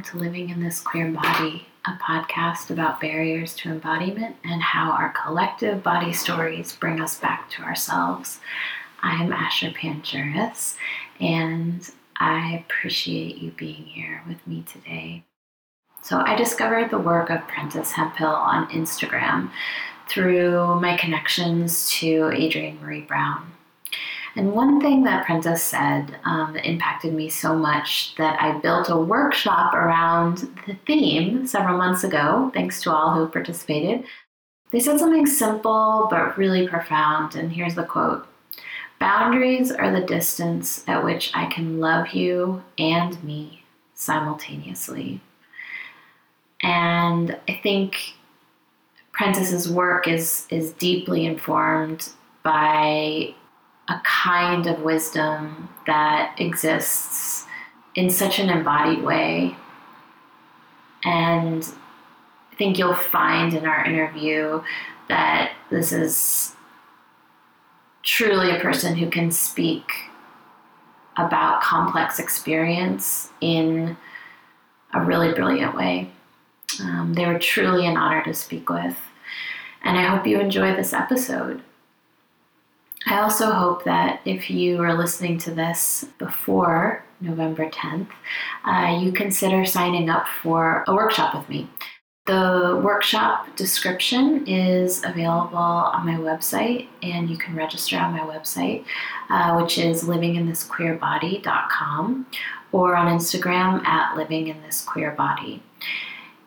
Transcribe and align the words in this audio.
welcome 0.00 0.18
to 0.18 0.24
Living 0.24 0.48
in 0.48 0.62
This 0.62 0.80
Queer 0.80 1.10
Body, 1.10 1.66
a 1.86 1.90
podcast 1.92 2.70
about 2.70 3.00
barriers 3.00 3.54
to 3.56 3.68
embodiment 3.68 4.34
and 4.44 4.62
how 4.62 4.92
our 4.92 5.12
collective 5.12 5.82
body 5.82 6.10
stories 6.14 6.74
bring 6.74 7.02
us 7.02 7.18
back 7.18 7.50
to 7.50 7.62
ourselves. 7.62 8.40
I'm 9.02 9.30
Asher 9.30 9.68
Pandjiris, 9.68 10.76
and 11.20 11.86
I 12.16 12.64
appreciate 12.64 13.36
you 13.36 13.50
being 13.50 13.82
here 13.82 14.22
with 14.26 14.46
me 14.46 14.62
today. 14.62 15.24
So, 16.02 16.20
I 16.20 16.34
discovered 16.34 16.90
the 16.90 16.98
work 16.98 17.28
of 17.28 17.40
Prentis 17.40 17.90
Hemphill 17.90 18.28
on 18.28 18.70
Instagram 18.70 19.50
through 20.08 20.80
my 20.80 20.96
connections 20.96 21.90
to 21.98 22.30
Adrienne 22.32 22.78
Maree 22.78 23.06
Brown. 23.06 23.52
And 24.36 24.52
one 24.52 24.80
thing 24.80 25.02
that 25.04 25.26
Prentis 25.26 25.58
said 25.58 26.16
um, 26.24 26.56
impacted 26.56 27.12
me 27.14 27.28
so 27.28 27.54
much 27.54 28.14
that 28.16 28.40
I 28.40 28.58
built 28.58 28.88
a 28.88 28.96
workshop 28.96 29.74
around 29.74 30.48
the 30.66 30.76
theme 30.86 31.46
several 31.46 31.76
months 31.76 32.04
ago, 32.04 32.50
thanks 32.54 32.80
to 32.82 32.92
all 32.92 33.14
who 33.14 33.26
participated. 33.26 34.04
They 34.70 34.78
said 34.78 35.00
something 35.00 35.26
simple 35.26 36.06
but 36.10 36.38
really 36.38 36.68
profound, 36.68 37.34
and 37.34 37.52
here's 37.52 37.74
the 37.74 37.82
quote 37.82 38.26
Boundaries 39.00 39.72
are 39.72 39.90
the 39.90 40.06
distance 40.06 40.84
at 40.86 41.02
which 41.02 41.32
I 41.34 41.46
can 41.46 41.80
love 41.80 42.08
you 42.08 42.62
and 42.78 43.22
me 43.24 43.64
simultaneously. 43.94 45.20
And 46.62 47.36
I 47.48 47.58
think 47.62 48.14
Prentis's 49.18 49.70
work 49.70 50.06
is, 50.06 50.46
is 50.50 50.72
deeply 50.72 51.24
informed 51.24 52.10
by 52.42 53.34
a 53.90 54.00
kind 54.04 54.68
of 54.68 54.82
wisdom 54.82 55.68
that 55.86 56.36
exists 56.38 57.44
in 57.96 58.08
such 58.08 58.38
an 58.38 58.48
embodied 58.48 59.02
way. 59.02 59.56
And 61.04 61.64
I 62.52 62.54
think 62.54 62.78
you'll 62.78 62.94
find 62.94 63.52
in 63.52 63.66
our 63.66 63.84
interview 63.84 64.62
that 65.08 65.52
this 65.70 65.92
is 65.92 66.54
truly 68.04 68.50
a 68.52 68.60
person 68.60 68.94
who 68.94 69.10
can 69.10 69.32
speak 69.32 69.90
about 71.16 71.60
complex 71.60 72.20
experience 72.20 73.30
in 73.40 73.96
a 74.94 75.00
really 75.04 75.32
brilliant 75.32 75.74
way. 75.74 76.10
Um, 76.80 77.14
they 77.14 77.26
were 77.26 77.40
truly 77.40 77.86
an 77.86 77.96
honor 77.96 78.22
to 78.24 78.34
speak 78.34 78.70
with. 78.70 78.96
And 79.82 79.98
I 79.98 80.04
hope 80.04 80.26
you 80.26 80.38
enjoy 80.38 80.76
this 80.76 80.92
episode. 80.92 81.62
I 83.06 83.20
also 83.20 83.50
hope 83.50 83.84
that 83.84 84.20
if 84.24 84.50
you 84.50 84.82
are 84.82 84.94
listening 84.94 85.38
to 85.38 85.50
this 85.50 86.04
before 86.18 87.02
November 87.20 87.68
10th, 87.68 88.06
uh, 88.64 88.98
you 89.00 89.10
consider 89.12 89.64
signing 89.64 90.10
up 90.10 90.26
for 90.42 90.84
a 90.86 90.94
workshop 90.94 91.34
with 91.34 91.48
me. 91.48 91.68
The 92.26 92.78
workshop 92.84 93.56
description 93.56 94.46
is 94.46 95.02
available 95.02 95.56
on 95.56 96.04
my 96.06 96.16
website, 96.16 96.88
and 97.02 97.30
you 97.30 97.38
can 97.38 97.56
register 97.56 97.96
on 97.96 98.12
my 98.12 98.20
website, 98.20 98.84
uh, 99.30 99.58
which 99.58 99.78
is 99.78 100.04
livinginthisqueerbody.com, 100.04 102.26
or 102.72 102.94
on 102.94 103.18
Instagram 103.18 103.82
at 103.86 104.14
livinginthisqueerbody. 104.14 105.60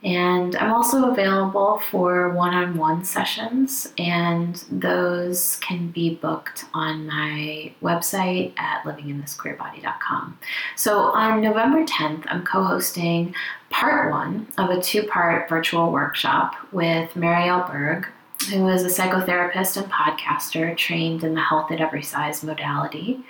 And 0.04 0.58
I'm 0.58 0.74
also 0.74 1.12
available 1.12 1.82
for 1.90 2.30
one 2.32 2.54
on 2.54 2.78
one 2.78 3.06
sessions, 3.06 3.94
and 3.98 4.62
those 4.70 5.58
can 5.62 5.92
be 5.92 6.16
booked 6.16 6.66
on 6.74 7.08
my 7.08 7.72
website 7.82 8.58
at 8.60 8.84
livinginthisqueerbody.com. 8.84 10.38
So 10.76 11.00
on 11.00 11.40
November 11.42 11.86
10th, 11.86 12.26
I'm 12.28 12.44
co 12.44 12.64
hosting 12.64 13.34
part 13.70 14.12
one 14.12 14.48
of 14.58 14.70
a 14.70 14.82
two 14.82 15.04
part 15.04 15.48
virtual 15.48 15.92
workshop 15.92 16.56
with 16.74 17.14
Marielle 17.14 17.72
Berg, 17.72 18.08
who 18.50 18.68
is 18.68 18.84
a 18.84 18.88
psychotherapist 18.88 19.82
and 19.82 19.90
podcaster 19.90 20.76
trained 20.76 21.24
in 21.24 21.34
the 21.34 21.42
health 21.42 21.72
at 21.72 21.80
every 21.80 22.04
size 22.04 22.44
modality. 22.44 23.24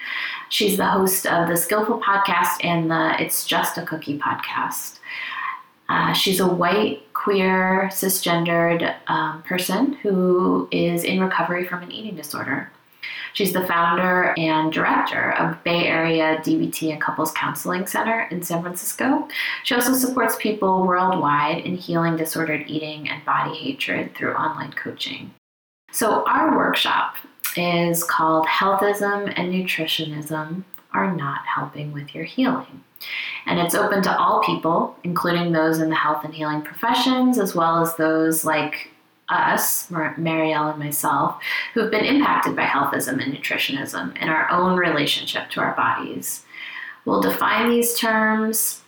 She's 0.49 0.77
the 0.77 0.87
host 0.87 1.27
of 1.27 1.49
the 1.49 1.57
Skillful 1.57 2.01
podcast 2.01 2.63
and 2.63 2.89
the 2.89 3.15
It's 3.21 3.45
Just 3.45 3.77
a 3.77 3.85
Cookie 3.85 4.17
podcast. 4.17 4.97
Uh, 5.89 6.13
she's 6.13 6.39
a 6.39 6.47
white, 6.47 7.13
queer, 7.13 7.89
cisgendered 7.91 8.95
um, 9.07 9.43
person 9.43 9.93
who 9.93 10.67
is 10.71 11.03
in 11.03 11.19
recovery 11.19 11.65
from 11.65 11.83
an 11.83 11.91
eating 11.91 12.15
disorder. 12.15 12.71
She's 13.33 13.51
the 13.51 13.65
founder 13.65 14.33
and 14.37 14.71
director 14.71 15.31
of 15.33 15.61
Bay 15.63 15.87
Area 15.87 16.37
DBT 16.37 16.91
and 16.91 17.01
Couples 17.01 17.31
Counseling 17.31 17.87
Center 17.87 18.27
in 18.29 18.43
San 18.43 18.61
Francisco. 18.61 19.27
She 19.63 19.73
also 19.73 19.93
supports 19.93 20.35
people 20.39 20.85
worldwide 20.85 21.65
in 21.65 21.75
healing 21.75 22.15
disordered 22.15 22.65
eating 22.67 23.09
and 23.09 23.25
body 23.25 23.55
hatred 23.55 24.15
through 24.15 24.35
online 24.35 24.73
coaching. 24.73 25.33
So, 25.91 26.23
our 26.25 26.55
workshop 26.55 27.15
is 27.57 28.03
called 28.03 28.45
Healthism 28.47 29.33
and 29.35 29.53
Nutritionism 29.53 30.63
Are 30.93 31.15
Not 31.15 31.45
Helping 31.45 31.91
with 31.91 32.13
Your 32.13 32.23
Healing. 32.23 32.83
And 33.45 33.59
it's 33.59 33.75
open 33.75 34.01
to 34.03 34.17
all 34.17 34.41
people, 34.43 34.95
including 35.03 35.51
those 35.51 35.79
in 35.79 35.89
the 35.89 35.95
health 35.95 36.23
and 36.23 36.33
healing 36.33 36.61
professions, 36.61 37.37
as 37.37 37.53
well 37.53 37.81
as 37.81 37.95
those 37.95 38.45
like 38.45 38.91
us, 39.29 39.89
Marielle 39.89 40.71
and 40.71 40.79
myself, 40.79 41.41
who 41.73 41.81
have 41.81 41.91
been 41.91 42.05
impacted 42.05 42.55
by 42.55 42.63
healthism 42.63 43.21
and 43.23 43.33
nutritionism 43.33 44.15
in 44.21 44.29
our 44.29 44.49
own 44.49 44.77
relationship 44.77 45.49
to 45.51 45.59
our 45.59 45.75
bodies. 45.75 46.43
We'll 47.05 47.21
define 47.21 47.69
these 47.69 47.97
terms, 47.97 48.81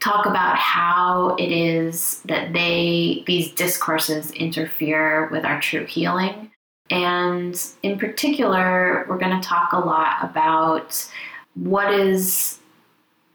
talk 0.00 0.26
about 0.26 0.56
how 0.56 1.36
it 1.36 1.50
is 1.50 2.20
that 2.26 2.52
they 2.52 3.24
these 3.26 3.52
discourses 3.52 4.30
interfere 4.32 5.28
with 5.30 5.44
our 5.44 5.60
true 5.60 5.86
healing. 5.86 6.50
And 6.90 7.60
in 7.82 7.98
particular, 7.98 9.06
we're 9.08 9.18
going 9.18 9.40
to 9.40 9.46
talk 9.46 9.72
a 9.72 9.78
lot 9.78 10.18
about 10.22 11.10
what 11.54 11.94
is 11.94 12.58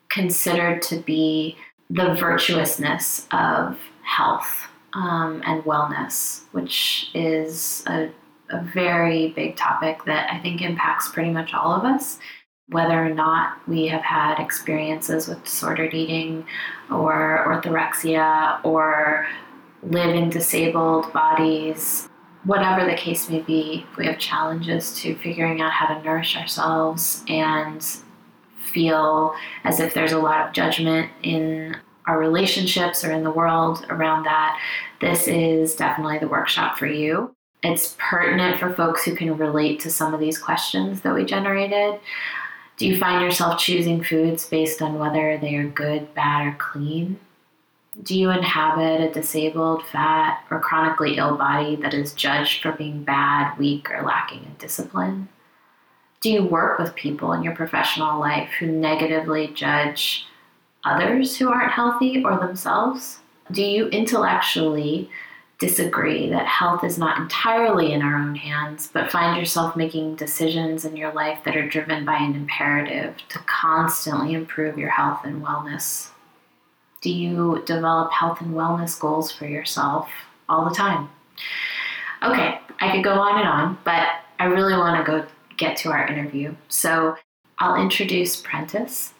considered 0.09 0.81
to 0.83 0.97
be 0.97 1.57
the 1.89 2.13
virtuousness 2.13 3.27
of 3.31 3.79
health 4.03 4.67
um, 4.93 5.41
and 5.45 5.63
wellness, 5.63 6.43
which 6.51 7.09
is 7.13 7.83
a, 7.87 8.09
a 8.49 8.61
very 8.61 9.29
big 9.29 9.55
topic 9.55 10.03
that 10.05 10.31
I 10.31 10.39
think 10.39 10.61
impacts 10.61 11.09
pretty 11.09 11.31
much 11.31 11.53
all 11.53 11.71
of 11.71 11.85
us. 11.85 12.19
Whether 12.67 13.03
or 13.03 13.09
not 13.09 13.67
we 13.67 13.87
have 13.87 14.03
had 14.03 14.39
experiences 14.39 15.27
with 15.27 15.43
disordered 15.43 15.95
eating 15.95 16.45
or 16.91 17.43
orthorexia 17.47 18.63
or 18.63 19.25
live 19.81 20.13
in 20.13 20.29
disabled 20.29 21.11
bodies, 21.11 22.09
whatever 22.45 22.89
the 22.89 22.95
case 22.95 23.29
may 23.29 23.41
be, 23.41 23.85
if 23.91 23.97
we 23.97 24.05
have 24.05 24.17
challenges 24.17 24.95
to 25.01 25.15
figuring 25.15 25.61
out 25.61 25.71
how 25.71 25.93
to 25.93 26.03
nourish 26.03 26.35
ourselves 26.37 27.23
and 27.27 27.85
feel 28.71 29.33
as 29.63 29.79
if 29.79 29.93
there's 29.93 30.11
a 30.11 30.19
lot 30.19 30.47
of 30.47 30.53
judgment 30.53 31.11
in 31.23 31.75
our 32.07 32.17
relationships 32.17 33.03
or 33.03 33.11
in 33.11 33.23
the 33.23 33.31
world 33.31 33.85
around 33.89 34.23
that, 34.23 34.59
this 35.01 35.27
is 35.27 35.75
definitely 35.75 36.19
the 36.19 36.27
workshop 36.27 36.77
for 36.77 36.87
you. 36.87 37.35
It's 37.61 37.95
pertinent 37.99 38.57
for 38.59 38.73
folks 38.73 39.03
who 39.03 39.15
can 39.15 39.37
relate 39.37 39.79
to 39.81 39.91
some 39.91 40.13
of 40.13 40.19
these 40.19 40.37
questions 40.37 41.01
that 41.01 41.13
we 41.13 41.25
generated. 41.25 41.99
Do 42.77 42.87
you 42.87 42.97
find 42.97 43.21
yourself 43.21 43.59
choosing 43.59 44.01
foods 44.01 44.47
based 44.47 44.81
on 44.81 44.97
whether 44.97 45.37
they 45.37 45.55
are 45.55 45.67
good, 45.67 46.13
bad, 46.15 46.47
or 46.47 46.55
clean? 46.57 47.19
Do 48.01 48.17
you 48.17 48.29
inhabit 48.29 49.01
a 49.01 49.11
disabled, 49.11 49.85
fat, 49.87 50.45
or 50.49 50.61
chronically 50.61 51.17
ill 51.17 51.35
body 51.35 51.75
that 51.77 51.93
is 51.93 52.13
judged 52.13 52.61
for 52.61 52.71
being 52.71 53.03
bad, 53.03 53.57
weak, 53.57 53.91
or 53.91 54.03
lacking 54.03 54.45
in 54.45 54.55
discipline? 54.57 55.27
Do 56.21 56.31
you 56.31 56.43
work 56.43 56.79
with 56.79 56.95
people 56.95 57.33
in 57.33 57.43
your 57.43 57.55
professional 57.55 58.19
life 58.19 58.49
who 58.57 58.67
negatively 58.67 59.47
judge 59.47 60.25
others 60.85 61.35
who 61.35 61.49
aren't 61.49 61.73
healthy 61.73 62.23
or 62.23 62.37
themselves? 62.37 63.19
Do 63.51 63.63
you 63.63 63.87
intellectually 63.87 65.09
disagree 65.57 66.29
that 66.29 66.45
health 66.45 66.85
is 66.85 66.97
not 66.97 67.17
entirely 67.17 67.91
in 67.91 68.01
our 68.01 68.15
own 68.15 68.35
hands, 68.35 68.89
but 68.93 69.11
find 69.11 69.37
yourself 69.37 69.75
making 69.75 70.15
decisions 70.15 70.85
in 70.85 70.95
your 70.95 71.11
life 71.11 71.39
that 71.43 71.57
are 71.57 71.67
driven 71.67 72.05
by 72.05 72.15
an 72.15 72.33
imperative 72.33 73.15
to 73.27 73.39
constantly 73.39 74.33
improve 74.33 74.77
your 74.77 74.89
health 74.89 75.25
and 75.25 75.43
wellness? 75.43 76.11
Do 77.01 77.11
you 77.11 77.63
develop 77.65 78.11
health 78.11 78.41
and 78.41 78.53
wellness 78.53 78.99
goals 78.99 79.31
for 79.31 79.47
yourself 79.47 80.09
all 80.47 80.67
the 80.67 80.75
time? 80.75 81.09
Okay, 82.23 82.59
I 82.81 82.91
could 82.91 83.03
go 83.03 83.13
on 83.13 83.39
and 83.39 83.47
on, 83.47 83.77
but 83.85 84.07
I 84.39 84.45
really 84.45 84.73
want 84.73 85.05
to 85.05 85.09
go 85.09 85.25
get 85.57 85.77
to 85.77 85.89
our 85.89 86.05
interview. 86.07 86.55
So 86.67 87.15
I'll 87.59 87.81
introduce 87.81 88.41
Prentis 88.41 89.11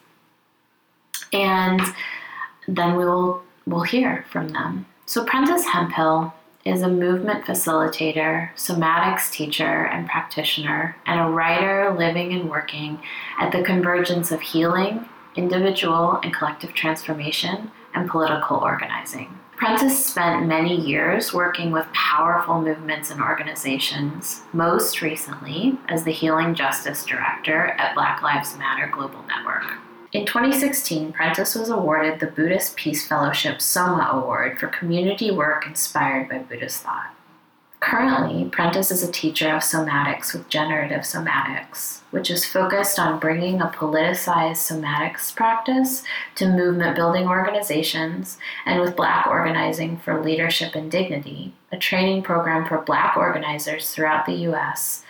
and 1.32 1.80
then 2.66 2.96
we 2.96 3.04
will 3.04 3.42
we'll 3.66 3.82
hear 3.82 4.24
from 4.30 4.48
them. 4.48 4.86
So 5.06 5.24
Prentis 5.24 5.64
Hemphill 5.64 6.32
is 6.64 6.82
a 6.82 6.88
movement 6.88 7.44
facilitator, 7.44 8.50
somatics 8.54 9.30
teacher 9.30 9.86
and 9.86 10.08
practitioner, 10.08 10.96
and 11.06 11.20
a 11.20 11.30
writer 11.32 11.94
living 11.98 12.32
and 12.32 12.50
working 12.50 13.00
at 13.38 13.50
the 13.52 13.62
convergence 13.62 14.30
of 14.30 14.40
healing, 14.40 15.06
individual 15.36 16.20
and 16.22 16.34
collective 16.34 16.74
transformation, 16.74 17.70
and 17.94 18.08
political 18.08 18.56
organizing. 18.58 19.38
Prentis 19.56 19.90
spent 19.90 20.46
many 20.46 20.74
years 20.74 21.34
working 21.34 21.70
with 21.70 21.86
powerful 21.92 22.62
movements 22.62 23.10
and 23.10 23.20
organizations, 23.20 24.42
most 24.54 25.02
recently 25.02 25.78
as 25.88 26.04
the 26.04 26.12
Healing 26.12 26.54
Justice 26.54 27.04
Director 27.04 27.66
at 27.78 27.94
Black 27.94 28.22
Lives 28.22 28.56
Matter 28.56 28.86
Global 28.86 29.22
Network. 29.28 29.64
In 30.12 30.24
2016, 30.24 31.12
Prentis 31.12 31.58
was 31.58 31.68
awarded 31.68 32.18
the 32.18 32.26
Buddhist 32.26 32.74
Peace 32.76 33.06
Fellowship 33.06 33.60
Soma 33.60 34.08
Award 34.12 34.58
for 34.58 34.66
community 34.68 35.30
work 35.30 35.66
inspired 35.66 36.28
by 36.28 36.38
Buddhist 36.38 36.82
thought. 36.82 37.14
Currently, 37.80 38.50
Prentis 38.50 38.92
is 38.92 39.02
a 39.02 39.10
teacher 39.10 39.48
of 39.48 39.62
somatics 39.62 40.34
with 40.34 40.50
generative 40.50 41.00
somatics, 41.00 42.00
which 42.10 42.30
is 42.30 42.44
focused 42.44 42.98
on 42.98 43.18
bringing 43.18 43.62
a 43.62 43.68
politicized 43.68 44.58
somatics 44.58 45.34
practice 45.34 46.04
to 46.34 46.46
movement 46.46 46.94
building 46.94 47.26
organizations 47.26 48.36
and 48.66 48.80
with 48.80 48.96
Black 48.96 49.26
Organizing 49.26 49.96
for 49.96 50.22
Leadership 50.22 50.74
and 50.74 50.90
Dignity, 50.90 51.54
a 51.72 51.78
training 51.78 52.22
program 52.22 52.66
for 52.68 52.82
Black 52.82 53.16
organizers 53.16 53.90
throughout 53.90 54.26
the 54.26 54.34
U.S 54.34 55.02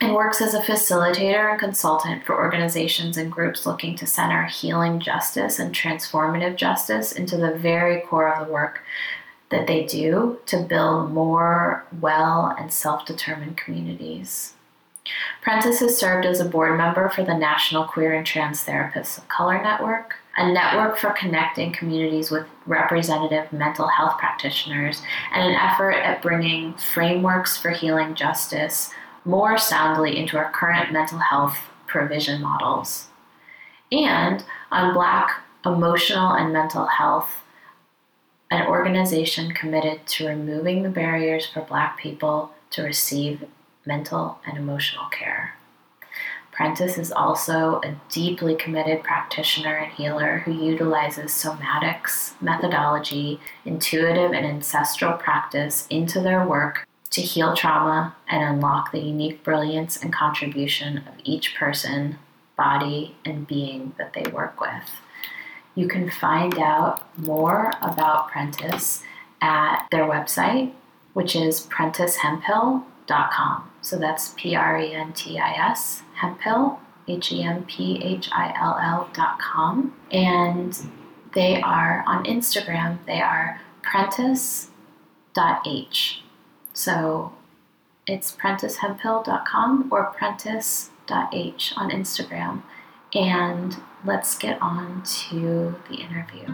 and 0.00 0.14
works 0.14 0.42
as 0.42 0.54
a 0.54 0.60
facilitator 0.60 1.50
and 1.50 1.58
consultant 1.58 2.24
for 2.24 2.36
organizations 2.36 3.16
and 3.16 3.30
groups 3.30 3.64
looking 3.64 3.96
to 3.96 4.06
center 4.06 4.44
healing 4.44 4.98
justice 4.98 5.58
and 5.58 5.74
transformative 5.74 6.56
justice 6.56 7.12
into 7.12 7.36
the 7.36 7.52
very 7.52 8.00
core 8.02 8.28
of 8.28 8.46
the 8.46 8.52
work 8.52 8.82
that 9.50 9.66
they 9.66 9.84
do 9.84 10.38
to 10.46 10.58
build 10.58 11.12
more 11.12 11.84
well 12.00 12.54
and 12.58 12.72
self 12.72 13.04
determined 13.06 13.56
communities. 13.56 14.54
Prentis 15.44 15.80
has 15.80 15.98
served 15.98 16.24
as 16.24 16.40
a 16.40 16.46
board 16.46 16.78
member 16.78 17.10
for 17.10 17.22
the 17.24 17.36
National 17.36 17.84
Queer 17.84 18.14
and 18.14 18.26
Trans 18.26 18.64
Therapists 18.64 19.18
of 19.18 19.28
Color 19.28 19.62
Network, 19.62 20.16
a 20.36 20.50
network 20.50 20.96
for 20.96 21.10
connecting 21.10 21.72
communities 21.72 22.30
with 22.30 22.46
representative 22.66 23.52
mental 23.52 23.86
health 23.88 24.18
practitioners, 24.18 25.02
and 25.32 25.46
an 25.46 25.56
effort 25.56 25.92
at 25.92 26.22
bringing 26.22 26.72
frameworks 26.74 27.58
for 27.58 27.70
healing 27.70 28.14
justice 28.14 28.90
more 29.26 29.58
soundly 29.58 30.16
into 30.16 30.38
our 30.38 30.50
current 30.50 30.92
mental 30.92 31.18
health 31.18 31.58
provision 31.86 32.40
models. 32.40 33.08
And 33.92 34.44
on 34.72 34.94
Black 34.94 35.42
emotional 35.64 36.32
and 36.32 36.52
mental 36.52 36.86
health, 36.86 37.43
an 38.54 38.68
organization 38.68 39.50
committed 39.50 40.06
to 40.06 40.28
removing 40.28 40.84
the 40.84 40.88
barriers 40.88 41.44
for 41.44 41.60
Black 41.62 41.98
people 41.98 42.52
to 42.70 42.82
receive 42.82 43.44
mental 43.84 44.38
and 44.46 44.56
emotional 44.56 45.06
care. 45.06 45.54
Prentis 46.52 46.96
is 46.96 47.10
also 47.10 47.80
a 47.82 47.96
deeply 48.08 48.54
committed 48.54 49.02
practitioner 49.02 49.74
and 49.74 49.92
healer 49.92 50.38
who 50.44 50.52
utilizes 50.52 51.32
somatics, 51.32 52.40
methodology, 52.40 53.40
intuitive 53.64 54.32
and 54.32 54.46
ancestral 54.46 55.14
practice 55.14 55.88
into 55.90 56.20
their 56.20 56.46
work 56.46 56.86
to 57.10 57.20
heal 57.20 57.56
trauma 57.56 58.14
and 58.28 58.44
unlock 58.44 58.92
the 58.92 59.00
unique 59.00 59.42
brilliance 59.42 60.00
and 60.00 60.12
contribution 60.12 60.98
of 60.98 61.14
each 61.24 61.56
person, 61.56 62.20
body, 62.56 63.16
and 63.24 63.48
being 63.48 63.94
that 63.98 64.12
they 64.12 64.30
work 64.30 64.60
with. 64.60 65.03
You 65.74 65.88
can 65.88 66.10
find 66.10 66.58
out 66.58 67.02
more 67.18 67.72
about 67.82 68.30
Prentis 68.30 69.02
at 69.40 69.86
their 69.90 70.04
website, 70.04 70.72
which 71.12 71.34
is 71.34 71.66
prentishemphill.com. 71.66 73.70
So 73.80 73.98
that's 73.98 74.34
P 74.36 74.54
R 74.54 74.78
E 74.78 74.94
N 74.94 75.12
T 75.12 75.38
I 75.38 75.52
S, 75.70 76.02
Hemphill, 76.14 76.78
H 77.06 77.32
E 77.32 77.42
M 77.42 77.64
P 77.64 78.00
H 78.02 78.30
I 78.32 78.54
L 78.58 78.78
L.com. 78.80 79.94
And 80.10 80.78
they 81.34 81.60
are 81.60 82.02
on 82.06 82.24
Instagram, 82.24 83.04
they 83.06 83.20
are 83.20 83.60
prentis.h. 83.82 84.70
So 86.72 87.32
it's 88.06 88.32
prentishemphill.com 88.32 89.88
or 89.90 90.14
prentis.h 90.18 91.74
on 91.76 91.90
Instagram. 91.90 92.62
And 93.14 93.76
let's 94.04 94.36
get 94.36 94.60
on 94.60 95.02
to 95.02 95.74
the 95.88 95.96
interview. 95.96 96.46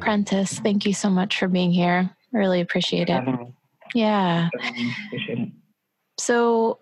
Prentis, 0.00 0.60
thank 0.62 0.84
you 0.84 0.92
so 0.92 1.08
much 1.08 1.38
for 1.38 1.48
being 1.48 1.70
here. 1.70 2.10
Really 2.32 2.60
appreciate 2.60 3.08
it. 3.08 3.22
Yeah. 3.94 4.48
appreciate 5.06 5.38
it. 5.38 5.48
So 6.18 6.80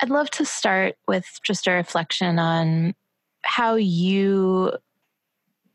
I'd 0.00 0.10
love 0.10 0.30
to 0.32 0.44
start 0.44 0.96
with 1.08 1.26
just 1.42 1.66
a 1.66 1.72
reflection 1.72 2.38
on 2.38 2.94
how 3.46 3.76
you, 3.76 4.72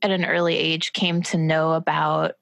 at 0.02 0.12
an 0.12 0.26
early 0.26 0.56
age, 0.56 0.94
came 0.94 1.24
to 1.24 1.38
know 1.38 1.74
about 1.74 2.34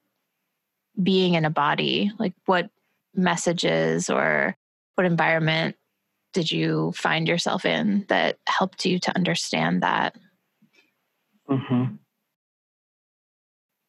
being 1.00 1.34
in 1.34 1.44
a 1.44 1.50
body. 1.50 2.12
Like, 2.18 2.34
what 2.46 2.68
messages 3.14 4.10
or 4.10 4.56
what 4.96 5.06
environment 5.06 5.76
did 6.32 6.50
you 6.50 6.92
find 6.94 7.26
yourself 7.26 7.64
in 7.64 8.04
that 8.08 8.38
helped 8.46 8.84
you 8.84 8.98
to 8.98 9.16
understand 9.16 9.82
that? 9.82 10.16
Mm-hmm. 11.48 11.96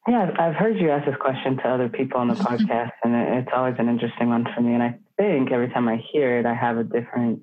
Yeah, 0.08 0.30
I've 0.36 0.56
heard 0.56 0.78
you 0.80 0.90
ask 0.90 1.06
this 1.06 1.14
question 1.20 1.58
to 1.58 1.68
other 1.68 1.88
people 1.88 2.18
on 2.18 2.26
the 2.26 2.34
mm-hmm. 2.34 2.54
podcast, 2.54 2.90
and 3.04 3.14
it's 3.38 3.50
always 3.54 3.76
an 3.78 3.88
interesting 3.88 4.30
one 4.30 4.46
for 4.52 4.60
me. 4.60 4.74
And 4.74 4.82
I 4.82 4.98
think 5.16 5.52
every 5.52 5.68
time 5.68 5.88
I 5.88 6.02
hear 6.12 6.40
it, 6.40 6.46
I 6.46 6.54
have 6.54 6.76
a 6.76 6.82
different 6.82 7.42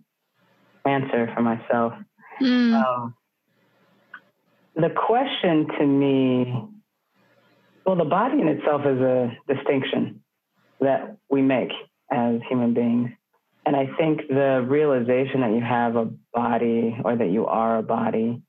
answer 0.86 1.32
for 1.34 1.42
myself. 1.42 1.94
Mm. 2.42 2.74
Um, 2.74 3.16
the 4.82 4.90
question 4.90 5.68
to 5.80 5.86
me, 5.86 6.54
well, 7.86 7.96
the 7.96 8.06
body 8.06 8.42
in 8.42 8.48
itself 8.48 8.82
is 8.86 9.00
a 9.00 9.32
distinction 9.48 10.22
that 10.80 11.18
we 11.30 11.42
make 11.42 11.72
as 12.12 12.36
human 12.48 12.74
beings. 12.74 13.10
And 13.66 13.76
I 13.76 13.88
think 13.98 14.22
the 14.30 14.66
realization 14.68 15.42
that 15.42 15.52
you 15.52 15.62
have 15.62 15.96
a 15.96 16.10
body 16.34 16.98
or 17.04 17.16
that 17.16 17.30
you 17.30 17.46
are 17.46 17.78
a 17.78 17.84
body, 17.84 18.42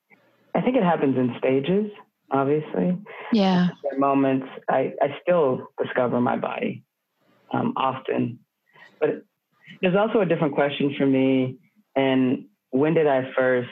I 0.55 0.61
think 0.61 0.77
it 0.77 0.83
happens 0.83 1.17
in 1.17 1.35
stages 1.39 1.91
obviously. 2.31 2.97
Yeah. 3.33 3.69
There 3.83 3.99
moments 3.99 4.47
I, 4.69 4.95
I 5.01 5.17
still 5.23 5.69
discover 5.83 6.21
my 6.21 6.37
body 6.37 6.85
um, 7.53 7.75
often. 7.77 8.39
But 9.01 9.25
there's 9.81 9.97
also 9.97 10.21
a 10.21 10.27
different 10.27 10.55
question 10.55 10.95
for 10.97 11.07
me. 11.07 11.57
And 11.97 12.47
when 12.71 12.95
did 12.95 13.07
I 13.07 13.33
first 13.37 13.69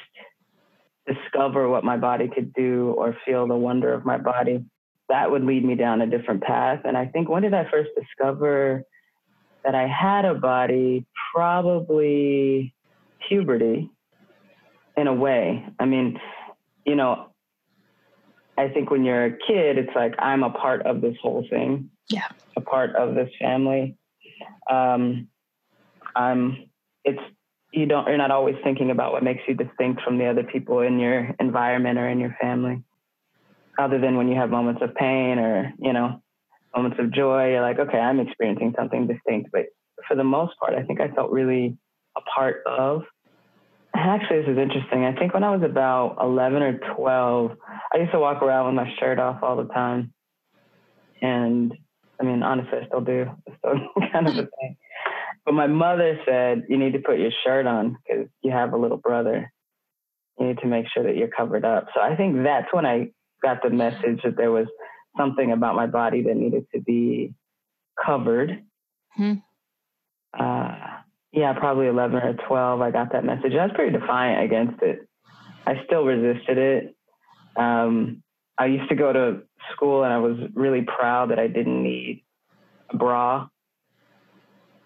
discover 1.09 1.69
what 1.69 1.85
my 1.85 1.97
body 1.97 2.29
could 2.29 2.53
do 2.53 2.95
or 2.97 3.17
feel 3.25 3.47
the 3.47 3.57
wonder 3.57 3.93
of 3.93 4.05
my 4.05 4.19
body? 4.19 4.65
That 5.09 5.31
would 5.31 5.45
lead 5.45 5.65
me 5.65 5.75
down 5.75 6.03
a 6.03 6.07
different 6.07 6.43
path. 6.43 6.83
And 6.85 6.97
I 6.97 7.07
think 7.07 7.29
when 7.29 7.43
did 7.43 7.55
I 7.55 7.69
first 7.71 7.91
discover 7.99 8.85
that 9.65 9.75
I 9.75 9.87
had 9.87 10.25
a 10.25 10.35
body? 10.35 11.07
Probably 11.35 12.75
puberty 13.27 13.91
in 14.97 15.07
a 15.07 15.15
way. 15.15 15.65
I 15.79 15.87
mean, 15.87 16.21
you 16.85 16.95
know, 16.95 17.31
I 18.59 18.69
think 18.69 18.91
when 18.91 19.05
you're 19.05 19.25
a 19.25 19.31
kid, 19.31 19.79
it's 19.79 19.95
like 19.95 20.15
I'm 20.19 20.43
a 20.43 20.50
part 20.50 20.83
of 20.83 21.00
this 21.00 21.17
whole 21.23 21.47
thing. 21.49 21.91
Yeah. 22.09 22.29
A 22.57 22.61
part 22.61 22.97
of 22.97 23.15
this 23.15 23.31
family. 23.41 23.97
Um, 24.71 25.29
I'm. 26.17 26.69
It's 27.05 27.21
you 27.72 27.87
don't. 27.87 28.06
You're 28.08 28.16
not 28.16 28.30
always 28.30 28.56
thinking 28.64 28.90
about 28.90 29.12
what 29.12 29.22
makes 29.22 29.42
you 29.46 29.54
distinct 29.54 30.02
from 30.02 30.18
the 30.18 30.26
other 30.26 30.44
people 30.44 30.80
in 30.80 30.98
your 30.98 31.34
environment 31.38 31.98
or 31.98 32.08
in 32.08 32.18
your 32.18 32.37
family. 32.40 32.82
Other 33.78 34.00
than 34.00 34.16
when 34.16 34.28
you 34.28 34.37
have 34.37 34.50
moments 34.50 34.82
of 34.82 34.94
pain 34.94 35.38
or 35.38 35.72
you 35.78 35.92
know 35.92 36.22
moments 36.75 36.98
of 37.00 37.12
joy, 37.12 37.50
you're 37.50 37.62
like, 37.62 37.78
okay, 37.78 37.98
I'm 37.98 38.20
experiencing 38.20 38.75
something 38.76 39.06
distinct. 39.06 39.50
But 39.52 39.66
for 40.06 40.16
the 40.16 40.25
most 40.25 40.58
part, 40.58 40.75
I 40.75 40.82
think 40.82 41.00
I 41.00 41.08
felt 41.08 41.30
really 41.30 41.76
a 42.16 42.20
part 42.20 42.62
of 42.66 43.02
Actually, 43.94 44.42
this 44.42 44.50
is 44.50 44.58
interesting. 44.58 45.04
I 45.04 45.14
think 45.14 45.34
when 45.34 45.44
I 45.44 45.54
was 45.54 45.62
about 45.62 46.18
11 46.20 46.62
or 46.62 46.78
12, 46.96 47.50
I 47.92 47.98
used 47.98 48.12
to 48.12 48.20
walk 48.20 48.42
around 48.42 48.66
with 48.66 48.75
my 48.75 48.94
shirt 48.98 49.18
off 49.18 49.42
all 49.42 49.56
the 49.56 49.72
time. 49.72 50.12
And 51.20 51.75
I 52.20 52.25
mean, 52.25 52.42
honestly, 52.42 52.78
I 52.82 52.87
still 52.87 53.00
do. 53.00 53.26
It's 53.46 53.56
still 53.58 53.75
kind 54.12 54.28
of 54.28 54.34
a 54.34 54.48
thing. 54.48 54.76
But 55.49 55.55
my 55.55 55.67
mother 55.67 56.21
said, 56.26 56.64
you 56.69 56.76
need 56.76 56.93
to 56.93 56.99
put 56.99 57.19
your 57.19 57.31
shirt 57.43 57.67
on 57.67 57.97
because 58.07 58.26
you 58.43 58.50
have 58.50 58.75
a 58.75 58.76
little 58.76 58.99
brother. 58.99 59.50
You 60.38 60.49
need 60.49 60.59
to 60.59 60.67
make 60.67 60.85
sure 60.93 61.05
that 61.05 61.17
you're 61.17 61.31
covered 61.35 61.64
up. 61.64 61.87
So 61.95 62.02
I 62.02 62.17
think 62.17 62.43
that's 62.43 62.67
when 62.71 62.85
I 62.85 63.12
got 63.43 63.62
the 63.62 63.71
message 63.71 64.21
that 64.25 64.37
there 64.37 64.52
was 64.52 64.67
something 65.17 65.50
about 65.50 65.75
my 65.75 65.87
body 65.87 66.23
that 66.25 66.37
needed 66.37 66.67
to 66.75 66.83
be 66.83 67.33
covered. 68.05 68.62
hmm 69.17 69.37
uh, 70.38 70.76
yeah, 71.33 71.55
probably 71.59 71.87
11 71.87 72.17
or 72.19 72.35
12, 72.47 72.81
I 72.83 72.90
got 72.90 73.12
that 73.12 73.25
message. 73.25 73.55
I 73.55 73.64
was 73.64 73.73
pretty 73.75 73.99
defiant 73.99 74.45
against 74.45 74.83
it. 74.83 75.09
I 75.67 75.83
still 75.87 76.05
resisted 76.05 76.59
it. 76.59 76.97
Um, 77.59 78.23
I 78.59 78.67
used 78.67 78.90
to 78.90 78.95
go 78.95 79.14
to 79.14 79.43
school 79.73 80.05
and 80.05 80.12
I 80.12 80.19
was 80.19 80.37
really 80.52 80.83
proud 80.83 81.31
that 81.31 81.38
I 81.38 81.47
didn't 81.47 81.83
need 81.83 82.23
a 82.93 82.99
bra. 82.99 83.49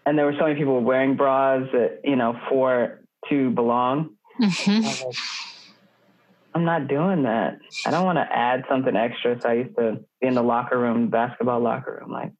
And 0.04 0.18
there 0.18 0.26
were 0.26 0.34
so 0.38 0.44
many 0.46 0.58
people 0.58 0.80
wearing 0.80 1.16
bras 1.16 1.68
that, 1.72 2.00
you 2.04 2.16
know, 2.16 2.38
for 2.48 3.00
to 3.30 3.50
belong. 3.50 4.16
hmm 4.36 4.80
I'm 6.54 6.64
not 6.64 6.86
doing 6.86 7.22
that. 7.22 7.58
I 7.86 7.90
don't 7.90 8.04
want 8.04 8.18
to 8.18 8.28
add 8.30 8.64
something 8.68 8.94
extra. 8.94 9.38
So 9.42 9.48
I 9.48 9.52
used 9.54 9.76
to 9.78 10.00
be 10.20 10.26
in 10.26 10.34
the 10.34 10.42
locker 10.42 10.78
room, 10.78 11.08
basketball 11.08 11.60
locker 11.60 11.98
room, 12.00 12.12
like, 12.12 12.32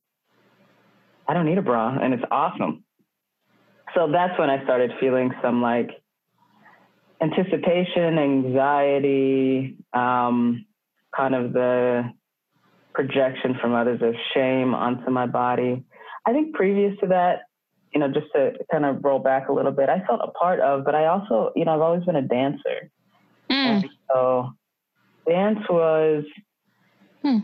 I 1.26 1.32
don't 1.34 1.46
need 1.46 1.56
a 1.56 1.62
bra. 1.62 1.96
And 1.98 2.12
it's 2.12 2.22
awesome. 2.30 2.84
So 3.94 4.10
that's 4.12 4.38
when 4.38 4.50
I 4.50 4.62
started 4.64 4.90
feeling 5.00 5.32
some 5.40 5.62
like 5.62 5.90
anticipation, 7.22 8.18
anxiety, 8.18 9.76
um, 9.94 10.66
kind 11.16 11.34
of 11.34 11.52
the 11.52 12.12
projection 12.94 13.56
from 13.60 13.74
others 13.74 14.00
of 14.02 14.14
shame 14.34 14.74
onto 14.74 15.10
my 15.10 15.26
body. 15.26 15.84
I 16.26 16.32
think 16.32 16.54
previous 16.54 16.98
to 17.00 17.06
that, 17.08 17.42
you 17.92 18.00
know, 18.00 18.08
just 18.08 18.26
to 18.34 18.52
kind 18.70 18.84
of 18.84 19.04
roll 19.04 19.18
back 19.18 19.48
a 19.48 19.52
little 19.52 19.72
bit, 19.72 19.88
I 19.88 20.04
felt 20.06 20.20
a 20.22 20.30
part 20.30 20.60
of, 20.60 20.84
but 20.84 20.94
I 20.94 21.06
also, 21.06 21.52
you 21.54 21.64
know, 21.64 21.74
I've 21.74 21.80
always 21.80 22.04
been 22.04 22.16
a 22.16 22.22
dancer. 22.22 22.90
Mm. 23.50 23.88
So 24.10 24.50
dance 25.28 25.60
was 25.68 26.24
Hmm. 27.22 27.38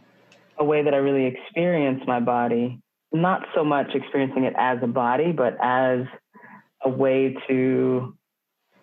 a 0.58 0.64
way 0.64 0.82
that 0.82 0.94
I 0.94 0.98
really 0.98 1.26
experienced 1.26 2.06
my 2.06 2.20
body, 2.20 2.80
not 3.12 3.46
so 3.54 3.64
much 3.64 3.94
experiencing 3.94 4.44
it 4.44 4.54
as 4.56 4.78
a 4.82 4.86
body, 4.86 5.32
but 5.32 5.56
as 5.62 6.00
a 6.82 6.88
way 6.88 7.36
to 7.48 8.16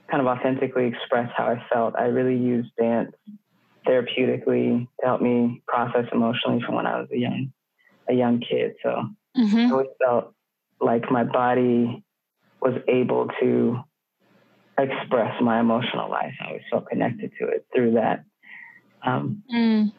kind 0.09 0.21
of 0.21 0.27
authentically 0.27 0.85
express 0.87 1.31
how 1.35 1.45
I 1.47 1.63
felt. 1.73 1.95
I 1.97 2.05
really 2.05 2.37
used 2.37 2.69
dance 2.79 3.11
therapeutically 3.87 4.87
to 4.99 5.05
help 5.05 5.21
me 5.21 5.63
process 5.67 6.05
emotionally 6.11 6.61
from 6.65 6.75
when 6.75 6.85
I 6.85 6.99
was 6.99 7.09
a 7.11 7.17
young 7.17 7.51
a 8.07 8.13
young 8.13 8.39
kid. 8.39 8.75
So 8.83 8.91
I 8.91 9.05
hmm 9.35 9.71
always 9.71 9.87
felt 10.03 10.34
like 10.81 11.09
my 11.11 11.23
body 11.23 12.03
was 12.61 12.75
able 12.87 13.29
to 13.39 13.79
express 14.77 15.41
my 15.41 15.59
emotional 15.59 16.09
life. 16.09 16.33
I 16.41 16.53
was 16.53 16.61
so 16.71 16.81
connected 16.81 17.31
to 17.39 17.47
it 17.47 17.65
through 17.73 17.93
that. 17.93 18.23
Um, 19.03 19.43
Mm. 19.53 19.93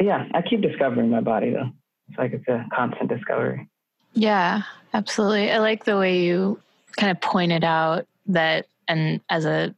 yeah, 0.00 0.26
I 0.32 0.42
keep 0.42 0.62
discovering 0.62 1.10
my 1.10 1.20
body 1.20 1.50
though. 1.50 1.70
It's 2.08 2.18
like 2.18 2.32
it's 2.32 2.48
a 2.48 2.66
constant 2.74 3.10
discovery. 3.10 3.68
Yeah, 4.14 4.62
absolutely. 4.94 5.50
I 5.50 5.58
like 5.58 5.84
the 5.84 5.98
way 5.98 6.20
you 6.20 6.60
kind 6.96 7.10
of 7.10 7.20
pointed 7.20 7.64
out 7.64 8.06
that, 8.26 8.66
and 8.88 9.20
as 9.28 9.44
a 9.44 9.74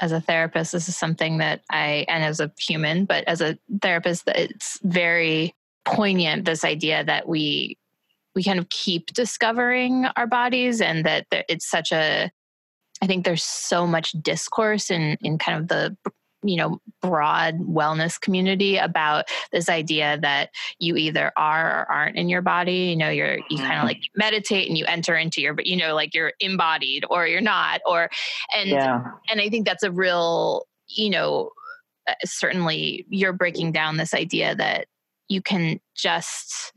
as 0.00 0.12
a 0.12 0.20
therapist, 0.20 0.72
this 0.72 0.88
is 0.88 0.96
something 0.96 1.38
that 1.38 1.60
I, 1.70 2.06
and 2.08 2.22
as 2.22 2.38
a 2.38 2.52
human, 2.56 3.04
but 3.04 3.24
as 3.26 3.40
a 3.40 3.58
therapist, 3.82 4.26
that 4.26 4.38
it's 4.38 4.78
very 4.84 5.54
poignant. 5.84 6.44
This 6.44 6.64
idea 6.64 7.02
that 7.02 7.26
we 7.26 7.76
we 8.38 8.44
kind 8.44 8.60
of 8.60 8.68
keep 8.68 9.06
discovering 9.14 10.06
our 10.16 10.28
bodies, 10.28 10.80
and 10.80 11.04
that 11.04 11.26
it's 11.32 11.68
such 11.68 11.90
a. 11.90 12.30
I 13.02 13.06
think 13.08 13.24
there's 13.24 13.42
so 13.42 13.84
much 13.84 14.12
discourse 14.12 14.92
in 14.92 15.18
in 15.22 15.38
kind 15.38 15.58
of 15.60 15.66
the 15.66 15.96
you 16.44 16.54
know 16.54 16.78
broad 17.02 17.58
wellness 17.58 18.20
community 18.20 18.76
about 18.76 19.24
this 19.50 19.68
idea 19.68 20.18
that 20.22 20.50
you 20.78 20.94
either 20.96 21.32
are 21.36 21.80
or 21.80 21.92
aren't 21.92 22.16
in 22.16 22.28
your 22.28 22.42
body 22.42 22.90
you 22.90 22.96
know 22.96 23.08
you're 23.10 23.38
you 23.50 23.58
kind 23.58 23.80
of 23.80 23.84
like 23.84 24.02
meditate 24.14 24.68
and 24.68 24.78
you 24.78 24.84
enter 24.86 25.16
into 25.16 25.40
your 25.40 25.52
but 25.52 25.66
you 25.66 25.76
know 25.76 25.96
like 25.96 26.14
you're 26.14 26.32
embodied 26.38 27.04
or 27.10 27.26
you're 27.26 27.40
not 27.40 27.80
or 27.86 28.08
and 28.54 28.70
Yeah. 28.70 29.02
and 29.28 29.40
i 29.40 29.48
think 29.48 29.66
that's 29.66 29.82
a 29.82 29.90
real 29.90 30.64
you 30.86 31.10
know 31.10 31.50
uh, 32.06 32.14
certainly 32.24 33.04
you're 33.08 33.32
breaking 33.32 33.72
down 33.72 33.96
this 33.96 34.14
idea 34.14 34.54
that 34.54 34.86
you 35.28 35.42
can 35.42 35.80
just 35.96 36.72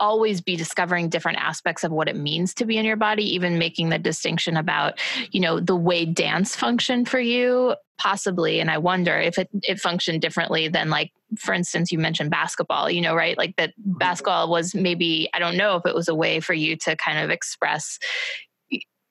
always 0.00 0.40
be 0.40 0.56
discovering 0.56 1.08
different 1.08 1.38
aspects 1.38 1.84
of 1.84 1.92
what 1.92 2.08
it 2.08 2.16
means 2.16 2.54
to 2.54 2.64
be 2.64 2.76
in 2.76 2.84
your 2.84 2.96
body 2.96 3.22
even 3.22 3.58
making 3.58 3.90
the 3.90 3.98
distinction 3.98 4.56
about 4.56 4.98
you 5.30 5.40
know 5.40 5.60
the 5.60 5.76
way 5.76 6.04
dance 6.04 6.56
functioned 6.56 7.08
for 7.08 7.20
you 7.20 7.74
possibly 7.98 8.60
and 8.60 8.70
i 8.70 8.78
wonder 8.78 9.16
if 9.18 9.38
it, 9.38 9.48
it 9.62 9.78
functioned 9.78 10.20
differently 10.20 10.66
than 10.68 10.90
like 10.90 11.12
for 11.38 11.52
instance 11.54 11.92
you 11.92 11.98
mentioned 11.98 12.30
basketball 12.30 12.90
you 12.90 13.00
know 13.00 13.14
right 13.14 13.38
like 13.38 13.54
that 13.56 13.70
mm-hmm. 13.70 13.98
basketball 13.98 14.50
was 14.50 14.74
maybe 14.74 15.28
i 15.34 15.38
don't 15.38 15.56
know 15.56 15.76
if 15.76 15.86
it 15.86 15.94
was 15.94 16.08
a 16.08 16.14
way 16.14 16.40
for 16.40 16.54
you 16.54 16.76
to 16.76 16.96
kind 16.96 17.18
of 17.18 17.30
express 17.30 17.98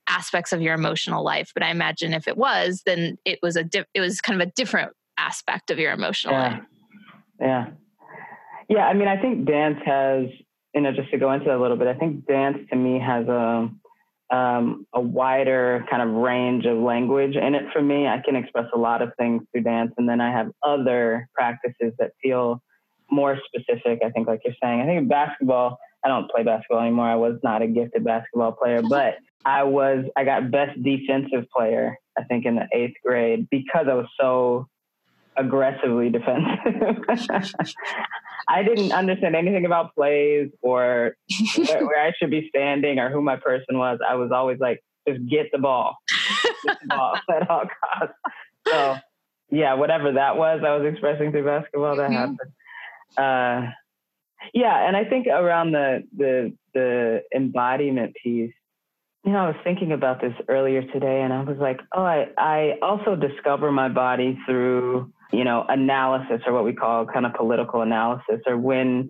aspects 0.08 0.52
of 0.52 0.60
your 0.60 0.74
emotional 0.74 1.24
life 1.24 1.52
but 1.54 1.64
i 1.64 1.70
imagine 1.70 2.14
if 2.14 2.28
it 2.28 2.36
was 2.36 2.82
then 2.86 3.16
it 3.26 3.38
was 3.44 3.56
a 3.56 3.64
di- 3.64 3.86
it 3.94 4.02
was 4.02 4.20
kind 4.20 4.42
of 4.42 4.48
a 4.48 4.52
different 4.56 4.92
aspect 5.20 5.70
of 5.70 5.78
your 5.78 5.92
emotional 5.92 6.34
Yeah. 6.34 6.42
life 6.42 6.64
Yeah. 7.40 7.68
Yeah. 8.70 8.86
I 8.86 8.94
mean, 8.94 9.08
I 9.08 9.20
think 9.20 9.46
dance 9.46 9.80
has, 9.86 10.26
you 10.74 10.82
know, 10.82 10.92
just 10.92 11.10
to 11.12 11.18
go 11.18 11.32
into 11.32 11.46
that 11.46 11.58
a 11.58 11.62
little 11.62 11.78
bit, 11.78 11.88
I 11.88 11.96
think 11.96 12.26
dance 12.28 12.58
to 12.70 12.76
me 12.76 13.00
has 13.00 13.28
a, 13.28 13.70
um, 14.30 14.86
a 14.94 15.02
wider 15.02 15.86
kind 15.90 16.02
of 16.02 16.10
range 16.10 16.66
of 16.66 16.78
language 16.78 17.36
in 17.36 17.56
it 17.56 17.66
for 17.74 17.82
me. 17.82 18.08
I 18.08 18.22
can 18.24 18.36
express 18.36 18.68
a 18.74 18.78
lot 18.78 19.02
of 19.02 19.12
things 19.18 19.44
through 19.52 19.64
dance. 19.64 19.92
And 19.98 20.08
then 20.08 20.22
I 20.22 20.32
have 20.32 20.52
other 20.62 21.28
practices 21.34 21.94
that 21.98 22.12
feel 22.22 22.62
more 23.10 23.40
specific. 23.48 24.02
I 24.06 24.12
think, 24.12 24.28
like 24.28 24.42
you're 24.46 24.54
saying, 24.62 24.82
I 24.82 24.86
think 24.86 25.00
in 25.00 25.08
basketball, 25.08 25.80
I 26.06 26.08
don't 26.08 26.30
play 26.30 26.44
basketball 26.44 26.82
anymore. 26.82 27.08
I 27.08 27.16
was 27.16 27.40
not 27.44 27.62
a 27.62 27.68
gifted 27.68 28.04
basketball 28.04 28.52
player, 28.52 28.82
but 28.88 29.16
I 29.46 29.64
was, 29.64 30.06
I 30.16 30.24
got 30.24 30.52
best 30.52 30.82
defensive 30.84 31.46
player, 31.56 31.98
I 32.18 32.24
think, 32.24 32.46
in 32.46 32.56
the 32.56 32.68
eighth 32.72 32.96
grade 33.04 33.48
because 33.50 33.88
I 33.90 33.96
was 33.96 34.08
so 34.20 34.68
aggressively 35.40 36.10
defensive. 36.10 36.98
I 38.48 38.64
didn't 38.64 38.92
understand 38.92 39.36
anything 39.36 39.66
about 39.66 39.94
plays 39.96 40.50
or 40.62 41.16
where, 41.68 41.86
where 41.86 42.02
I 42.08 42.14
should 42.18 42.32
be 42.32 42.48
standing 42.50 43.00
or 43.00 43.10
who 43.10 43.22
my 43.22 43.36
person 43.36 43.78
was. 43.78 44.00
I 44.08 44.16
was 44.16 44.32
always 44.32 44.60
like, 44.60 44.84
just 45.08 45.22
get 45.30 45.48
the 45.52 45.60
ball, 45.60 45.98
get 46.64 46.78
the 46.82 46.88
ball 46.88 47.20
at 47.36 47.50
all 47.50 47.64
costs. 47.66 48.16
So, 48.68 48.96
yeah, 49.52 49.74
whatever 49.76 50.12
that 50.14 50.36
was, 50.38 50.62
I 50.66 50.76
was 50.76 50.86
expressing 50.92 51.32
through 51.32 51.46
basketball. 51.46 51.96
That 51.96 52.10
Mhm. 52.12 52.14
happened. 52.14 52.40
Uh, 53.18 53.72
yeah, 54.54 54.88
and 54.88 54.96
I 54.96 55.04
think 55.06 55.28
around 55.28 55.72
the 55.72 56.04
the 56.16 56.54
the 56.74 57.22
embodiment 57.36 58.16
piece, 58.24 58.54
you 59.26 59.32
know, 59.32 59.40
I 59.40 59.48
was 59.48 59.58
thinking 59.64 59.92
about 59.92 60.22
this 60.22 60.34
earlier 60.48 60.82
today, 60.84 61.22
and 61.22 61.34
I 61.34 61.42
was 61.44 61.58
like, 61.58 61.80
oh, 61.94 62.04
I 62.04 62.28
I 62.38 62.78
also 62.82 63.16
discover 63.16 63.72
my 63.72 63.90
body 63.90 64.38
through 64.46 65.12
you 65.32 65.44
know 65.44 65.66
analysis 65.68 66.42
or 66.46 66.54
what 66.54 66.66
we 66.66 66.74
call 66.74 67.06
kind 67.06 67.26
of 67.26 67.34
political 67.34 67.82
analysis, 67.82 68.42
or 68.48 68.58
when 68.58 69.10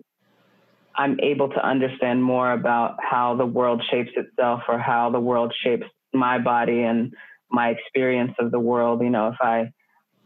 I'm 0.96 1.18
able 1.20 1.48
to 1.48 1.66
understand 1.66 2.22
more 2.22 2.52
about 2.52 2.96
how 3.00 3.36
the 3.36 3.46
world 3.46 3.82
shapes 3.90 4.10
itself 4.16 4.62
or 4.68 4.78
how 4.78 5.10
the 5.10 5.20
world 5.20 5.54
shapes 5.64 5.86
my 6.12 6.38
body 6.38 6.82
and 6.82 7.14
my 7.50 7.70
experience 7.70 8.32
of 8.38 8.50
the 8.50 8.60
world. 8.60 9.00
You 9.02 9.10
know, 9.10 9.28
if 9.28 9.36
I 9.40 9.72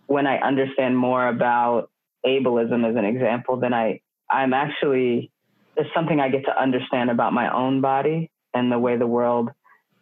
when 0.06 0.26
I 0.26 0.38
understand 0.38 0.96
more 0.96 1.28
about 1.28 1.90
ableism 2.26 2.88
as 2.88 2.96
an 2.96 3.04
example, 3.04 3.58
then 3.58 3.74
I 3.74 4.00
I'm 4.30 4.52
actually 4.52 5.30
there's 5.76 5.88
something 5.94 6.20
I 6.20 6.28
get 6.28 6.44
to 6.44 6.60
understand 6.60 7.10
about 7.10 7.32
my 7.32 7.52
own 7.52 7.80
body 7.80 8.30
and 8.54 8.70
the 8.70 8.78
way 8.78 8.96
the 8.96 9.06
world 9.06 9.50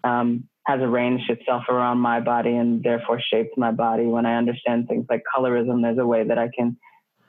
um, 0.05 0.49
has 0.67 0.81
arranged 0.81 1.29
itself 1.29 1.65
around 1.69 1.99
my 1.99 2.21
body 2.21 2.55
and 2.57 2.83
therefore 2.83 3.21
shaped 3.21 3.59
my 3.59 3.73
body. 3.73 4.05
When 4.05 4.27
I 4.27 4.37
understand 4.37 4.89
things 4.89 5.07
like 5.11 5.23
colorism, 5.35 5.83
there's 5.83 5.99
a 5.99 6.07
way 6.07 6.25
that 6.25 6.39
I 6.39 6.49
can, 6.57 6.77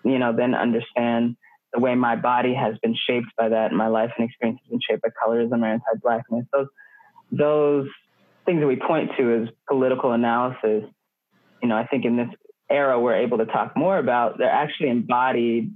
you 0.03 0.19
know, 0.19 0.35
then 0.35 0.53
understand 0.53 1.35
the 1.73 1.79
way 1.79 1.95
my 1.95 2.15
body 2.15 2.53
has 2.53 2.75
been 2.83 2.95
shaped 3.07 3.35
by 3.37 3.49
that. 3.49 3.71
My 3.71 3.87
life 3.87 4.11
and 4.17 4.29
experience 4.29 4.59
has 4.63 4.69
been 4.69 4.79
shaped 4.87 5.01
by 5.01 5.09
colorism 5.09 5.63
or 5.63 5.65
anti-blackness. 5.65 6.45
Those 6.53 6.67
those 7.31 7.87
things 8.45 8.59
that 8.59 8.67
we 8.67 8.75
point 8.75 9.11
to 9.17 9.43
as 9.43 9.49
political 9.67 10.11
analysis. 10.11 10.83
You 11.61 11.69
know, 11.69 11.75
I 11.75 11.87
think 11.87 12.05
in 12.05 12.17
this 12.17 12.29
era 12.69 12.99
we're 12.99 13.15
able 13.15 13.39
to 13.39 13.45
talk 13.45 13.75
more 13.75 13.97
about. 13.97 14.37
They're 14.37 14.49
actually 14.49 14.89
embodied 14.89 15.73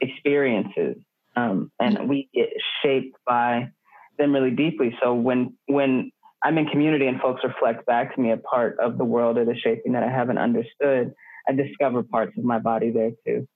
experiences, 0.00 0.96
um, 1.34 1.72
and 1.80 2.08
we 2.08 2.28
get 2.32 2.50
shaped 2.82 3.16
by 3.26 3.70
them 4.18 4.32
really 4.32 4.52
deeply. 4.52 4.96
So 5.02 5.14
when 5.14 5.56
when 5.66 6.12
I'm 6.46 6.58
in 6.58 6.66
community 6.66 7.08
and 7.08 7.20
folks 7.20 7.42
reflect 7.42 7.86
back 7.86 8.14
to 8.14 8.20
me 8.20 8.30
a 8.30 8.36
part 8.36 8.78
of 8.78 8.98
the 8.98 9.04
world 9.04 9.36
or 9.36 9.44
the 9.44 9.56
shaping 9.56 9.94
that 9.94 10.04
I 10.04 10.08
haven't 10.08 10.38
understood, 10.38 11.12
I 11.48 11.52
discover 11.52 12.04
parts 12.04 12.38
of 12.38 12.44
my 12.44 12.60
body 12.60 12.92
there 12.92 13.10
too. 13.26 13.48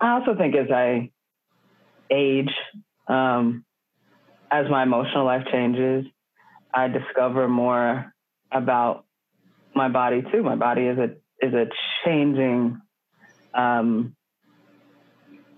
I 0.00 0.12
also 0.12 0.36
think 0.36 0.54
as 0.54 0.70
I 0.70 1.10
age, 2.12 2.52
um, 3.08 3.64
as 4.52 4.70
my 4.70 4.84
emotional 4.84 5.24
life 5.24 5.48
changes, 5.50 6.04
I 6.72 6.86
discover 6.86 7.48
more 7.48 8.14
about 8.52 9.04
my 9.74 9.88
body 9.88 10.22
too. 10.30 10.44
My 10.44 10.54
body 10.54 10.82
is 10.82 10.96
a 10.98 11.16
is 11.44 11.54
a 11.54 11.66
changing. 12.04 12.80
Um, 13.52 14.14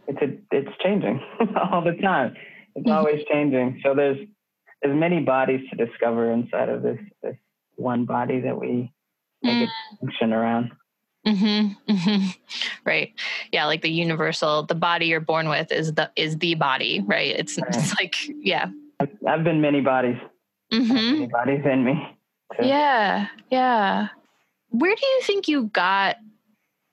it's 0.06 0.18
a 0.22 0.56
it's 0.56 0.78
changing 0.82 1.20
all 1.70 1.84
the 1.84 2.00
time. 2.00 2.36
It's 2.74 2.86
Mhm. 2.88 2.94
always 2.96 3.22
changing. 3.30 3.82
So 3.84 3.94
there's 3.94 4.16
there's 4.82 4.98
many 4.98 5.20
bodies 5.20 5.60
to 5.70 5.76
discover 5.86 6.30
inside 6.32 6.68
of 6.68 6.82
this 6.82 6.98
this 7.22 7.36
one 7.76 8.04
body 8.04 8.40
that 8.40 8.58
we 8.58 8.92
make 9.42 9.68
a 9.68 9.96
function 10.00 10.32
around. 10.32 10.72
Mm-hmm, 11.26 11.92
hmm 11.94 12.26
Right. 12.84 13.12
Yeah. 13.52 13.66
Like 13.66 13.82
the 13.82 13.90
universal, 13.90 14.62
the 14.64 14.74
body 14.74 15.06
you're 15.06 15.20
born 15.20 15.48
with 15.48 15.70
is 15.70 15.92
the 15.94 16.10
is 16.16 16.38
the 16.38 16.54
body, 16.54 17.00
right? 17.06 17.34
It's, 17.38 17.58
Right. 17.58 17.74
it's 17.74 17.94
like, 18.00 18.16
yeah. 18.28 18.70
I've, 19.00 19.08
I've 19.26 19.44
been 19.44 19.60
many 19.60 19.80
bodies, 19.80 20.16
hmm 20.72 20.88
many 20.88 21.26
bodies 21.26 21.60
in 21.64 21.84
me. 21.84 22.16
too. 22.58 22.66
Yeah. 22.66 23.28
Yeah. 23.50 24.08
Where 24.70 24.94
do 24.94 25.06
you 25.06 25.20
think 25.22 25.48
you 25.48 25.64
got? 25.64 26.16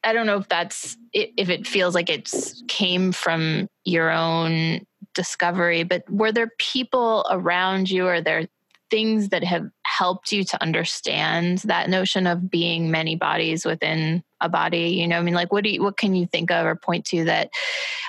I 0.04 0.14
don't 0.14 0.26
know 0.26 0.38
if 0.38 0.48
that's 0.48 0.98
if 1.14 1.50
it 1.50 1.68
feels 1.68 1.96
like 1.96 2.10
it's 2.10 2.64
came 2.68 3.12
from 3.12 3.68
your 3.84 4.10
own 4.12 4.86
discovery, 5.18 5.84
but 5.84 6.10
were 6.10 6.32
there 6.32 6.52
people 6.60 7.26
around 7.30 7.90
you? 7.90 8.08
Or 8.08 8.22
there 8.22 8.48
things 8.90 9.30
that 9.30 9.44
have 9.44 9.70
helped 9.86 10.32
you 10.32 10.44
to 10.46 10.62
understand 10.62 11.60
that 11.60 11.90
notion 11.90 12.26
of 12.26 12.50
being 12.50 12.90
many 12.90 13.16
bodies 13.16 13.66
within 13.66 14.24
a 14.40 14.48
body? 14.48 14.92
You 14.92 15.08
know, 15.08 15.18
I 15.18 15.22
mean, 15.22 15.34
like, 15.34 15.52
what 15.52 15.64
do 15.64 15.70
you, 15.70 15.84
what 15.84 15.98
can 15.98 16.16
you 16.16 16.28
think 16.28 16.52
of 16.52 16.66
or 16.66 16.76
point 16.76 17.06
to 17.08 17.26
that, 17.26 17.50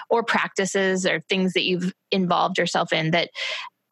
or 0.09 0.23
practices 0.23 1.07
or 1.07 1.21
things 1.21 1.55
that 1.55 1.65
you've 1.65 1.93
involved 2.11 2.59
yourself 2.59 2.93
in 2.93 3.11
that 3.11 3.31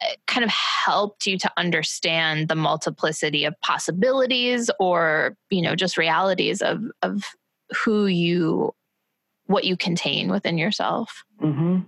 uh, 0.01 0.13
kind 0.27 0.43
of 0.43 0.51
helped 0.51 1.25
you 1.25 1.37
to 1.39 1.51
understand 1.57 2.47
the 2.47 2.55
multiplicity 2.55 3.45
of 3.45 3.59
possibilities 3.61 4.69
or 4.79 5.35
you 5.49 5.61
know 5.61 5.75
just 5.75 5.97
realities 5.97 6.61
of 6.61 6.83
of 7.01 7.23
who 7.83 8.05
you 8.05 8.71
what 9.47 9.63
you 9.63 9.75
contain 9.75 10.29
within 10.29 10.55
yourself 10.55 11.23
hmm 11.39 11.79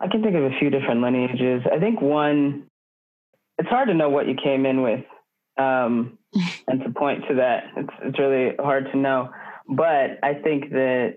I 0.00 0.08
can 0.08 0.22
think 0.22 0.36
of 0.36 0.44
a 0.44 0.58
few 0.58 0.70
different 0.70 1.00
lineages. 1.02 1.62
I 1.72 1.78
think 1.78 2.00
one, 2.00 2.64
it's 3.58 3.68
hard 3.68 3.88
to 3.88 3.94
know 3.94 4.08
what 4.08 4.28
you 4.28 4.34
came 4.34 4.64
in 4.64 4.82
with, 4.82 5.04
um, 5.58 6.18
and 6.68 6.80
to 6.84 6.90
point 6.90 7.24
to 7.28 7.34
that, 7.36 7.64
it's, 7.76 7.94
it's 8.02 8.18
really 8.18 8.54
hard 8.58 8.90
to 8.92 8.98
know. 8.98 9.30
But 9.68 10.18
I 10.22 10.34
think 10.34 10.70
that 10.70 11.16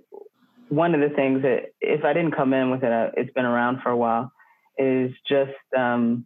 one 0.69 0.95
of 0.95 1.01
the 1.01 1.15
things 1.15 1.43
that, 1.43 1.73
if 1.79 2.03
I 2.03 2.13
didn't 2.13 2.35
come 2.35 2.53
in 2.53 2.71
with 2.71 2.83
it, 2.83 2.91
uh, 2.91 3.11
it's 3.15 3.31
been 3.33 3.45
around 3.45 3.81
for 3.81 3.89
a 3.89 3.97
while, 3.97 4.31
is 4.77 5.11
just 5.27 5.51
um, 5.77 6.25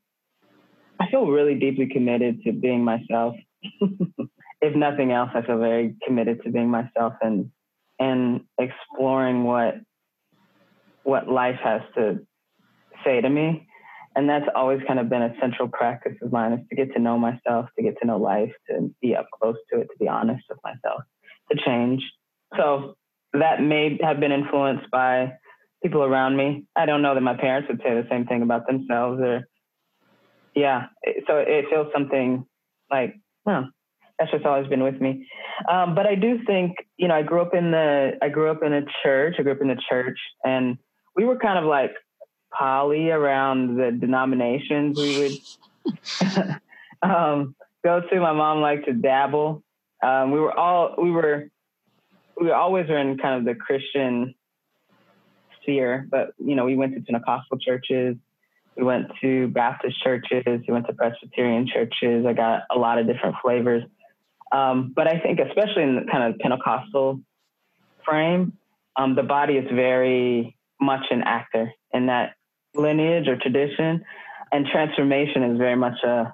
I 1.00 1.09
feel 1.09 1.27
really 1.27 1.55
deeply 1.55 1.88
committed 1.88 2.41
to 2.43 2.51
being 2.51 2.83
myself. 2.83 3.35
if 4.62 4.75
nothing 4.75 5.12
else, 5.12 5.31
I 5.33 5.41
feel 5.41 5.57
very 5.57 5.95
committed 6.05 6.41
to 6.43 6.51
being 6.51 6.69
myself 6.69 7.13
and 7.21 7.51
and 8.00 8.41
exploring 8.59 9.43
what 9.43 9.75
what 11.03 11.27
life 11.27 11.59
has 11.63 11.81
to 11.95 12.25
say 13.05 13.21
to 13.21 13.29
me. 13.29 13.67
And 14.17 14.29
that's 14.29 14.45
always 14.55 14.79
kind 14.88 15.00
of 15.00 15.09
been 15.09 15.21
a 15.21 15.33
central 15.41 15.67
practice 15.67 16.13
of 16.21 16.31
mine 16.31 16.53
is 16.53 16.59
to 16.69 16.75
get 16.75 16.93
to 16.93 17.00
know 17.00 17.17
myself, 17.17 17.67
to 17.77 17.83
get 17.83 18.00
to 18.00 18.07
know 18.07 18.17
life, 18.17 18.51
to 18.69 18.89
be 19.01 19.13
up 19.13 19.27
close 19.41 19.57
to 19.71 19.81
it, 19.81 19.88
to 19.91 19.97
be 20.00 20.07
honest 20.07 20.43
with 20.50 20.59
myself, 20.63 21.01
to 21.51 21.57
change. 21.65 22.01
So 22.57 22.95
that 23.33 23.62
may 23.62 24.00
have 24.01 24.21
been 24.21 24.31
influenced 24.31 24.89
by 24.89 25.33
people 25.83 26.01
around 26.01 26.38
me. 26.38 26.65
I 26.77 26.85
don't 26.85 27.01
know 27.01 27.13
that 27.13 27.21
my 27.21 27.35
parents 27.35 27.67
would 27.69 27.81
say 27.83 27.93
the 27.93 28.07
same 28.09 28.25
thing 28.25 28.41
about 28.41 28.67
themselves 28.67 29.19
or 29.21 29.47
yeah. 30.55 30.85
So 31.27 31.38
it 31.38 31.65
feels 31.69 31.88
something 31.93 32.45
like, 32.89 33.15
oh, 33.45 33.65
that's 34.18 34.31
just 34.31 34.46
always 34.46 34.68
been 34.68 34.83
with 34.83 35.01
me. 35.01 35.27
Um, 35.70 35.94
but 35.94 36.05
I 36.05 36.15
do 36.15 36.39
think, 36.48 36.77
you 36.98 37.09
know, 37.09 37.15
I 37.15 37.22
grew 37.22 37.41
up 37.41 37.53
in 37.53 37.72
the, 37.72 38.11
I 38.22 38.29
grew 38.29 38.50
up 38.50 38.63
in 38.63 38.74
a 38.74 38.83
church. 39.03 39.35
I 39.37 39.44
grew 39.44 39.51
up 39.51 39.61
in 39.61 39.68
the 39.68 39.81
church, 39.89 40.18
and 40.44 40.77
we 41.15 41.25
were 41.25 41.37
kind 41.37 41.59
of 41.59 41.65
like 41.65 41.91
poly 42.57 43.09
around 43.09 43.77
the 43.77 43.91
denominations 43.91 44.98
we 44.98 45.39
would 45.83 46.59
um, 47.01 47.55
go 47.83 48.01
to. 48.01 48.20
My 48.20 48.33
mom 48.33 48.61
liked 48.61 48.85
to 48.85 48.94
dabble. 48.94 49.63
Um, 50.03 50.31
we 50.31 50.39
were 50.39 50.57
all, 50.57 50.96
we 51.01 51.11
were, 51.11 51.50
we 52.39 52.51
always 52.51 52.87
were 52.89 52.98
in 52.98 53.18
kind 53.18 53.39
of 53.39 53.46
the 53.46 53.55
Christian 53.59 54.35
sphere, 55.61 56.07
but 56.09 56.33
you 56.37 56.55
know, 56.55 56.65
we 56.65 56.75
went 56.75 56.94
to 56.96 57.01
Pentecostal 57.01 57.57
churches. 57.59 58.15
We 58.75 58.83
went 58.83 59.07
to 59.22 59.48
Baptist 59.48 60.01
churches. 60.03 60.61
We 60.68 60.74
went 60.74 60.85
to 60.87 60.94
Presbyterian 60.94 61.68
churches. 61.68 62.25
I 62.25 62.33
got 62.33 62.63
a 62.70 62.77
lot 62.77 62.98
of 62.98 63.07
different 63.07 63.35
flavors. 63.41 63.83
Um, 64.51 64.94
but 64.96 65.07
I 65.07 65.20
think, 65.20 65.39
especially 65.39 65.83
in 65.83 65.96
the 65.96 66.11
kind 66.11 66.24
of 66.24 66.39
Pentecostal 66.39 67.22
frame, 68.05 68.53
um, 68.98 69.15
the 69.15 69.24
body 69.24 69.55
is 69.55 69.65
very 69.74 70.57
much 70.79 71.05
an 71.09 71.24
actor 71.24 71.72
in 71.94 72.07
that 72.07 72.33
lineage 72.75 73.27
or 73.27 73.38
tradition, 73.38 74.03
and 74.51 74.66
transformation 74.72 75.44
is 75.44 75.57
very 75.57 75.75
much 75.75 76.03
a 76.03 76.33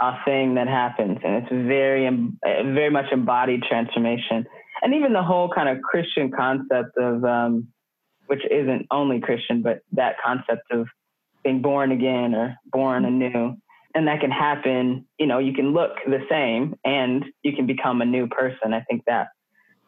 a 0.00 0.18
thing 0.24 0.54
that 0.54 0.66
happens, 0.66 1.18
and 1.24 1.36
it's 1.36 1.50
very 1.50 2.08
very 2.42 2.90
much 2.90 3.06
embodied 3.12 3.62
transformation, 3.62 4.44
and 4.82 4.94
even 4.94 5.12
the 5.12 5.22
whole 5.22 5.48
kind 5.48 5.68
of 5.68 5.82
Christian 5.82 6.30
concept 6.30 6.96
of 6.98 7.24
um, 7.24 7.68
which 8.26 8.42
isn't 8.50 8.86
only 8.90 9.20
Christian, 9.20 9.62
but 9.62 9.80
that 9.92 10.16
concept 10.24 10.62
of 10.70 10.86
being 11.42 11.62
born 11.62 11.92
again 11.92 12.34
or 12.34 12.56
born 12.72 13.04
anew 13.04 13.56
and 13.94 14.08
that 14.08 14.20
can 14.20 14.30
happen 14.30 15.06
you 15.18 15.26
know 15.26 15.38
you 15.38 15.52
can 15.52 15.72
look 15.72 15.92
the 16.06 16.20
same 16.28 16.74
and 16.84 17.24
you 17.42 17.52
can 17.54 17.66
become 17.66 18.02
a 18.02 18.04
new 18.04 18.26
person. 18.26 18.72
I 18.72 18.80
think 18.80 19.02
that 19.06 19.28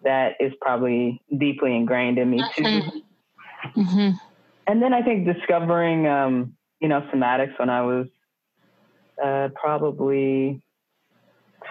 that 0.05 0.35
is 0.39 0.53
probably 0.61 1.21
deeply 1.37 1.75
ingrained 1.75 2.19
in 2.19 2.31
me 2.31 2.43
too. 2.57 2.83
Hmm 3.75 4.11
and 4.67 4.83
then 4.83 4.93
i 4.93 5.03
think 5.03 5.27
discovering 5.27 6.07
um 6.07 6.55
you 6.81 6.89
know 6.89 7.01
somatics 7.13 7.59
when 7.59 7.71
i 7.71 7.83
was 7.83 8.07
uh 9.23 9.49
probably 9.55 10.63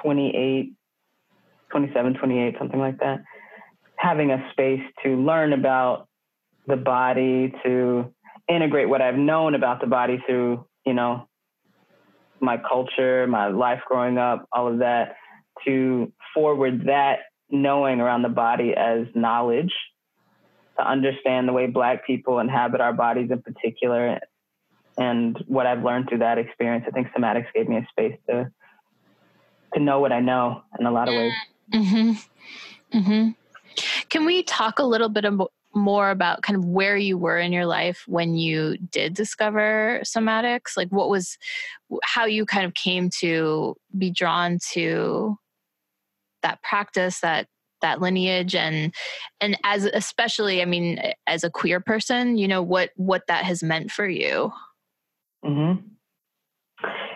28 0.01 0.73
27 1.71 2.13
28 2.13 2.55
something 2.57 2.79
like 2.79 2.99
that 2.99 3.23
having 3.97 4.31
a 4.31 4.49
space 4.51 4.83
to 5.03 5.15
learn 5.15 5.53
about 5.53 6.07
the 6.67 6.75
body 6.75 7.53
to 7.63 8.13
integrate 8.49 8.89
what 8.89 9.01
i've 9.01 9.15
known 9.15 9.55
about 9.55 9.81
the 9.81 9.87
body 9.87 10.21
through 10.27 10.65
you 10.85 10.93
know 10.93 11.27
my 12.45 12.57
culture, 12.57 13.27
my 13.27 13.47
life 13.47 13.81
growing 13.87 14.17
up, 14.17 14.47
all 14.51 14.71
of 14.71 14.79
that, 14.79 15.15
to 15.65 16.11
forward 16.33 16.85
that 16.85 17.19
knowing 17.49 18.01
around 18.01 18.21
the 18.21 18.29
body 18.29 18.73
as 18.75 19.07
knowledge, 19.15 19.73
to 20.77 20.87
understand 20.87 21.47
the 21.47 21.53
way 21.53 21.67
Black 21.67 22.05
people 22.05 22.39
inhabit 22.39 22.81
our 22.81 22.93
bodies 22.93 23.29
in 23.31 23.41
particular, 23.41 24.19
and 24.97 25.37
what 25.47 25.65
I've 25.65 25.83
learned 25.83 26.09
through 26.09 26.19
that 26.19 26.37
experience. 26.37 26.85
I 26.87 26.91
think 26.91 27.07
somatics 27.17 27.47
gave 27.53 27.67
me 27.67 27.77
a 27.77 27.87
space 27.89 28.17
to 28.29 28.49
to 29.73 29.79
know 29.79 29.99
what 29.99 30.11
I 30.11 30.19
know 30.21 30.61
in 30.79 30.85
a 30.85 30.91
lot 30.91 31.07
of 31.07 31.15
ways. 31.15 31.33
Mm-hmm. 31.73 32.97
Mm-hmm. 32.97 33.29
Can 34.09 34.25
we 34.25 34.43
talk 34.43 34.79
a 34.79 34.83
little 34.83 35.09
bit 35.09 35.25
more 35.73 36.09
about 36.09 36.41
kind 36.41 36.55
of 36.55 36.63
where 36.63 36.95
you 36.95 37.17
were 37.17 37.37
in 37.37 37.51
your 37.51 37.65
life 37.65 38.03
when 38.07 38.35
you 38.35 38.77
did 38.77 39.13
discover 39.13 39.99
somatics? 40.05 40.77
Like, 40.77 40.87
what 40.89 41.09
was 41.09 41.37
how 42.03 42.25
you 42.25 42.45
kind 42.45 42.65
of 42.65 42.73
came 42.73 43.09
to 43.19 43.75
be 43.97 44.09
drawn 44.11 44.59
to 44.71 45.37
that 46.41 46.61
practice, 46.63 47.19
that 47.19 47.47
that 47.85 48.01
lineage, 48.01 48.55
and 48.55 48.93
and 49.39 49.57
as 49.63 49.85
especially, 49.85 50.61
I 50.61 50.65
mean, 50.65 50.99
as 51.27 51.43
a 51.43 51.51
queer 51.51 51.79
person, 51.79 52.37
you 52.37 52.47
know 52.47 52.61
what 52.61 52.89
what 52.95 53.27
that 53.27 53.45
has 53.45 53.61
meant 53.63 53.91
for 53.91 54.07
you. 54.07 54.51
hmm 55.43 55.73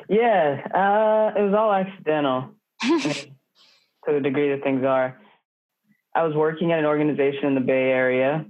Yeah, 0.08 0.62
uh, 0.74 1.40
it 1.40 1.44
was 1.44 1.54
all 1.58 1.74
accidental. 1.74 2.50
To 4.06 4.14
the 4.14 4.22
degree 4.22 4.50
that 4.56 4.64
things 4.64 4.86
are. 4.86 5.20
I 6.16 6.24
was 6.24 6.34
working 6.34 6.72
at 6.72 6.80
an 6.80 6.86
organization 6.86 7.48
in 7.48 7.54
the 7.54 7.62
Bay 7.62 7.92
Area, 7.92 8.46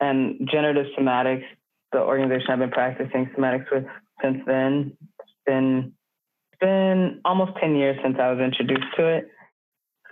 and 0.00 0.48
Generative 0.50 0.86
Somatics, 0.98 1.44
the 1.92 2.00
organization 2.00 2.46
I've 2.50 2.58
been 2.60 2.70
practicing 2.70 3.30
somatics 3.36 3.70
with 3.70 3.84
since 4.22 4.38
then, 4.46 4.96
it's 5.20 5.32
been 5.46 5.92
it's 6.50 6.60
been 6.60 7.20
almost 7.26 7.52
ten 7.60 7.76
years 7.76 7.98
since 8.02 8.16
I 8.18 8.32
was 8.32 8.40
introduced 8.40 8.88
to 8.96 9.06
it. 9.06 9.28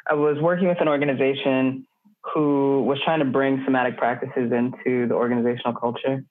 I 0.09 0.14
was 0.14 0.38
working 0.40 0.68
with 0.68 0.81
an 0.81 0.88
organization 0.88 1.87
who 2.35 2.83
was 2.83 2.99
trying 3.05 3.18
to 3.21 3.25
bring 3.25 3.62
somatic 3.64 3.97
practices 3.97 4.53
into 4.53 5.07
the 5.07 5.14
organizational 5.14 5.75
culture 5.75 6.25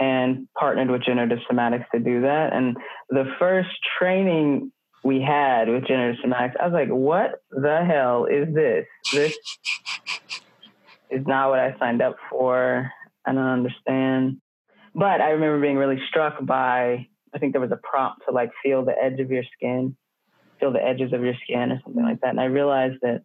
and 0.00 0.48
partnered 0.58 0.90
with 0.90 1.02
Generative 1.02 1.38
Somatics 1.50 1.84
to 1.92 2.00
do 2.00 2.22
that. 2.22 2.52
And 2.52 2.76
the 3.10 3.24
first 3.38 3.70
training 3.98 4.72
we 5.04 5.20
had 5.20 5.68
with 5.68 5.86
Generative 5.86 6.20
Somatics, 6.24 6.54
I 6.60 6.66
was 6.66 6.72
like, 6.72 6.88
what 6.88 7.42
the 7.50 7.84
hell 7.84 8.26
is 8.26 8.54
this? 8.54 8.86
This 9.12 9.36
is 11.10 11.26
not 11.26 11.50
what 11.50 11.58
I 11.58 11.76
signed 11.78 12.02
up 12.02 12.16
for. 12.30 12.90
I 13.26 13.32
don't 13.32 13.42
understand. 13.42 14.40
But 14.94 15.20
I 15.20 15.30
remember 15.30 15.60
being 15.60 15.76
really 15.76 16.00
struck 16.08 16.44
by, 16.44 17.06
I 17.34 17.38
think 17.38 17.52
there 17.52 17.60
was 17.60 17.72
a 17.72 17.80
prompt 17.82 18.22
to 18.26 18.34
like 18.34 18.50
feel 18.62 18.84
the 18.84 18.94
edge 19.00 19.20
of 19.20 19.30
your 19.30 19.44
skin, 19.54 19.96
feel 20.58 20.72
the 20.72 20.84
edges 20.84 21.12
of 21.12 21.22
your 21.22 21.34
skin 21.44 21.72
or 21.72 21.80
something 21.84 22.02
like 22.02 22.20
that. 22.20 22.30
And 22.30 22.40
I 22.40 22.44
realized 22.44 22.98
that 23.02 23.22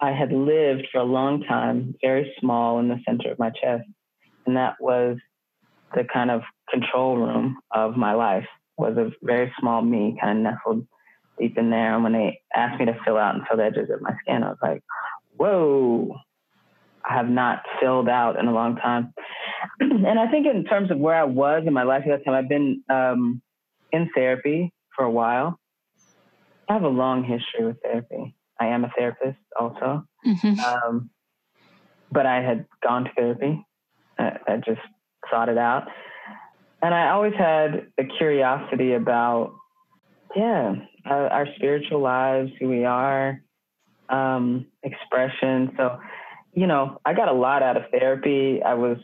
I 0.00 0.12
had 0.12 0.32
lived 0.32 0.88
for 0.92 0.98
a 0.98 1.04
long 1.04 1.42
time 1.42 1.94
very 2.02 2.34
small 2.40 2.78
in 2.78 2.88
the 2.88 3.00
center 3.06 3.30
of 3.30 3.38
my 3.38 3.50
chest. 3.50 3.84
And 4.46 4.56
that 4.56 4.74
was 4.80 5.16
the 5.94 6.04
kind 6.12 6.30
of 6.30 6.42
control 6.70 7.16
room 7.16 7.58
of 7.70 7.96
my 7.96 8.12
life 8.12 8.46
was 8.76 8.96
a 8.96 9.10
very 9.22 9.52
small 9.60 9.82
me 9.82 10.16
kind 10.20 10.38
of 10.38 10.52
nestled 10.52 10.86
deep 11.38 11.56
in 11.56 11.70
there. 11.70 11.94
And 11.94 12.02
when 12.02 12.12
they 12.12 12.40
asked 12.54 12.80
me 12.80 12.86
to 12.86 12.98
fill 13.04 13.16
out 13.16 13.34
and 13.34 13.46
fill 13.46 13.56
the 13.56 13.64
edges 13.64 13.90
of 13.90 14.02
my 14.02 14.14
skin, 14.20 14.42
I 14.42 14.48
was 14.48 14.58
like, 14.62 14.82
whoa, 15.36 16.16
I 17.08 17.14
have 17.14 17.28
not 17.28 17.62
filled 17.80 18.08
out 18.08 18.38
in 18.38 18.46
a 18.46 18.52
long 18.52 18.76
time. 18.76 19.12
and 19.80 20.18
I 20.18 20.30
think 20.30 20.46
in 20.46 20.64
terms 20.64 20.90
of 20.90 20.98
where 20.98 21.16
I 21.16 21.24
was 21.24 21.64
in 21.66 21.72
my 21.72 21.82
life 21.82 22.02
at 22.06 22.18
that 22.18 22.24
time, 22.24 22.34
I've 22.34 22.48
been 22.48 22.82
um, 22.88 23.42
in 23.92 24.10
therapy 24.14 24.72
for 24.96 25.04
a 25.04 25.10
while. 25.10 25.58
I 26.68 26.72
have 26.72 26.82
a 26.82 26.88
long 26.88 27.24
history 27.24 27.66
with 27.66 27.76
therapy. 27.82 28.34
I 28.60 28.66
am 28.66 28.84
a 28.84 28.92
therapist 28.96 29.38
also. 29.58 30.06
Mhm. 30.24 30.58
Um, 30.58 31.10
but 32.10 32.26
I 32.26 32.42
had 32.42 32.66
gone 32.82 33.04
to 33.04 33.10
therapy. 33.14 33.64
I, 34.18 34.38
I 34.46 34.56
just 34.58 34.80
sought 35.30 35.48
it 35.48 35.58
out. 35.58 35.88
And 36.82 36.94
I 36.94 37.10
always 37.10 37.34
had 37.34 37.88
a 37.98 38.04
curiosity 38.04 38.92
about, 38.92 39.54
yeah, 40.36 40.74
our, 41.06 41.28
our 41.28 41.46
spiritual 41.56 42.00
lives, 42.00 42.52
who 42.60 42.68
we 42.68 42.84
are, 42.84 43.40
um, 44.08 44.66
expression. 44.82 45.72
So, 45.76 45.98
you 46.52 46.66
know, 46.66 47.00
I 47.04 47.14
got 47.14 47.28
a 47.28 47.32
lot 47.32 47.62
out 47.62 47.76
of 47.76 47.84
therapy. 47.90 48.62
I 48.62 48.74
was 48.74 48.98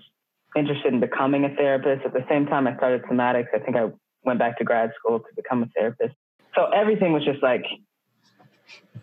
interested 0.56 0.92
in 0.92 1.00
becoming 1.00 1.44
a 1.44 1.54
therapist. 1.54 2.04
At 2.04 2.12
the 2.12 2.24
same 2.28 2.46
time, 2.46 2.66
I 2.66 2.76
started 2.76 3.02
somatics. 3.04 3.48
I 3.54 3.58
think 3.58 3.76
I 3.76 3.90
went 4.24 4.38
back 4.38 4.58
to 4.58 4.64
grad 4.64 4.92
school 4.98 5.18
to 5.18 5.26
become 5.34 5.62
a 5.62 5.66
therapist. 5.74 6.14
So 6.60 6.66
everything 6.76 7.12
was 7.12 7.24
just 7.24 7.42
like 7.42 7.64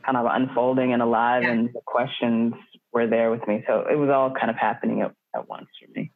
kind 0.05 0.17
of 0.17 0.25
unfolding 0.29 0.93
and 0.93 1.01
alive, 1.01 1.43
and 1.43 1.69
the 1.73 1.81
questions 1.85 2.53
were 2.93 3.07
there 3.07 3.31
with 3.31 3.47
me. 3.47 3.63
So 3.67 3.85
it 3.91 3.95
was 3.95 4.09
all 4.09 4.31
kind 4.31 4.49
of 4.49 4.55
happening 4.55 5.01
at, 5.01 5.11
at 5.35 5.49
once 5.49 5.67
for 5.79 5.99
me. 5.99 6.11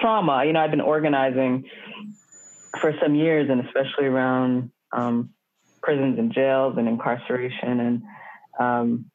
Trauma, 0.00 0.44
you 0.46 0.52
know, 0.52 0.60
I've 0.60 0.70
been 0.70 0.80
organizing 0.80 1.64
for 2.80 2.92
some 3.02 3.14
years, 3.14 3.50
and 3.50 3.60
especially 3.66 4.06
around 4.06 4.70
um, 4.92 5.30
prisons 5.82 6.18
and 6.18 6.32
jails 6.32 6.74
and 6.78 6.86
incarceration, 6.88 7.80
and 7.80 8.02
um, 8.60 9.06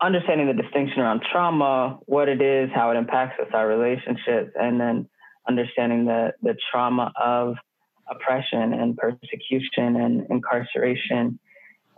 understanding 0.00 0.46
the 0.46 0.62
distinction 0.62 1.00
around 1.00 1.22
trauma, 1.32 1.98
what 2.06 2.28
it 2.28 2.40
is, 2.40 2.70
how 2.74 2.92
it 2.92 2.96
impacts 2.96 3.40
us, 3.40 3.48
our 3.52 3.66
relationships, 3.66 4.52
and 4.54 4.80
then 4.80 5.08
understanding 5.48 6.04
the 6.04 6.32
the 6.42 6.54
trauma 6.70 7.12
of 7.20 7.56
oppression 8.10 8.72
and 8.72 8.96
persecution 8.96 9.96
and 9.96 10.26
incarceration 10.30 11.38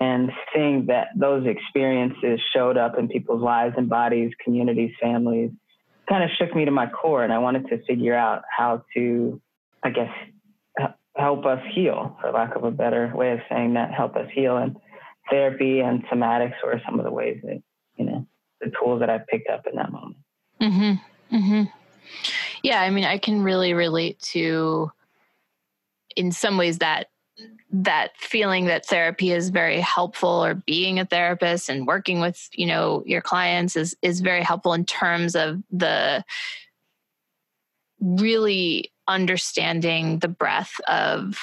and 0.01 0.31
seeing 0.55 0.87
that 0.87 1.09
those 1.15 1.47
experiences 1.47 2.41
showed 2.55 2.79
up 2.79 2.99
in 2.99 3.09
people's 3.09 3.43
lives 3.43 3.75
and 3.77 3.89
bodies, 3.89 4.33
communities, 4.43 4.93
families, 5.01 5.51
kind 6.09 6.25
of 6.25 6.31
shook 6.39 6.55
me 6.57 6.65
to 6.65 6.71
my 6.71 6.87
core. 6.87 7.23
And 7.23 7.33
I 7.33 7.39
wanted 7.39 7.69
to 7.69 7.85
figure 7.85 8.15
out 8.15 8.43
how 8.57 8.83
to, 8.95 9.41
I 9.83 9.91
guess, 9.91 10.11
help 11.17 11.45
us 11.45 11.61
heal, 11.75 12.17
for 12.21 12.31
lack 12.31 12.57
of 12.57 12.65
a 12.65 12.71
better 12.71 13.13
way 13.15 13.33
of 13.33 13.41
saying 13.51 13.75
that, 13.75 13.93
help 13.93 14.17
us 14.17 14.29
heal. 14.33 14.57
And 14.57 14.77
therapy 15.29 15.81
and 15.81 16.03
somatics 16.07 16.55
were 16.65 16.81
some 16.87 16.99
of 16.99 17.05
the 17.05 17.13
ways 17.13 17.39
that, 17.43 17.63
you 17.97 18.07
know, 18.07 18.27
the 18.61 18.73
tools 18.83 19.01
that 19.01 19.11
I 19.11 19.19
picked 19.19 19.51
up 19.51 19.67
in 19.67 19.77
that 19.77 19.93
moment. 19.93 20.17
Mm-hmm. 20.63 21.37
Mm-hmm. 21.37 21.63
Yeah, 22.63 22.81
I 22.81 22.91
mean, 22.91 23.05
I 23.05 23.19
can 23.19 23.43
really 23.43 23.75
relate 23.75 24.19
to, 24.33 24.91
in 26.17 26.33
some 26.33 26.57
ways, 26.57 26.79
that 26.79 27.09
that 27.73 28.11
feeling 28.19 28.67
that 28.67 28.85
therapy 28.85 29.33
is 29.33 29.51
very 29.51 29.81
helpful, 29.81 30.45
or 30.45 30.55
being 30.55 30.99
a 30.99 31.07
therapist 31.07 31.69
and 31.69 31.87
working 31.87 32.21
with 32.21 32.49
you 32.53 32.67
know 32.67 33.03
your 33.07 33.23
clients 33.23 33.77
is 33.77 33.97
is 34.03 34.21
very 34.21 34.43
helpful 34.43 34.75
in 34.75 34.85
terms 34.85 35.35
of 35.35 35.63
the 35.71 36.25
really 38.01 38.93
understanding 39.09 40.19
the 40.21 40.29
breadth 40.29 40.81
of 40.89 41.39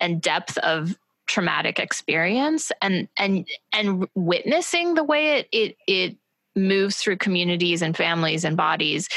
and 0.00 0.20
depth 0.20 0.58
of 0.58 0.96
traumatic 1.26 1.78
experience 1.78 2.72
and 2.82 3.08
and 3.16 3.46
and 3.72 4.08
witnessing 4.14 4.94
the 4.94 5.04
way 5.04 5.38
it 5.38 5.48
it 5.52 5.76
it 5.86 6.16
moves 6.56 6.96
through 6.96 7.16
communities 7.16 7.82
and 7.82 7.96
families 7.96 8.44
and 8.44 8.56
bodies 8.56 9.08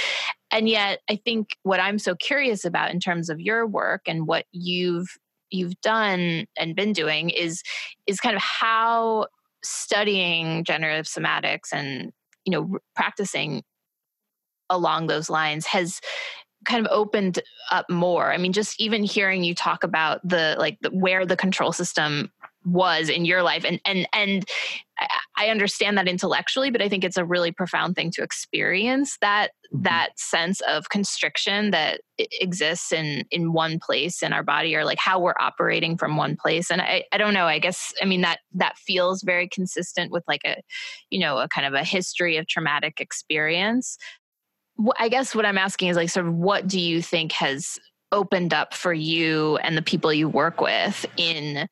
and 0.54 0.70
yet 0.70 1.00
i 1.10 1.16
think 1.16 1.58
what 1.63 1.82
i'm 1.82 2.00
so 2.00 2.16
curious 2.16 2.63
about 2.63 2.92
in 2.92 3.00
terms 3.00 3.30
of 3.30 3.42
your 3.42 3.68
work 3.68 4.04
and 4.08 4.28
what 4.28 4.46
you've 4.54 5.18
you've 5.52 5.80
done 5.82 6.46
and 6.58 6.76
been 6.76 6.94
doing 6.94 7.30
is 7.30 7.62
is 8.08 8.20
kind 8.20 8.36
of 8.36 8.42
how 8.42 9.28
studying 9.63 10.63
generative 10.63 11.06
somatics 11.06 11.74
and 11.74 12.12
you 12.46 12.52
know 12.52 12.78
practicing 12.96 13.63
along 14.70 15.08
those 15.08 15.30
lines 15.30 15.66
has 15.66 16.00
kind 16.66 16.86
of 16.86 16.92
opened 16.92 17.39
up 17.72 17.89
more. 17.89 18.32
I 18.32 18.38
mean 18.38 18.54
just 18.54 18.80
even 18.80 19.04
hearing 19.04 19.44
you 19.44 19.54
talk 19.54 19.84
about 19.84 20.28
the 20.28 20.56
like 20.58 20.78
the, 20.82 20.89
where 20.89 21.26
the 21.26 21.36
control 21.36 21.72
system 21.72 22.32
was 22.65 23.10
in 23.10 23.26
your 23.26 23.43
life 23.43 23.65
and 23.65 23.80
and 23.86 24.08
and 24.13 24.45
I- 24.99 25.08
i 25.38 25.47
understand 25.49 25.97
that 25.97 26.08
intellectually 26.08 26.71
but 26.71 26.82
i 26.82 26.89
think 26.89 27.04
it's 27.04 27.17
a 27.17 27.26
really 27.26 27.52
profound 27.52 27.95
thing 27.95 28.12
to 28.12 28.23
experience 28.23 29.17
that 29.21 29.52
mm-hmm. 29.73 29.84
that 29.84 30.17
sense 30.17 30.62
of 30.62 30.89
constriction 30.89 31.71
that 31.71 32.02
exists 32.17 32.91
in 32.91 33.26
in 33.32 33.54
one 33.54 33.80
place 33.80 34.23
in 34.23 34.34
our 34.34 34.43
body 34.43 34.76
or 34.76 34.86
like 34.86 34.99
how 34.99 35.19
we're 35.19 35.34
operating 35.39 35.97
from 35.97 36.15
one 36.15 36.36
place 36.36 36.71
and 36.71 36.82
i 36.82 37.04
i 37.12 37.17
don't 37.17 37.34
know 37.34 37.45
i 37.45 37.60
guess 37.60 37.93
i 38.02 38.06
mean 38.06 38.21
that 38.21 38.39
that 38.54 38.78
feels 38.78 39.23
very 39.23 39.47
consistent 39.47 40.12
with 40.12 40.23
like 40.28 40.41
a 40.45 40.62
you 41.10 41.19
know 41.19 41.38
a 41.38 41.47
kind 41.47 41.67
of 41.67 41.73
a 41.73 41.84
history 41.84 42.38
of 42.38 42.47
traumatic 42.47 42.99
experience. 42.99 43.97
I 44.97 45.10
guess 45.10 45.36
what 45.36 45.45
i'm 45.45 45.58
asking 45.58 45.89
is 45.89 45.97
like 45.97 46.10
sort 46.10 46.28
of 46.28 46.34
what 46.34 46.67
do 46.67 46.80
you 46.80 47.02
think 47.02 47.32
has 47.34 47.78
opened 48.13 48.54
up 48.54 48.73
for 48.73 48.93
you 48.93 49.58
and 49.58 49.76
the 49.76 49.82
people 49.82 50.13
you 50.13 50.30
work 50.30 50.62
with 50.62 51.06
in 51.17 51.67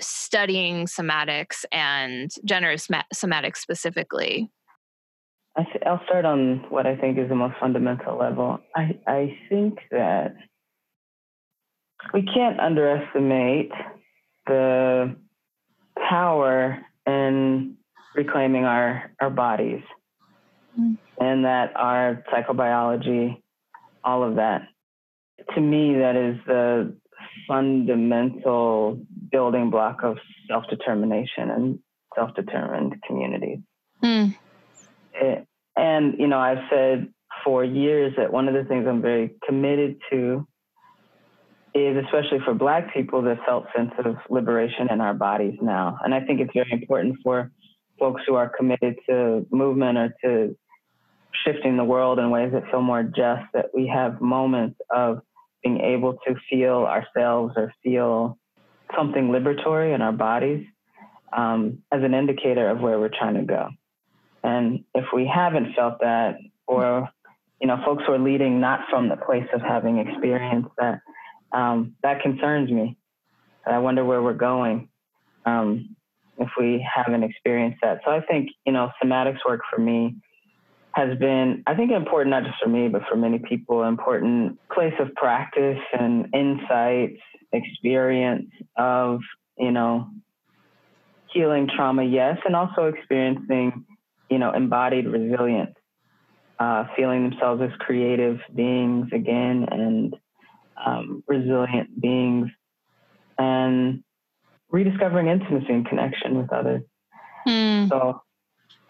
studying 0.00 0.86
somatics 0.86 1.64
and 1.72 2.32
soma- 2.32 3.04
somatics 3.14 3.58
specifically 3.58 4.50
I 5.56 5.62
th- 5.62 5.84
I'll 5.86 6.02
start 6.04 6.24
on 6.24 6.64
what 6.68 6.84
I 6.86 6.96
think 6.96 7.16
is 7.16 7.28
the 7.28 7.36
most 7.36 7.54
fundamental 7.60 8.18
level. 8.18 8.58
I, 8.74 8.98
I 9.06 9.38
think 9.48 9.78
that 9.92 10.34
we 12.12 12.22
can't 12.22 12.58
underestimate 12.58 13.70
the 14.46 15.14
power 16.08 16.84
in 17.06 17.76
reclaiming 18.16 18.64
our, 18.64 19.12
our 19.20 19.30
bodies 19.30 19.82
Mm. 20.76 20.98
and 21.20 21.44
that 21.44 21.70
our 21.76 22.24
psychobiology, 22.32 23.40
all 24.02 24.24
of 24.24 24.34
that. 24.34 24.62
To 25.54 25.60
me, 25.60 25.94
that 25.98 26.16
is 26.16 26.36
the 26.48 26.96
fundamental 27.46 29.00
building 29.30 29.70
block 29.70 30.02
of 30.02 30.18
self 30.48 30.64
determination 30.68 31.50
and 31.50 31.78
self 32.14 32.34
determined 32.34 32.94
communities 33.06 33.58
Hmm. 34.00 34.26
it, 35.14 35.46
and 35.76 36.14
you 36.18 36.26
know 36.26 36.38
i've 36.38 36.64
said 36.70 37.08
for 37.44 37.64
years 37.64 38.14
that 38.16 38.32
one 38.32 38.48
of 38.48 38.54
the 38.54 38.64
things 38.64 38.86
i'm 38.88 39.02
very 39.02 39.34
committed 39.46 39.96
to 40.10 40.46
is 41.74 41.96
especially 42.04 42.38
for 42.44 42.54
black 42.54 42.92
people 42.94 43.22
the 43.22 43.36
felt 43.46 43.64
sense 43.76 43.90
of 44.04 44.16
liberation 44.30 44.88
in 44.90 45.00
our 45.00 45.14
bodies 45.14 45.58
now 45.60 45.98
and 46.04 46.14
i 46.14 46.20
think 46.20 46.40
it's 46.40 46.52
very 46.54 46.72
important 46.72 47.16
for 47.22 47.50
folks 47.98 48.22
who 48.26 48.34
are 48.34 48.48
committed 48.56 48.96
to 49.08 49.46
movement 49.50 49.98
or 49.98 50.14
to 50.24 50.56
shifting 51.44 51.76
the 51.76 51.84
world 51.84 52.18
in 52.18 52.30
ways 52.30 52.52
that 52.52 52.64
feel 52.70 52.82
more 52.82 53.02
just 53.02 53.42
that 53.52 53.66
we 53.74 53.86
have 53.86 54.20
moments 54.20 54.78
of 54.94 55.18
being 55.64 55.80
able 55.80 56.18
to 56.26 56.34
feel 56.48 56.84
ourselves 56.84 57.54
or 57.56 57.72
feel 57.82 58.38
something 58.96 59.28
liberatory 59.28 59.94
in 59.94 60.02
our 60.02 60.12
bodies 60.12 60.66
um, 61.32 61.82
as 61.90 62.02
an 62.04 62.14
indicator 62.14 62.68
of 62.68 62.80
where 62.80 63.00
we're 63.00 63.08
trying 63.08 63.34
to 63.34 63.42
go 63.42 63.68
and 64.44 64.84
if 64.94 65.06
we 65.12 65.26
haven't 65.26 65.74
felt 65.74 66.00
that, 66.00 66.36
or 66.66 67.08
you 67.60 67.66
know, 67.66 67.80
folks 67.84 68.04
who 68.06 68.12
are 68.12 68.18
leading 68.18 68.60
not 68.60 68.80
from 68.90 69.08
the 69.08 69.16
place 69.16 69.48
of 69.54 69.62
having 69.62 69.98
experienced 69.98 70.68
that, 70.78 71.00
um, 71.52 71.96
that 72.02 72.20
concerns 72.20 72.70
me. 72.70 72.98
I 73.66 73.78
wonder 73.78 74.04
where 74.04 74.22
we're 74.22 74.34
going 74.34 74.90
um, 75.46 75.96
if 76.36 76.50
we 76.58 76.86
haven't 76.94 77.22
experienced 77.22 77.78
that. 77.82 78.00
So 78.04 78.10
I 78.10 78.20
think 78.20 78.50
you 78.66 78.72
know, 78.72 78.90
somatics 79.02 79.38
work 79.46 79.62
for 79.74 79.80
me 79.80 80.16
has 80.94 81.18
been, 81.18 81.62
I 81.66 81.74
think, 81.74 81.90
important 81.92 82.30
not 82.30 82.44
just 82.44 82.56
for 82.62 82.68
me, 82.68 82.88
but 82.88 83.02
for 83.10 83.16
many 83.16 83.38
people, 83.38 83.82
important 83.82 84.58
place 84.72 84.94
of 85.00 85.14
practice 85.14 85.78
and 85.92 86.28
insights, 86.34 87.20
experience 87.52 88.50
of 88.76 89.20
you 89.58 89.70
know, 89.70 90.08
healing 91.32 91.68
trauma, 91.74 92.04
yes, 92.04 92.38
and 92.44 92.56
also 92.56 92.86
experiencing 92.86 93.84
you 94.30 94.38
know, 94.38 94.52
embodied 94.52 95.06
resilience, 95.06 95.74
uh, 96.58 96.84
feeling 96.96 97.28
themselves 97.28 97.62
as 97.62 97.70
creative 97.78 98.38
beings 98.54 99.06
again 99.12 99.66
and 99.70 100.16
um, 100.84 101.22
resilient 101.26 102.00
beings, 102.00 102.48
and 103.38 104.02
rediscovering 104.70 105.28
intimacy 105.28 105.72
and 105.72 105.86
connection 105.86 106.38
with 106.38 106.52
others. 106.52 106.82
Hmm. 107.46 107.88
So 107.88 108.22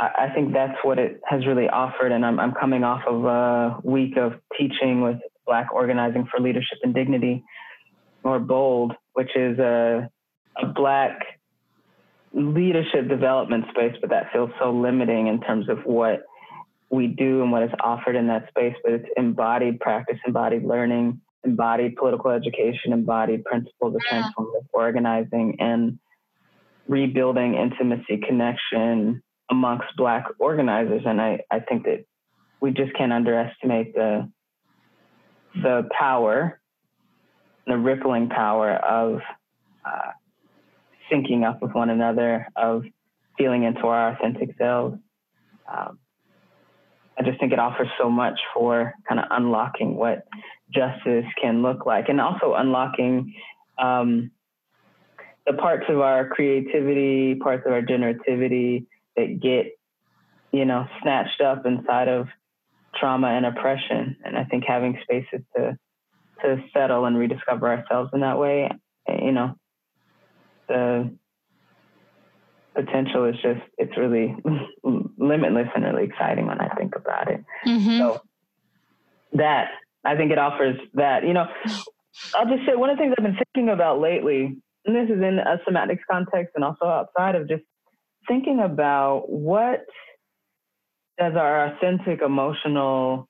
I, 0.00 0.26
I 0.26 0.34
think 0.34 0.52
that's 0.52 0.76
what 0.82 0.98
it 0.98 1.20
has 1.26 1.46
really 1.46 1.68
offered. 1.68 2.12
And 2.12 2.24
I'm, 2.24 2.38
I'm 2.38 2.52
coming 2.52 2.84
off 2.84 3.02
of 3.06 3.24
a 3.24 3.78
week 3.82 4.16
of 4.16 4.34
teaching 4.58 5.00
with 5.02 5.18
Black 5.46 5.72
Organizing 5.72 6.26
for 6.30 6.40
Leadership 6.40 6.78
and 6.82 6.94
Dignity, 6.94 7.44
or 8.22 8.38
BOLD, 8.38 8.94
which 9.12 9.36
is 9.36 9.58
a, 9.58 10.08
a 10.60 10.66
Black 10.66 11.20
leadership 12.32 13.08
development 13.08 13.66
space, 13.70 13.94
but 14.00 14.10
that 14.10 14.32
feels 14.32 14.50
so 14.58 14.72
limiting 14.72 15.28
in 15.28 15.40
terms 15.40 15.68
of 15.68 15.78
what 15.84 16.24
we 16.90 17.06
do 17.06 17.42
and 17.42 17.52
what 17.52 17.62
is 17.62 17.70
offered 17.80 18.16
in 18.16 18.26
that 18.28 18.48
space. 18.48 18.74
But 18.82 18.92
it's 18.94 19.08
embodied 19.16 19.80
practice, 19.80 20.18
embodied 20.26 20.64
learning, 20.64 21.20
embodied 21.44 21.96
political 21.96 22.30
education, 22.30 22.92
embodied 22.92 23.44
principles 23.44 23.94
of 23.94 24.00
transformative 24.10 24.66
organizing, 24.72 25.56
and 25.60 25.98
rebuilding 26.88 27.54
intimacy, 27.54 28.18
connection 28.26 29.22
amongst 29.50 29.86
Black 29.96 30.24
organizers. 30.38 31.02
And 31.04 31.20
I, 31.20 31.40
I 31.50 31.60
think 31.60 31.84
that 31.84 32.04
we 32.60 32.72
just 32.72 32.94
can't 32.94 33.12
underestimate 33.12 33.94
the 33.94 34.30
the 35.62 35.88
power, 35.96 36.60
the 37.66 37.76
rippling 37.76 38.28
power 38.28 38.72
of 38.72 39.20
uh, 39.86 40.10
syncing 41.10 41.48
up 41.48 41.62
with 41.62 41.72
one 41.72 41.90
another, 41.90 42.48
of 42.56 42.82
feeling 43.38 43.64
into 43.64 43.82
our 43.82 44.12
authentic 44.12 44.56
selves. 44.58 44.98
Um, 45.70 45.98
I 47.16 47.22
just 47.22 47.38
think 47.38 47.52
it 47.52 47.60
offers 47.60 47.88
so 48.00 48.10
much 48.10 48.40
for 48.52 48.94
kind 49.08 49.20
of 49.20 49.26
unlocking 49.30 49.94
what 49.94 50.26
justice 50.74 51.26
can 51.40 51.62
look 51.62 51.86
like, 51.86 52.08
and 52.08 52.20
also 52.20 52.54
unlocking 52.54 53.32
um, 53.78 54.32
the 55.46 55.52
parts 55.52 55.84
of 55.88 56.00
our 56.00 56.28
creativity, 56.28 57.36
parts 57.36 57.64
of 57.66 57.72
our 57.72 57.82
generativity 57.82 58.86
that 59.16 59.40
get, 59.40 59.78
you 60.52 60.64
know, 60.64 60.86
snatched 61.02 61.40
up 61.40 61.66
inside 61.66 62.08
of 62.08 62.28
trauma 62.96 63.28
and 63.28 63.46
oppression. 63.46 64.16
And 64.24 64.36
I 64.36 64.44
think 64.44 64.64
having 64.66 64.98
spaces 65.02 65.40
to 65.56 65.78
to 66.42 66.62
settle 66.72 67.06
and 67.06 67.16
rediscover 67.16 67.68
ourselves 67.68 68.10
in 68.12 68.20
that 68.20 68.38
way, 68.38 68.68
you 69.08 69.32
know, 69.32 69.54
the 70.68 71.16
potential 72.74 73.24
is 73.24 73.36
just 73.36 73.60
it's 73.78 73.96
really 73.96 74.34
limitless 75.18 75.68
and 75.74 75.84
really 75.84 76.04
exciting 76.04 76.46
when 76.46 76.60
I 76.60 76.68
think 76.74 76.96
about 76.96 77.30
it. 77.30 77.44
Mm-hmm. 77.66 77.98
So 77.98 78.20
that 79.34 79.68
I 80.04 80.16
think 80.16 80.32
it 80.32 80.38
offers 80.38 80.76
that. 80.94 81.26
You 81.26 81.32
know, 81.32 81.46
I'll 82.34 82.46
just 82.46 82.66
say 82.66 82.74
one 82.74 82.90
of 82.90 82.96
the 82.96 83.02
things 83.02 83.14
I've 83.18 83.24
been 83.24 83.38
thinking 83.54 83.72
about 83.72 84.00
lately, 84.00 84.56
and 84.84 84.94
this 84.96 85.14
is 85.14 85.22
in 85.22 85.38
a 85.38 85.60
somatics 85.68 86.00
context 86.10 86.52
and 86.54 86.64
also 86.64 86.84
outside 86.84 87.34
of 87.34 87.48
just 87.48 87.62
thinking 88.28 88.60
about 88.60 89.24
what 89.28 89.84
does 91.18 91.34
our 91.36 91.66
authentic 91.66 92.22
emotional 92.22 93.28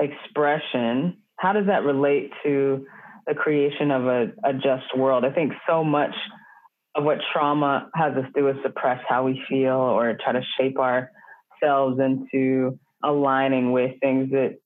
expression, 0.00 1.18
how 1.36 1.52
does 1.52 1.66
that 1.66 1.84
relate 1.84 2.30
to 2.42 2.86
the 3.26 3.34
creation 3.34 3.90
of 3.90 4.06
a, 4.06 4.32
a 4.44 4.52
just 4.52 4.96
world? 4.96 5.24
I 5.24 5.30
think 5.30 5.52
so 5.68 5.82
much 5.82 6.14
of 6.94 7.04
what 7.04 7.18
trauma 7.32 7.90
has 7.94 8.14
us 8.14 8.26
do 8.34 8.48
is 8.48 8.56
suppress 8.62 9.00
how 9.08 9.24
we 9.24 9.42
feel 9.48 9.72
or 9.72 10.16
try 10.22 10.32
to 10.32 10.42
shape 10.58 10.76
ourselves 10.78 11.98
into 11.98 12.78
aligning 13.02 13.72
with 13.72 13.98
things 14.00 14.30
that, 14.30 14.58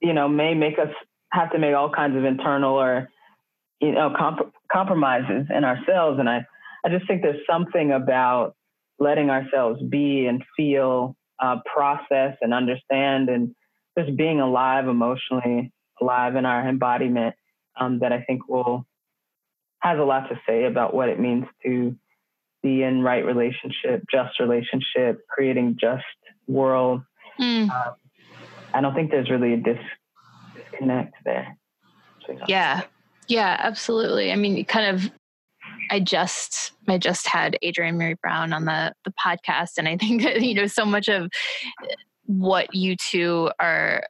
you 0.00 0.12
know, 0.12 0.28
may 0.28 0.54
make 0.54 0.78
us 0.78 0.90
have 1.32 1.50
to 1.52 1.58
make 1.58 1.74
all 1.74 1.90
kinds 1.90 2.16
of 2.16 2.24
internal 2.24 2.74
or, 2.74 3.08
you 3.80 3.92
know, 3.92 4.12
comp- 4.16 4.52
compromises 4.70 5.46
in 5.54 5.64
ourselves. 5.64 6.18
And 6.18 6.28
I, 6.28 6.46
I 6.84 6.88
just 6.88 7.06
think 7.06 7.22
there's 7.22 7.44
something 7.48 7.92
about 7.92 8.54
letting 8.98 9.30
ourselves 9.30 9.80
be 9.82 10.26
and 10.26 10.42
feel, 10.56 11.16
uh, 11.40 11.56
process 11.72 12.36
and 12.40 12.52
understand 12.52 13.28
and 13.28 13.54
just 13.98 14.16
being 14.16 14.40
alive 14.40 14.88
emotionally, 14.88 15.72
alive 16.00 16.36
in 16.36 16.44
our 16.44 16.68
embodiment 16.68 17.34
um, 17.78 18.00
that 18.00 18.12
I 18.12 18.22
think 18.22 18.48
will 18.48 18.86
has 19.80 19.98
a 19.98 20.02
lot 20.02 20.28
to 20.28 20.40
say 20.46 20.64
about 20.64 20.92
what 20.92 21.08
it 21.08 21.20
means 21.20 21.46
to 21.64 21.94
be 22.62 22.82
in 22.82 23.02
right 23.02 23.24
relationship, 23.24 24.02
just 24.10 24.40
relationship, 24.40 25.20
creating 25.28 25.76
just 25.80 26.04
world. 26.48 27.02
Mm. 27.38 27.70
Um, 27.70 27.94
I 28.74 28.80
don't 28.80 28.94
think 28.94 29.12
there's 29.12 29.30
really 29.30 29.54
a 29.54 29.56
dis- 29.56 29.76
disconnect 30.56 31.14
there. 31.24 31.56
Yeah. 32.46 32.82
Yeah, 33.28 33.56
absolutely. 33.58 34.32
I 34.32 34.36
mean, 34.36 34.64
kind 34.64 34.96
of 34.96 35.10
I 35.90 36.00
just 36.00 36.72
I 36.88 36.98
just 36.98 37.26
had 37.26 37.58
Adrienne 37.64 37.98
Maree 37.98 38.20
Brown 38.20 38.52
on 38.52 38.64
the 38.64 38.92
the 39.04 39.12
podcast 39.12 39.72
and 39.78 39.88
I 39.88 39.96
think 39.96 40.22
that, 40.22 40.42
you 40.42 40.54
know 40.54 40.66
so 40.66 40.84
much 40.84 41.08
of 41.08 41.28
what 42.26 42.74
you 42.74 42.96
two 42.96 43.50
are 43.58 44.04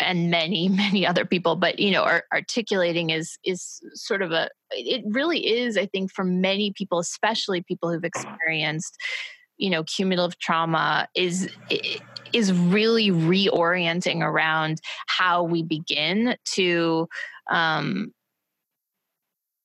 and 0.00 0.30
many 0.30 0.68
many 0.68 1.06
other 1.06 1.24
people 1.24 1.56
but 1.56 1.78
you 1.78 1.90
know 1.90 2.02
are 2.02 2.24
articulating 2.32 3.10
is 3.10 3.38
is 3.44 3.80
sort 3.94 4.22
of 4.22 4.32
a 4.32 4.48
it 4.70 5.02
really 5.06 5.46
is 5.46 5.76
i 5.76 5.86
think 5.86 6.10
for 6.10 6.24
many 6.24 6.72
people 6.72 6.98
especially 6.98 7.62
people 7.62 7.90
who've 7.90 8.04
experienced 8.04 8.96
you 9.58 9.70
know 9.70 9.84
cumulative 9.84 10.38
trauma 10.38 11.06
is 11.14 11.48
is 12.32 12.52
really 12.52 13.10
reorienting 13.10 14.22
around 14.22 14.80
how 15.06 15.42
we 15.42 15.62
begin 15.62 16.36
to 16.44 17.06
um 17.50 18.12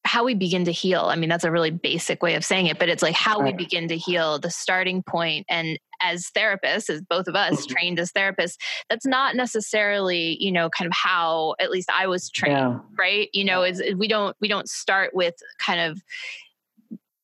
how 0.07 0.23
we 0.23 0.33
begin 0.33 0.65
to 0.65 0.71
heal. 0.71 1.01
I 1.01 1.15
mean, 1.15 1.29
that's 1.29 1.43
a 1.43 1.51
really 1.51 1.69
basic 1.71 2.23
way 2.23 2.35
of 2.35 2.45
saying 2.45 2.67
it, 2.67 2.79
but 2.79 2.89
it's 2.89 3.03
like 3.03 3.13
how 3.15 3.41
we 3.41 3.53
begin 3.53 3.87
to 3.89 3.97
heal, 3.97 4.39
the 4.39 4.49
starting 4.49 5.03
point. 5.03 5.45
And 5.49 5.77
as 6.01 6.31
therapists, 6.35 6.89
as 6.89 7.01
both 7.01 7.27
of 7.27 7.35
us 7.35 7.65
Mhm. 7.65 7.69
trained 7.69 7.99
as 7.99 8.11
therapists, 8.11 8.55
that's 8.89 9.05
not 9.05 9.35
necessarily, 9.35 10.37
you 10.39 10.51
know, 10.51 10.69
kind 10.69 10.87
of 10.87 10.93
how 10.95 11.55
at 11.59 11.69
least 11.71 11.89
I 11.91 12.07
was 12.07 12.29
trained, 12.29 12.57
Yeah. 12.57 12.79
right? 12.97 13.29
You 13.33 13.43
know, 13.45 13.63
is 13.63 13.83
we 13.97 14.07
don't 14.07 14.35
we 14.39 14.47
don't 14.47 14.69
start 14.69 15.13
with 15.13 15.35
kind 15.59 15.79
of 15.81 16.01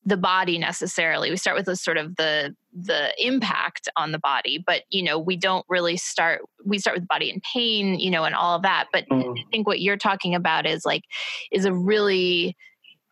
the 0.05 0.17
body 0.17 0.57
necessarily. 0.57 1.29
We 1.29 1.37
start 1.37 1.55
with 1.55 1.65
the 1.67 1.77
sort 1.77 1.97
of 1.97 2.15
the 2.17 2.53
the 2.73 3.13
impact 3.23 3.87
on 3.95 4.11
the 4.11 4.19
body, 4.19 4.61
but 4.65 4.81
you 4.89 5.03
know, 5.03 5.17
we 5.17 5.37
don't 5.37 5.65
really 5.69 5.95
start 5.95 6.41
we 6.65 6.79
start 6.79 6.97
with 6.97 7.07
body 7.07 7.31
and 7.31 7.41
pain, 7.53 7.99
you 7.99 8.11
know, 8.11 8.25
and 8.25 8.35
all 8.35 8.55
of 8.55 8.63
that. 8.63 8.87
But 8.91 9.07
Mm. 9.09 9.37
I 9.39 9.43
think 9.51 9.67
what 9.67 9.79
you're 9.79 9.95
talking 9.95 10.35
about 10.35 10.65
is 10.65 10.83
like 10.85 11.03
is 11.51 11.63
a 11.65 11.73
really 11.73 12.57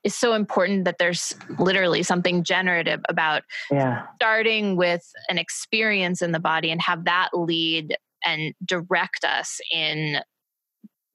is 0.03 0.15
so 0.15 0.33
important 0.33 0.85
that 0.85 0.97
there's 0.97 1.35
literally 1.59 2.03
something 2.03 2.43
generative 2.43 3.01
about 3.09 3.43
Yeah. 3.69 4.03
starting 4.15 4.75
with 4.75 5.03
an 5.29 5.37
experience 5.37 6.21
in 6.21 6.31
the 6.31 6.39
body 6.39 6.71
and 6.71 6.81
have 6.81 7.05
that 7.05 7.29
lead 7.33 7.95
and 8.25 8.53
direct 8.65 9.23
us 9.23 9.59
in 9.71 10.19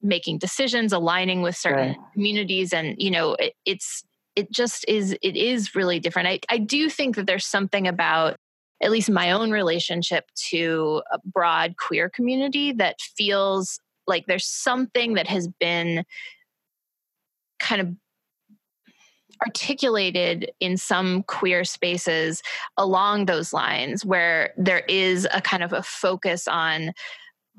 making 0.03 0.39
decisions 0.39 0.93
aligning 0.93 1.43
with 1.43 1.57
certain 1.57 1.89
Right. 1.89 1.97
communities 2.13 2.73
and 2.73 2.95
you 2.99 3.11
know 3.11 3.35
it, 3.35 3.55
it's 3.65 4.05
it 4.37 4.51
just 4.53 4.85
is 4.89 5.17
it 5.23 5.37
is 5.37 5.75
really 5.75 5.99
different 5.99 6.29
I, 6.29 6.41
I 6.51 6.59
do 6.59 6.89
think 6.91 7.17
that 7.17 7.27
there's 7.27 7.47
something 7.47 7.89
about 7.89 8.37
at 8.83 8.91
least 8.91 9.09
my 9.11 9.31
own 9.31 9.51
relationship 9.51 10.27
to 10.51 11.03
a 11.11 11.19
broad 11.25 11.77
queer 11.79 12.11
community 12.11 12.73
that 12.73 13.01
feels 13.01 13.81
like 14.07 14.27
there's 14.27 14.47
something 14.47 15.15
that 15.15 15.27
has 15.27 15.49
been 15.59 16.05
kind 17.59 17.81
of 17.81 17.89
articulated 19.43 20.51
in 20.61 20.77
some 20.77 21.23
queer 21.25 21.65
spaces 21.65 22.43
along 22.77 23.27
those 23.27 23.53
lines 23.53 24.05
where 24.05 24.53
there 24.57 24.83
is 24.89 25.27
a 25.33 25.41
kind 25.41 25.63
of 25.63 25.73
a 25.73 25.83
focus 25.83 26.47
on 26.49 26.93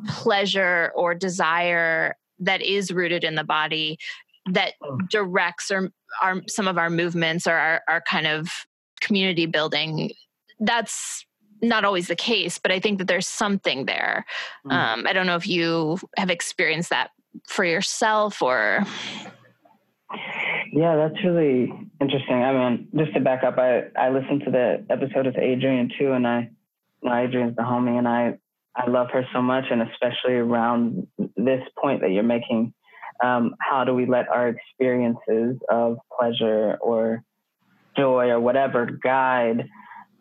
pleasure 0.08 0.92
or 0.96 1.14
desire 1.16 2.16
that 2.40 2.62
is 2.62 2.92
rooted 2.92 3.24
in 3.24 3.36
the 3.36 3.44
body 3.44 3.98
that 4.52 4.74
Mm. 4.82 5.10
directs 5.10 5.72
or 5.72 5.92
our 6.22 6.42
some 6.48 6.68
of 6.68 6.78
our 6.78 6.90
movements 6.90 7.48
or 7.48 7.54
our, 7.54 7.82
our 7.88 8.02
kind 8.02 8.28
of 8.28 8.50
community 9.02 9.46
building 9.46 10.12
that's 10.62 11.26
not 11.62 11.84
always 11.84 12.08
the 12.08 12.16
case 12.16 12.58
but 12.58 12.72
i 12.72 12.80
think 12.80 12.98
that 13.00 13.08
there's 13.08 13.28
something 13.28 13.86
there 13.86 14.26
Mm. 14.66 14.72
um, 14.72 15.08
i 15.08 15.14
don't 15.14 15.26
know 15.28 15.36
if 15.36 15.48
you 15.48 15.98
have 16.16 16.30
experienced 16.30 16.90
that 16.92 17.10
for 17.48 17.66
yourself 17.66 18.42
or 18.42 18.86
Yeah, 20.72 20.96
that's 20.96 21.24
really 21.24 21.72
interesting. 22.02 22.44
I 22.44 22.52
mean, 22.52 22.88
just 22.96 23.14
to 23.14 23.20
back 23.20 23.44
up, 23.44 23.58
I, 23.58 23.84
I 23.98 24.10
listened 24.10 24.44
to 24.46 24.52
the 24.52 24.86
episode 24.90 25.26
with 25.26 25.38
Adrienne 25.38 25.90
too, 25.98 26.12
and 26.14 26.28
I, 26.28 26.50
well, 27.02 27.14
Adrienne's 27.14 27.56
the 27.56 27.64
homie, 27.64 27.98
and 27.98 28.08
I, 28.08 28.38
I 28.76 28.90
love 28.90 29.08
her 29.14 29.26
so 29.34 29.42
much, 29.42 29.66
and 29.72 29.82
especially 29.82 30.36
around 30.36 31.08
this 31.36 31.62
point 31.82 32.02
that 32.02 32.12
you're 32.12 32.24
making. 32.24 32.74
Um, 33.24 33.56
how 33.60 33.84
do 33.84 33.96
we 33.96 34.06
let 34.06 34.28
our 34.30 34.50
experiences 34.50 35.58
of 35.70 35.98
pleasure 36.18 36.78
or 36.82 37.24
joy 37.98 38.30
or 38.30 38.40
whatever 38.40 38.86
guide 38.86 39.68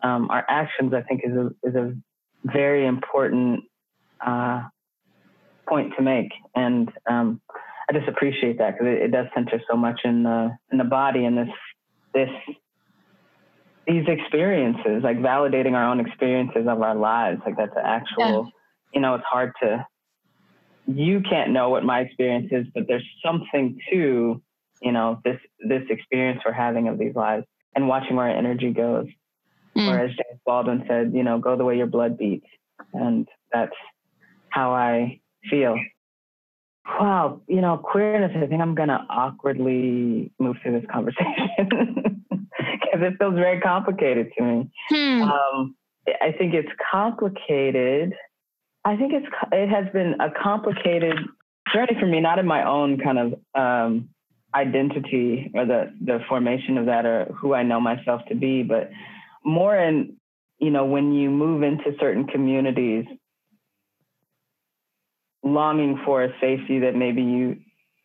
um, 0.03 0.29
our 0.31 0.43
actions? 0.49 0.93
I 0.93 1.01
think 1.01 1.21
is 1.23 1.33
a 1.33 1.47
is 1.67 1.75
a 1.75 1.93
very 2.43 2.87
important 2.87 3.65
uh, 4.25 4.63
point 5.67 5.93
to 5.97 6.01
make, 6.01 6.31
and 6.55 6.91
um, 7.07 7.41
I 7.89 7.93
just 7.93 8.07
appreciate 8.07 8.57
that 8.57 8.73
because 8.73 8.87
it, 8.87 9.01
it 9.03 9.11
does 9.11 9.27
center 9.33 9.61
so 9.69 9.77
much 9.77 10.01
in 10.03 10.23
the 10.23 10.57
in 10.71 10.77
the 10.77 10.83
body 10.83 11.25
and 11.25 11.37
this 11.37 11.49
this 12.13 12.29
these 13.87 14.03
experiences, 14.07 15.01
like 15.01 15.17
validating 15.17 15.73
our 15.73 15.85
own 15.85 15.99
experiences 15.99 16.67
of 16.67 16.81
our 16.81 16.95
lives. 16.95 17.41
Like 17.45 17.55
that's 17.55 17.75
an 17.75 17.83
actual, 17.85 18.43
Yeah. 18.43 18.49
you 18.93 19.01
know, 19.01 19.15
it's 19.15 19.23
hard 19.23 19.53
to, 19.61 19.87
you 20.87 21.21
can't 21.21 21.51
know 21.51 21.69
what 21.69 21.85
my 21.85 22.01
experience 22.01 22.49
is, 22.51 22.67
but 22.73 22.83
there's 22.87 23.07
something 23.25 23.79
to, 23.91 24.41
you 24.81 24.91
know, 24.91 25.21
this, 25.23 25.39
this 25.65 25.83
experience 25.89 26.41
we're 26.45 26.51
having 26.51 26.89
of 26.89 26.99
these 26.99 27.15
lives 27.15 27.45
and 27.75 27.87
watching 27.87 28.17
where 28.17 28.27
our 28.27 28.35
energy 28.35 28.71
goes. 28.73 29.07
Mm. 29.75 29.87
Or 29.89 29.99
as 29.99 30.09
James 30.09 30.41
Baldwin 30.45 30.83
said, 30.87 31.13
you 31.13 31.23
know, 31.23 31.39
go 31.39 31.55
the 31.55 31.63
way 31.63 31.77
your 31.77 31.87
blood 31.87 32.17
beats. 32.17 32.47
And 32.93 33.27
that's 33.53 33.75
how 34.49 34.73
I 34.73 35.21
feel. 35.49 35.77
Wow, 36.87 37.41
you 37.47 37.61
know, 37.61 37.77
queerness, 37.77 38.31
I 38.35 38.47
think 38.47 38.61
I'm 38.61 38.73
going 38.73 38.87
to 38.87 39.05
awkwardly 39.09 40.31
move 40.39 40.55
through 40.63 40.79
this 40.79 40.89
conversation 40.91 42.23
because 42.29 43.01
it 43.01 43.17
feels 43.19 43.35
very 43.35 43.59
complicated 43.59 44.31
to 44.37 44.43
me. 44.43 44.71
Hmm. 44.89 45.21
Um, 45.23 45.75
I 46.21 46.31
think 46.37 46.53
it's 46.53 46.71
complicated. 46.91 48.13
I 48.85 48.95
think 48.95 49.11
it's 49.13 49.27
it 49.51 49.67
has 49.67 49.91
been 49.91 50.15
a 50.21 50.29
complicated 50.31 51.17
journey 51.73 51.97
for 51.99 52.05
me, 52.05 52.21
not 52.21 52.39
in 52.39 52.47
my 52.47 52.65
own 52.65 52.97
kind 52.97 53.19
of 53.19 53.33
um, 53.53 54.09
identity 54.55 55.51
or 55.53 55.65
the 55.65 55.93
the 56.03 56.19
formation 56.29 56.77
of 56.77 56.85
that 56.85 57.05
or 57.05 57.25
who 57.39 57.53
I 57.53 57.63
know 57.63 57.81
myself 57.81 58.21
to 58.29 58.35
be, 58.35 58.63
but 58.63 58.89
more 59.43 59.75
in 59.77 60.15
you 60.59 60.69
know 60.69 60.85
when 60.85 61.11
you 61.11 61.29
move 61.29 61.63
into 61.63 61.91
certain 61.99 62.25
communities, 62.27 63.05
longing 65.53 66.01
for 66.05 66.23
a 66.23 66.33
safety 66.39 66.79
that 66.79 66.95
maybe 66.95 67.21
you 67.21 67.57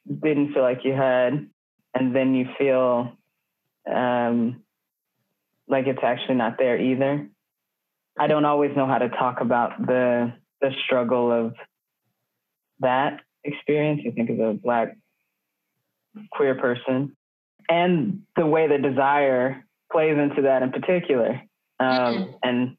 didn't 0.07 0.53
feel 0.53 0.63
like 0.63 0.85
you 0.85 0.93
had, 0.93 1.49
and 1.95 2.15
then 2.15 2.35
you 2.35 2.47
feel 2.59 3.13
um, 3.91 4.63
like 5.69 5.87
it's 5.87 6.03
actually 6.03 6.37
not 6.37 6.59
there 6.59 6.79
either. 6.81 7.29
I 8.19 8.27
don't 8.27 8.45
always 8.45 8.77
know 8.77 8.87
how 8.87 8.99
to 8.99 9.09
talk 9.09 9.41
about 9.41 9.87
the 9.87 10.33
the 10.61 10.71
struggle 10.85 11.33
of 11.33 11.55
that 12.81 13.21
experience. 13.45 14.03
I 14.07 14.11
think 14.11 14.31
as 14.31 14.39
a 14.39 14.53
black 14.55 14.97
queer 16.31 16.55
person, 16.55 17.17
and 17.69 18.23
the 18.37 18.47
way 18.47 18.69
that 18.69 18.83
desire 18.83 19.65
plays 19.91 20.17
into 20.19 20.43
that 20.43 20.63
in 20.63 20.73
particular, 20.73 21.43
um, 21.81 21.89
Mhm. 21.89 22.35
and 22.43 22.77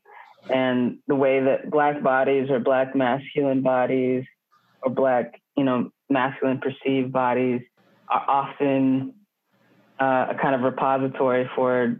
and 0.50 1.00
the 1.08 1.16
way 1.16 1.40
that 1.40 1.70
black 1.72 2.04
bodies 2.04 2.50
or 2.50 2.60
black 2.60 2.96
masculine 2.96 3.62
bodies 3.62 4.26
or 4.84 4.92
black 4.92 5.42
you 5.56 5.64
know 5.64 5.92
masculine 6.10 6.60
perceived 6.60 7.12
bodies 7.12 7.62
are 8.10 8.26
often 8.28 9.14
uh, 10.00 10.28
a 10.32 10.36
kind 10.42 10.56
of 10.56 10.62
repository 10.62 11.50
for 11.56 11.98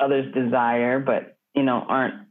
others' 0.00 0.32
desire, 0.34 1.00
but 1.00 1.36
you 1.54 1.62
know 1.62 1.84
aren't 1.88 2.26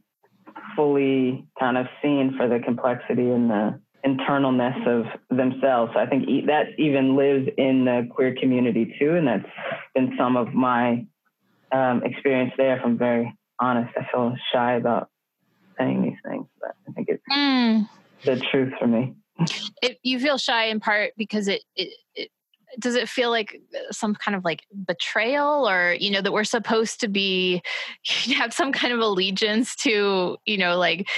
fully 0.76 1.46
kind 1.58 1.76
of 1.76 1.86
seen 2.02 2.34
for 2.36 2.48
the 2.48 2.58
complexity 2.64 3.30
and 3.30 3.50
the 3.50 3.80
internalness 4.06 4.86
of 4.86 5.06
themselves. 5.36 5.92
So 5.94 6.00
I 6.00 6.06
think 6.06 6.26
that 6.46 6.78
even 6.78 7.16
lives 7.16 7.48
in 7.56 7.84
the 7.84 8.08
queer 8.10 8.34
community 8.38 8.94
too, 8.98 9.14
and 9.14 9.26
that's 9.26 9.48
been 9.94 10.14
some 10.18 10.36
of 10.36 10.52
my 10.52 11.06
um, 11.72 12.02
experience 12.04 12.52
there. 12.56 12.76
If 12.76 12.84
I'm 12.84 12.98
very 12.98 13.36
honest, 13.58 13.92
I 13.96 14.06
feel 14.12 14.34
shy 14.52 14.74
about 14.74 15.08
saying 15.78 16.02
these 16.02 16.18
things, 16.28 16.46
but 16.60 16.74
I 16.88 16.92
think 16.92 17.08
it's 17.08 17.22
Mm. 17.30 17.88
The 18.24 18.36
truth 18.50 18.72
for 18.78 18.86
me. 18.86 19.14
It, 19.82 19.98
you 20.02 20.18
feel 20.20 20.38
shy 20.38 20.66
in 20.66 20.80
part 20.80 21.12
because 21.16 21.48
it, 21.48 21.62
it, 21.74 21.92
it 22.14 22.30
does 22.78 22.94
it 22.94 23.08
feel 23.08 23.30
like 23.30 23.60
some 23.90 24.14
kind 24.14 24.36
of 24.36 24.44
like 24.44 24.62
betrayal 24.86 25.68
or 25.68 25.94
you 25.98 26.10
know 26.10 26.20
that 26.20 26.32
we're 26.32 26.44
supposed 26.44 27.00
to 27.00 27.08
be 27.08 27.62
have 28.36 28.52
some 28.52 28.72
kind 28.72 28.92
of 28.92 29.00
allegiance 29.00 29.74
to 29.76 30.36
you 30.44 30.56
know 30.58 30.76
like 30.76 31.08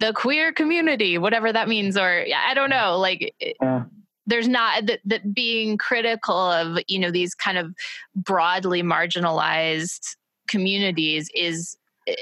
the 0.00 0.12
queer 0.14 0.52
community 0.52 1.18
whatever 1.18 1.52
that 1.52 1.68
means 1.68 1.96
or 1.96 2.24
i 2.36 2.54
don't 2.54 2.70
know 2.70 2.98
like 2.98 3.34
Yeah. 3.60 3.84
there's 4.26 4.48
not 4.48 4.86
that, 4.86 5.00
that 5.04 5.34
being 5.34 5.76
critical 5.76 6.36
of 6.36 6.78
you 6.88 6.98
know 6.98 7.10
these 7.10 7.34
kind 7.34 7.58
of 7.58 7.74
broadly 8.14 8.82
marginalized 8.82 10.16
communities 10.48 11.28
is 11.34 11.76
it- 12.06 12.18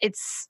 it's 0.00 0.48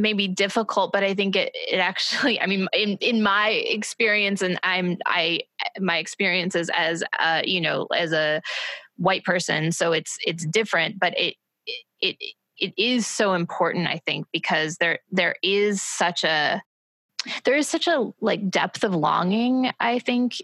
maybe 0.00 0.28
difficult 0.28 0.92
but 0.92 1.04
i 1.04 1.14
think 1.14 1.36
it, 1.36 1.54
it 1.54 1.78
actually 1.78 2.40
i 2.40 2.46
mean 2.46 2.68
in 2.72 2.96
in 3.00 3.22
my 3.22 3.48
experience 3.48 4.42
and 4.42 4.58
i'm 4.62 4.96
i 5.06 5.40
my 5.78 5.98
experiences 5.98 6.70
as 6.74 7.02
uh 7.18 7.42
you 7.44 7.60
know 7.60 7.86
as 7.96 8.12
a 8.12 8.40
white 8.96 9.24
person 9.24 9.72
so 9.72 9.92
it's 9.92 10.16
it's 10.26 10.44
different 10.46 10.98
but 10.98 11.18
it 11.18 11.34
it 12.00 12.16
it 12.58 12.74
is 12.76 13.06
so 13.06 13.34
important 13.34 13.86
i 13.86 14.00
think 14.04 14.26
because 14.32 14.76
there 14.76 14.98
there 15.10 15.36
is 15.42 15.80
such 15.82 16.24
a 16.24 16.62
there 17.44 17.56
is 17.56 17.68
such 17.68 17.86
a 17.86 18.10
like 18.20 18.50
depth 18.50 18.84
of 18.84 18.94
longing 18.94 19.70
i 19.80 19.98
think 19.98 20.36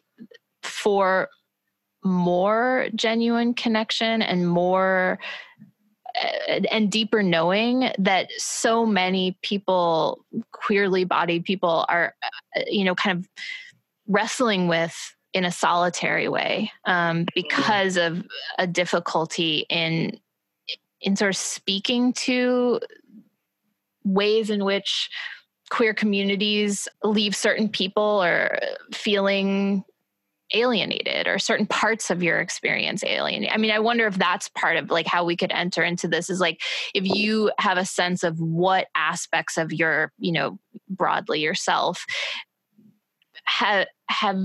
for 0.63 1.29
more 2.05 2.89
genuine 2.95 3.53
connection 3.53 4.23
and 4.23 4.49
more 4.49 5.19
and 6.71 6.91
deeper 6.91 7.23
knowing 7.23 7.91
that 7.99 8.31
so 8.39 8.87
many 8.87 9.37
people 9.43 10.25
queerly 10.53 11.05
bodied 11.05 11.45
people 11.45 11.85
are 11.89 12.15
uh, 12.57 12.61
you 12.67 12.85
know 12.85 12.95
kind 12.95 13.19
of 13.19 13.29
wrestling 14.07 14.69
with 14.69 15.15
in 15.35 15.45
a 15.45 15.53
solitary 15.53 16.29
way 16.29 16.71
um, 16.87 17.27
because 17.35 17.97
of 17.97 18.25
a 18.59 18.67
difficulty 18.67 19.67
in 19.69 20.19
in 21.01 21.17
sort 21.17 21.31
of 21.31 21.37
speaking 21.37 22.13
to 22.13 22.81
ways 24.05 24.51
in 24.51 24.65
which 24.65 25.11
queer 25.71 25.93
communities 25.93 26.89
leave 27.03 27.35
certain 27.35 27.69
people 27.69 28.23
or 28.23 28.59
feeling 28.95 29.85
alienated 30.53 31.27
or 31.27 31.39
certain 31.39 31.67
parts 31.67 32.11
of 32.11 32.23
your 32.23 32.41
experience 32.41 33.03
alienated. 33.05 33.55
I 33.55 33.59
mean, 33.59 33.71
I 33.71 33.79
wonder 33.79 34.07
if 34.07 34.17
that's 34.17 34.49
part 34.51 34.77
of 34.77 34.91
like 34.91 35.07
how 35.07 35.25
we 35.25 35.37
could 35.37 35.53
enter 35.53 35.83
into 35.83 36.09
this 36.09 36.31
is 36.31 36.41
like 36.41 36.61
if 36.95 37.05
you 37.05 37.51
have 37.59 37.79
a 37.79 37.85
sense 37.85 38.23
of 38.23 38.39
what 38.41 38.87
aspects 38.95 39.57
of 39.57 39.73
your, 39.73 40.13
you 40.19 40.33
know, 40.33 40.59
broadly 40.89 41.41
yourself 41.41 42.05
have 43.45 43.87
have 44.09 44.39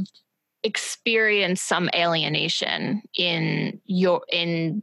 experienced 0.64 1.68
some 1.68 1.90
alienation 1.96 3.02
in 3.18 3.82
your 3.86 4.22
in 4.32 4.82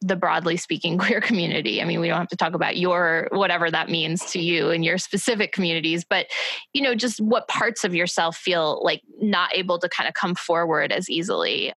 the 0.00 0.16
broadly 0.16 0.56
speaking 0.56 0.98
queer 0.98 1.20
community. 1.20 1.80
I 1.80 1.84
mean, 1.84 2.00
we 2.00 2.08
don't 2.08 2.18
have 2.18 2.28
to 2.28 2.36
talk 2.36 2.54
about 2.54 2.76
your 2.76 3.28
whatever 3.32 3.70
that 3.70 3.88
means 3.88 4.24
to 4.32 4.40
you 4.40 4.70
and 4.70 4.84
your 4.84 4.98
specific 4.98 5.52
communities, 5.52 6.04
but 6.08 6.26
you 6.72 6.82
know, 6.82 6.94
just 6.94 7.20
what 7.20 7.48
parts 7.48 7.84
of 7.84 7.94
yourself 7.94 8.36
feel 8.36 8.82
like 8.82 9.02
not 9.20 9.54
able 9.54 9.78
to 9.78 9.88
kind 9.88 10.08
of 10.08 10.14
come 10.14 10.34
forward 10.34 10.92
as 10.92 11.08
easily. 11.10 11.72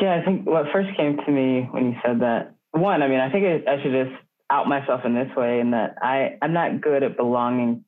Yeah, 0.00 0.18
I 0.20 0.24
think 0.24 0.46
what 0.46 0.66
first 0.72 0.96
came 0.96 1.18
to 1.18 1.30
me 1.30 1.68
when 1.70 1.86
you 1.86 1.96
said 2.04 2.20
that, 2.20 2.54
one, 2.70 3.02
I 3.02 3.08
mean, 3.08 3.20
I 3.20 3.30
think 3.30 3.44
I, 3.44 3.72
I 3.72 3.82
should 3.82 3.92
just 3.92 4.16
out 4.50 4.66
myself 4.66 5.02
in 5.04 5.14
this 5.14 5.28
way 5.36 5.60
in 5.60 5.72
that 5.72 5.96
I, 6.00 6.38
I'm 6.40 6.52
not 6.52 6.80
good 6.80 7.02
at 7.02 7.16
belonging 7.16 7.84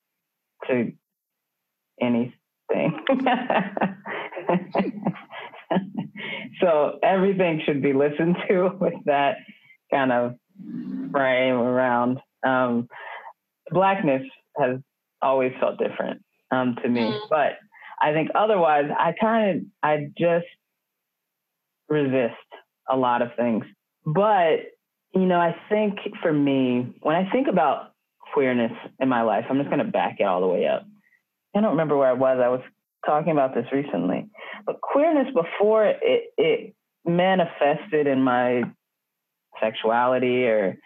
to 0.69 0.93
anything. 2.01 2.35
so 6.61 6.99
everything 7.03 7.63
should 7.65 7.83
be 7.83 7.93
listened 7.93 8.37
to 8.49 8.71
with 8.81 8.95
that 9.07 9.37
kind 9.91 10.13
of 10.13 10.35
frame 11.13 11.55
around. 11.57 12.19
Um, 12.45 12.89
blackness 13.71 14.23
has 14.59 14.79
always 15.21 15.53
felt 15.61 15.79
different 15.79 16.23
um, 16.51 16.77
to 16.83 16.89
me, 16.89 17.01
Mm. 17.03 17.21
but 17.31 17.53
I 18.01 18.13
think 18.13 18.31
otherwise, 18.35 18.87
I 18.99 19.13
kind 19.21 19.51
of, 19.59 19.65
I 19.83 20.09
just 20.19 20.47
resist 21.89 22.35
a 22.91 22.97
lot 22.97 23.23
of 23.23 23.29
things. 23.37 23.65
But, 24.05 24.57
you 25.15 25.27
know, 25.27 25.39
I 25.39 25.55
think 25.69 25.99
for 26.21 26.33
me, 26.33 26.95
when 27.03 27.15
I 27.15 27.31
think 27.31 27.47
about 27.49 27.93
queerness 28.33 28.73
in 28.99 29.09
my 29.09 29.23
life, 29.23 29.45
I'm 29.49 29.59
just 29.59 29.71
going 29.71 29.85
to 29.85 29.91
back 29.91 30.17
it 30.19 30.25
all 30.25 30.41
the 30.41 30.49
way 30.49 30.67
up. 30.67 30.85
I 31.55 31.61
don't 31.61 31.71
remember 31.73 31.97
where 31.97 32.09
I 32.09 32.15
was. 32.15 32.41
I 32.43 32.49
was 32.49 32.63
talking 33.07 33.31
about 33.33 33.55
this 33.55 33.67
recently. 33.73 34.31
But 34.65 34.81
queerness 34.81 35.33
before 35.35 35.87
it, 35.87 36.33
it 36.37 36.75
manifested 37.05 38.07
in 38.07 38.23
my 38.23 38.63
sexuality 39.61 40.47
or 40.47 40.79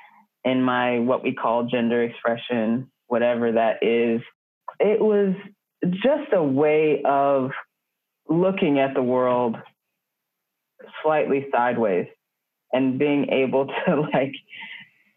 in 0.44 0.62
my 0.62 0.98
what 1.00 1.22
we 1.22 1.34
call 1.34 1.64
gender 1.64 2.02
expression, 2.02 2.90
whatever 3.08 3.52
that 3.52 3.82
is, 3.82 4.20
it 4.78 5.00
was 5.00 5.34
just 5.90 6.32
a 6.32 6.42
way 6.42 7.02
of 7.04 7.50
looking 8.28 8.78
at 8.78 8.94
the 8.94 9.02
world 9.02 9.56
slightly 11.02 11.46
sideways 11.52 12.06
and 12.72 12.98
being 12.98 13.28
able 13.30 13.66
to 13.86 14.08
like 14.12 14.32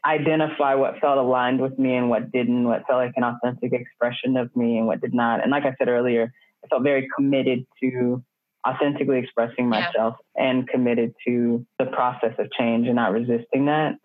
identify 0.05 0.75
what 0.75 0.99
felt 0.99 1.17
aligned 1.17 1.59
with 1.59 1.77
me 1.77 1.95
and 1.95 2.09
what 2.09 2.31
didn't, 2.31 2.63
what 2.65 2.85
felt 2.87 2.99
like 2.99 3.13
an 3.15 3.23
authentic 3.23 3.73
expression 3.73 4.37
of 4.37 4.53
me 4.55 4.77
and 4.77 4.87
what 4.87 5.01
did 5.01 5.13
not. 5.13 5.41
And 5.41 5.51
like 5.51 5.63
I 5.65 5.75
said 5.77 5.89
earlier, 5.89 6.31
I 6.63 6.67
felt 6.67 6.83
very 6.83 7.07
committed 7.15 7.65
to 7.81 8.23
authentically 8.67 9.19
expressing 9.19 9.65
Yeah. 9.65 9.81
myself 9.81 10.15
and 10.35 10.67
committed 10.67 11.13
to 11.25 11.65
the 11.77 11.85
process 11.87 12.33
of 12.39 12.51
change 12.51 12.87
and 12.87 12.95
not 12.95 13.11
resisting 13.11 13.65
that. 13.65 13.95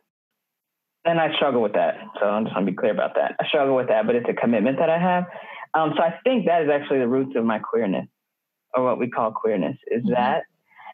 And 1.05 1.21
I 1.21 1.35
struggle 1.35 1.61
with 1.61 1.75
that. 1.75 1.99
So 2.19 2.27
I'm 2.27 2.45
just 2.45 2.55
going 2.55 2.65
to 2.67 2.73
be 2.73 2.77
clear 2.77 2.93
about 2.93 3.15
that. 3.17 3.37
I 3.41 3.47
struggle 3.47 3.77
with 3.77 3.89
that, 3.89 4.07
but 4.07 4.15
it's 4.15 4.29
a 4.29 4.33
commitment 4.35 4.79
that 4.79 4.89
I 4.89 4.99
have. 4.99 5.27
Um, 5.75 5.93
so 5.97 6.03
I 6.03 6.19
think 6.25 6.47
that 6.47 6.63
is 6.63 6.71
actually 6.71 7.01
the 7.01 7.09
roots 7.09 7.37
of 7.37 7.45
my 7.45 7.59
queerness 7.59 8.07
or 8.75 8.85
what 8.85 8.99
we 8.99 9.11
call 9.11 9.33
queerness 9.33 9.77
is 9.89 10.03
Mhm. 10.05 10.15
that. 10.15 10.45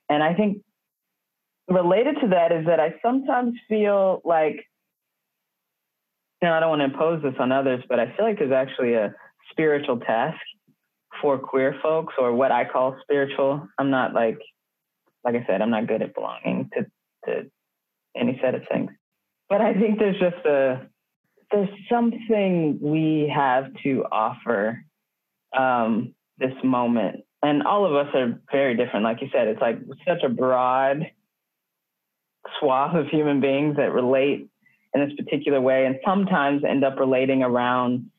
And 0.09 0.23
I 0.23 0.35
think 0.35 0.65
related 1.69 2.19
to 2.21 2.29
that 2.29 2.51
is 2.51 2.67
that 2.67 2.81
I 2.81 2.99
sometimes 3.03 3.59
feel 3.69 4.21
like, 4.25 4.57
you 6.43 6.49
know, 6.49 6.55
I 6.55 6.61
don't 6.61 6.71
want 6.71 6.81
to 6.81 6.87
impose 6.87 7.23
this 7.23 7.39
on 7.39 7.53
others, 7.53 7.85
but 7.89 8.01
I 8.01 8.11
feel 8.13 8.25
like 8.25 8.39
there's 8.39 8.51
actually 8.53 8.95
a 8.95 9.15
spiritual 9.51 10.01
task 10.01 10.41
for 11.21 11.39
queer 11.39 11.77
folks 11.83 12.15
or 12.19 12.33
what 12.33 12.53
I 12.53 12.65
call 12.65 12.97
spiritual. 13.03 13.67
I'm 13.79 13.91
not 13.91 14.15
like, 14.15 14.39
like 15.25 15.35
I 15.35 15.45
said, 15.47 15.63
I'm 15.63 15.71
not 15.71 15.87
good 15.87 16.03
at 16.03 16.15
belonging 16.15 16.71
to, 16.75 16.87
to 17.27 17.51
any 18.17 18.39
set 18.43 18.55
of 18.55 18.63
things. 18.71 18.91
But 19.49 19.61
I 19.61 19.75
think 19.75 19.99
there's 19.99 20.19
just 20.19 20.45
a, 20.47 20.87
there's 21.51 21.69
something 21.91 22.79
we 22.81 23.33
have 23.35 23.67
to 23.83 24.05
offer 24.11 24.85
um, 25.57 26.15
this 26.39 26.55
moment. 26.63 27.25
And 27.43 27.63
all 27.63 27.87
of 27.87 27.95
us 27.95 28.15
are 28.15 28.41
very 28.53 28.77
different. 28.77 29.05
Like 29.05 29.21
you 29.21 29.29
said, 29.33 29.49
it's 29.49 29.61
like 29.61 29.79
such 30.07 30.23
a 30.23 30.29
broad 30.29 31.11
swath 32.59 32.95
of 32.95 33.07
human 33.09 33.41
beings 33.41 33.77
that 33.77 33.93
relate 33.93 34.49
in 34.95 35.01
this 35.01 35.17
particular 35.17 35.61
way 35.61 35.87
and 35.87 35.97
sometimes 36.05 36.65
end 36.65 36.85
up 36.85 36.99
relating 36.99 37.43
around 37.43 38.11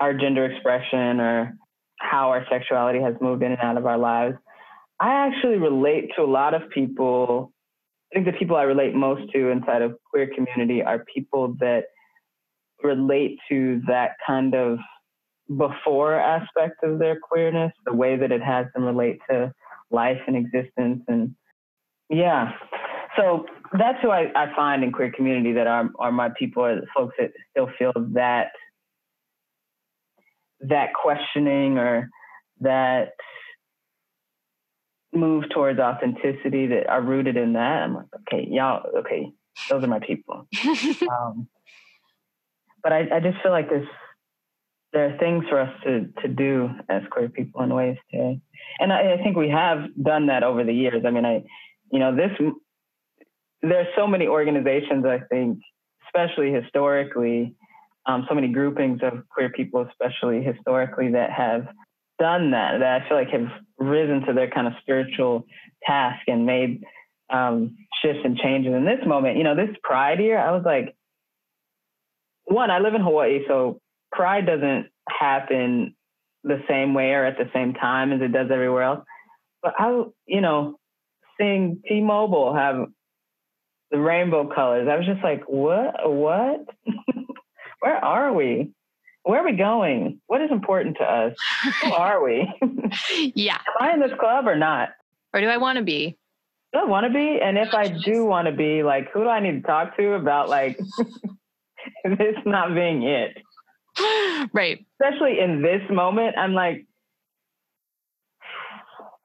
our 0.00 0.14
gender 0.14 0.44
expression 0.44 1.20
or 1.20 1.56
how 2.02 2.30
our 2.30 2.44
sexuality 2.50 3.00
has 3.00 3.14
moved 3.20 3.42
in 3.42 3.52
and 3.52 3.60
out 3.60 3.76
of 3.76 3.86
our 3.86 3.98
lives. 3.98 4.36
I 5.00 5.26
actually 5.26 5.56
relate 5.56 6.10
to 6.16 6.22
a 6.22 6.26
lot 6.26 6.54
of 6.54 6.68
people. 6.70 7.52
I 8.12 8.16
think 8.16 8.26
the 8.26 8.38
people 8.38 8.56
I 8.56 8.62
relate 8.62 8.94
most 8.94 9.32
to 9.32 9.48
inside 9.48 9.82
of 9.82 9.96
queer 10.10 10.30
community 10.34 10.82
are 10.82 11.04
people 11.14 11.56
that 11.60 11.84
relate 12.82 13.38
to 13.48 13.80
that 13.86 14.12
kind 14.26 14.54
of 14.54 14.78
before 15.56 16.14
aspect 16.14 16.82
of 16.82 16.98
their 16.98 17.18
queerness, 17.20 17.72
the 17.86 17.94
way 17.94 18.16
that 18.16 18.32
it 18.32 18.42
has 18.42 18.66
them 18.74 18.84
relate 18.84 19.18
to 19.30 19.52
life 19.90 20.20
and 20.26 20.36
existence. 20.36 21.02
And 21.08 21.34
yeah, 22.08 22.52
so 23.16 23.46
that's 23.78 23.98
who 24.02 24.10
I, 24.10 24.30
I 24.34 24.54
find 24.54 24.84
in 24.84 24.92
queer 24.92 25.12
community 25.12 25.52
that 25.52 25.66
are, 25.66 25.90
are 25.98 26.12
my 26.12 26.30
people, 26.38 26.64
are 26.64 26.80
the 26.80 26.86
folks 26.94 27.14
that 27.18 27.32
still 27.50 27.68
feel 27.78 27.92
that 28.14 28.48
that 30.62 30.94
questioning 30.94 31.78
or 31.78 32.08
that 32.60 33.12
move 35.12 35.44
towards 35.50 35.78
authenticity 35.78 36.68
that 36.68 36.88
are 36.88 37.02
rooted 37.02 37.36
in 37.36 37.52
that. 37.52 37.82
I'm 37.82 37.94
like, 37.94 38.06
okay, 38.20 38.46
y'all, 38.50 38.84
okay, 38.98 39.30
those 39.68 39.84
are 39.84 39.88
my 39.88 40.00
people. 40.00 40.46
Um, 41.10 41.48
but 42.82 42.92
I, 42.92 43.16
I 43.16 43.20
just 43.20 43.40
feel 43.42 43.52
like 43.52 43.68
there's 43.68 43.86
there 44.92 45.06
are 45.14 45.18
things 45.18 45.44
for 45.48 45.60
us 45.60 45.72
to 45.84 46.08
to 46.22 46.28
do 46.28 46.68
as 46.88 47.02
queer 47.10 47.28
people 47.28 47.62
in 47.62 47.72
ways 47.72 47.96
to, 48.10 48.40
and 48.80 48.92
I, 48.92 49.14
I 49.14 49.22
think 49.22 49.36
we 49.36 49.48
have 49.50 49.88
done 50.02 50.26
that 50.26 50.42
over 50.42 50.64
the 50.64 50.72
years. 50.72 51.04
I 51.06 51.10
mean, 51.10 51.24
I, 51.24 51.44
you 51.92 51.98
know, 51.98 52.14
this 52.14 52.30
there's 53.62 53.86
so 53.96 54.06
many 54.06 54.26
organizations. 54.26 55.04
I 55.06 55.20
think, 55.30 55.60
especially 56.06 56.52
historically, 56.52 57.54
um, 58.06 58.26
so 58.28 58.34
many 58.34 58.48
groupings 58.48 59.00
of 59.02 59.28
queer 59.28 59.50
people, 59.50 59.86
especially 59.88 60.42
historically, 60.42 61.12
that 61.12 61.30
have 61.30 61.66
done 62.18 62.50
that. 62.50 62.78
That 62.78 63.02
I 63.02 63.08
feel 63.08 63.16
like 63.16 63.30
have 63.30 63.48
risen 63.78 64.22
to 64.26 64.32
their 64.32 64.50
kind 64.50 64.66
of 64.66 64.74
spiritual 64.80 65.46
task 65.86 66.22
and 66.26 66.46
made 66.46 66.82
um, 67.32 67.76
shifts 68.02 68.22
and 68.24 68.36
changes. 68.36 68.74
In 68.74 68.84
this 68.84 69.06
moment, 69.06 69.36
you 69.36 69.44
know, 69.44 69.54
this 69.54 69.74
Pride 69.82 70.20
year, 70.20 70.38
I 70.38 70.52
was 70.52 70.62
like, 70.64 70.94
one, 72.44 72.70
I 72.70 72.80
live 72.80 72.94
in 72.94 73.02
Hawaii, 73.02 73.40
so 73.46 73.80
Pride 74.10 74.46
doesn't 74.46 74.88
happen 75.08 75.94
the 76.44 76.60
same 76.68 76.94
way 76.94 77.10
or 77.10 77.24
at 77.24 77.38
the 77.38 77.50
same 77.54 77.72
time 77.74 78.12
as 78.12 78.20
it 78.20 78.32
does 78.32 78.50
everywhere 78.52 78.82
else. 78.82 79.04
But 79.62 79.74
I, 79.78 80.04
you 80.26 80.40
know, 80.40 80.76
seeing 81.38 81.82
T-Mobile 81.88 82.54
have 82.54 82.86
the 83.90 84.00
rainbow 84.00 84.48
colors, 84.52 84.88
I 84.90 84.96
was 84.96 85.06
just 85.06 85.22
like, 85.22 85.44
what? 85.46 86.10
What? 86.10 86.66
Where 87.82 87.96
are 87.96 88.32
we? 88.32 88.70
Where 89.24 89.40
are 89.40 89.44
we 89.44 89.56
going? 89.56 90.20
What 90.28 90.40
is 90.40 90.52
important 90.52 90.98
to 90.98 91.04
us? 91.04 91.34
Who 91.82 91.92
are 91.92 92.22
we? 92.22 92.48
Yeah. 93.34 93.58
Am. 93.80 93.88
I 93.88 93.92
in 93.92 94.00
this 94.00 94.12
club 94.20 94.46
or 94.46 94.54
not? 94.54 94.90
Or 95.34 95.40
do 95.40 95.48
I 95.48 95.56
want 95.56 95.78
to 95.78 95.84
be? 95.84 96.16
Do 96.72 96.78
I 96.78 96.84
want 96.84 97.06
to 97.06 97.12
be? 97.12 97.40
And 97.42 97.58
if 97.58 97.74
I 97.74 97.88
do 97.88 98.24
want 98.24 98.46
to 98.46 98.52
be, 98.52 98.84
like, 98.84 99.10
who 99.12 99.24
do 99.24 99.28
I 99.28 99.40
need 99.40 99.62
to 99.62 99.66
talk 99.66 99.96
to 99.96 100.12
about 100.12 100.48
like 100.48 100.78
this 102.04 102.36
not 102.46 102.72
being 102.72 103.02
it? 103.02 103.36
right. 104.52 104.86
Especially 105.00 105.40
in 105.40 105.60
this 105.60 105.82
moment, 105.90 106.38
I'm 106.38 106.54
like, 106.54 106.86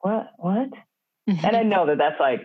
what? 0.00 0.32
What? 0.36 0.70
Mm-hmm. 1.30 1.46
And 1.46 1.56
I 1.56 1.62
know 1.62 1.86
that 1.86 1.98
that's 1.98 2.18
like 2.18 2.40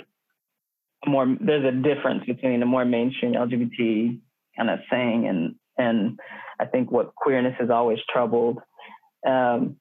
more. 1.07 1.35
There's 1.39 1.65
a 1.65 1.71
difference 1.75 2.23
between 2.27 2.61
a 2.61 2.67
more 2.67 2.85
mainstream 2.85 3.33
LGBT 3.33 4.19
kind 4.55 4.69
of 4.69 4.79
thing 4.91 5.25
and 5.27 5.55
and 5.77 6.19
I 6.59 6.65
think 6.65 6.91
what 6.91 7.15
queerness 7.15 7.55
has 7.59 7.69
always 7.69 7.99
troubled. 8.11 8.59
Um, 9.27 9.77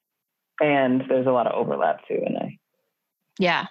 and 0.61 1.03
there's 1.09 1.26
a 1.26 1.32
lot 1.32 1.47
of 1.47 1.55
overlap 1.55 2.01
too. 2.07 2.20
And 2.24 2.38
I 2.38 2.59
Yeah. 3.38 3.66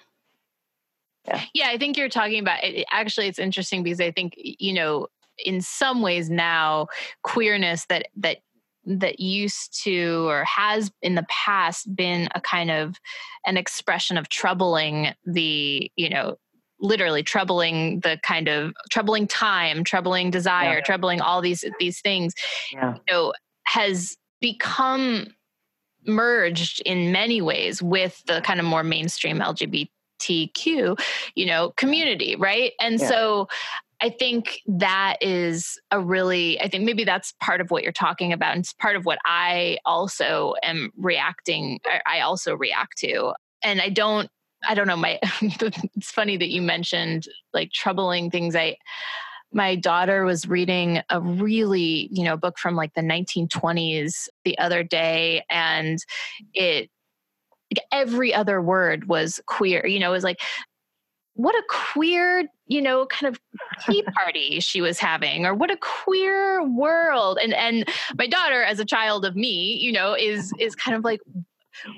Yeah. 1.28 1.42
Yeah, 1.54 1.68
I 1.70 1.78
think 1.78 1.98
you're 1.98 2.10
talking 2.10 2.40
about 2.40 2.64
it. 2.64 2.86
Actually, 2.92 3.28
it's 3.28 3.40
interesting 3.40 3.84
because 3.84 4.02
I 4.02 4.12
think 4.12 4.34
you 4.38 4.74
know, 4.74 5.08
in 5.46 5.62
some 5.62 6.02
ways 6.02 6.30
now, 6.30 6.88
queerness 7.24 7.86
that 7.88 8.08
that 8.18 8.38
that 8.86 9.20
used 9.20 9.84
to 9.84 10.28
or 10.28 10.44
has 10.46 10.92
in 11.04 11.14
the 11.14 11.26
past 11.30 11.96
been 11.96 12.28
a 12.34 12.42
kind 12.42 12.72
of 12.72 13.00
an 13.46 13.56
expression 13.56 14.18
of 14.18 14.30
troubling 14.30 15.14
the 15.26 15.92
you 15.96 16.10
know 16.10 16.38
literally 16.82 17.24
troubling 17.24 18.00
the 18.02 18.20
kind 18.24 18.48
of 18.48 18.74
troubling 18.90 19.28
time 19.28 19.84
troubling 19.84 20.32
desire 20.32 20.78
Yeah. 20.78 20.82
troubling 20.82 21.22
all 21.22 21.42
these 21.42 21.64
these 21.80 22.02
things 22.02 22.34
yeah 22.74 22.96
you 22.96 23.02
know 23.14 23.34
has 23.66 24.18
become 24.42 25.28
merged 26.08 26.82
in 26.86 27.12
many 27.12 27.42
ways 27.42 27.82
with 27.82 28.24
the 28.26 28.42
kind 28.42 28.60
of 28.60 28.66
more 28.66 28.84
mainstream 28.84 29.38
LGBTQ, 29.40 31.00
you 31.36 31.46
know, 31.46 31.72
community, 31.78 32.36
right? 32.36 32.74
And 32.82 33.00
Yeah. 33.00 33.08
so 33.08 33.48
I 34.02 34.10
think 34.10 34.62
that 34.66 35.18
is 35.22 35.80
a 35.92 36.00
really 36.00 36.60
I 36.60 36.68
think 36.70 36.86
maybe 36.86 37.04
that's 37.04 37.34
part 37.40 37.62
of 37.62 37.70
what 37.70 37.84
you're 37.84 37.92
talking 37.92 38.34
about 38.34 38.54
and 38.54 38.62
it's 38.62 38.74
part 38.74 38.96
of 38.96 39.06
what 39.06 39.20
I 39.26 39.78
also 39.86 40.56
am 40.64 40.92
reacting 40.98 41.80
I- 41.86 42.02
I 42.18 42.20
also 42.22 42.56
react 42.56 42.98
to. 43.00 43.34
And 43.64 43.80
I 43.80 43.90
don't 43.90 44.28
I 44.68 44.76
don't 44.76 44.88
know 44.88 44.98
my 44.98 45.20
it's 45.42 46.12
funny 46.12 46.38
that 46.38 46.50
you 46.50 46.62
mentioned 46.62 47.28
like 47.54 47.72
troubling 47.72 48.30
things. 48.30 48.56
I 48.56 48.78
my 49.54 49.76
daughter 49.76 50.24
was 50.24 50.48
reading 50.48 51.02
a 51.10 51.20
really 51.20 52.10
you 52.12 52.24
know 52.24 52.38
book 52.38 52.58
from 52.58 52.76
like 52.76 52.94
the 52.94 53.02
1920s 53.02 54.28
the 54.46 54.58
other 54.58 54.84
day 54.84 55.44
and 55.50 56.00
it 56.54 56.90
like 57.72 57.86
every 57.92 58.34
other 58.34 58.62
word 58.62 59.08
was 59.08 59.42
queer 59.48 59.86
you 59.86 60.00
know 60.00 60.10
it 60.10 60.14
was 60.14 60.24
like 60.24 60.40
what 61.34 61.56
a 61.56 61.64
queer 61.70 62.46
you 62.68 62.82
know 62.82 63.06
kind 63.08 63.34
of 63.34 63.42
tea 63.86 64.04
party 64.16 64.60
she 64.60 64.82
was 64.82 65.00
having 65.00 65.46
or 65.46 65.54
what 65.54 65.72
a 65.72 65.78
queer 65.78 66.64
world 66.68 67.38
and 67.42 67.54
and 67.54 67.88
my 68.18 68.28
daughter 68.28 68.64
as 68.64 68.80
a 68.80 68.86
child 68.86 69.26
of 69.26 69.36
me 69.36 69.78
you 69.82 69.92
know 69.92 70.14
is 70.14 70.54
is 70.60 70.76
kind 70.76 70.96
of 70.96 71.04
like 71.04 71.22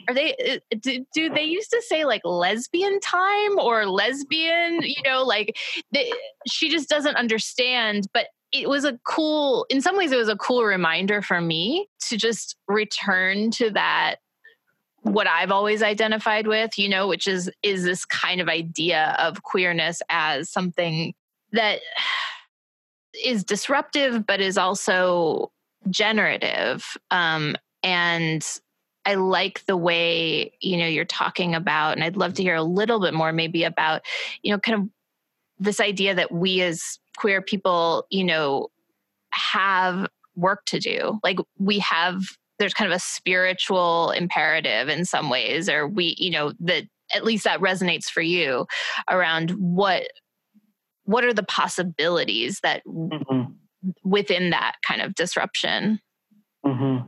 are 0.07 0.13
they 0.13 0.33
uh, 0.71 0.75
do, 0.79 1.05
do 1.13 1.29
they 1.29 1.43
used 1.43 1.69
to 1.71 1.81
say 1.81 2.05
like 2.05 2.21
lesbian 2.23 2.99
time 2.99 3.59
or 3.59 3.85
lesbian 3.85 4.81
you 4.81 5.01
know 5.03 5.23
like 5.23 5.57
they, 5.91 6.11
she 6.47 6.69
just 6.69 6.89
doesn't 6.89 7.15
understand 7.15 8.07
but 8.13 8.27
it 8.51 8.69
was 8.69 8.85
a 8.85 8.99
cool 9.05 9.65
in 9.69 9.81
some 9.81 9.97
ways 9.97 10.11
it 10.11 10.17
was 10.17 10.29
a 10.29 10.37
cool 10.37 10.63
reminder 10.63 11.21
for 11.21 11.41
me 11.41 11.87
to 11.99 12.17
just 12.17 12.55
return 12.67 13.51
to 13.51 13.69
that 13.71 14.15
what 15.01 15.27
i've 15.27 15.51
always 15.51 15.83
identified 15.83 16.47
with 16.47 16.77
you 16.77 16.87
know 16.87 17.07
which 17.07 17.27
is 17.27 17.51
is 17.61 17.83
this 17.83 18.05
kind 18.05 18.39
of 18.39 18.47
idea 18.47 19.15
of 19.19 19.43
queerness 19.43 20.01
as 20.09 20.49
something 20.49 21.13
that 21.51 21.79
is 23.23 23.43
disruptive 23.43 24.25
but 24.25 24.39
is 24.41 24.57
also 24.57 25.51
generative 25.89 26.97
um, 27.11 27.55
and 27.83 28.45
I 29.05 29.15
like 29.15 29.65
the 29.65 29.77
way 29.77 30.53
you 30.61 30.77
know 30.77 30.87
you're 30.87 31.05
talking 31.05 31.55
about, 31.55 31.93
and 31.93 32.03
I'd 32.03 32.17
love 32.17 32.33
to 32.35 32.43
hear 32.43 32.55
a 32.55 32.63
little 32.63 32.99
bit 32.99 33.13
more, 33.13 33.33
maybe 33.33 33.63
about 33.63 34.01
you 34.41 34.51
know, 34.51 34.59
kind 34.59 34.81
of 34.81 34.89
this 35.59 35.79
idea 35.79 36.15
that 36.15 36.31
we 36.31 36.61
as 36.61 36.99
queer 37.17 37.41
people, 37.41 38.05
you 38.09 38.23
know, 38.23 38.69
have 39.31 40.07
work 40.35 40.65
to 40.65 40.79
do. 40.79 41.19
Like 41.23 41.37
we 41.57 41.79
have, 41.79 42.21
there's 42.59 42.73
kind 42.73 42.91
of 42.91 42.95
a 42.95 42.99
spiritual 42.99 44.11
imperative 44.11 44.89
in 44.89 45.05
some 45.05 45.29
ways, 45.29 45.69
or 45.69 45.87
we, 45.87 46.15
you 46.17 46.31
know, 46.31 46.53
that 46.61 46.83
at 47.13 47.23
least 47.23 47.43
that 47.43 47.59
resonates 47.59 48.05
for 48.05 48.21
you 48.21 48.65
around 49.09 49.51
what 49.51 50.03
what 51.05 51.25
are 51.25 51.33
the 51.33 51.43
possibilities 51.43 52.59
that 52.63 52.81
hmm 52.85 53.43
within 54.05 54.49
that 54.51 54.75
kind 54.87 55.01
of 55.01 55.13
disruption? 55.13 55.99
Hmm 56.65 56.99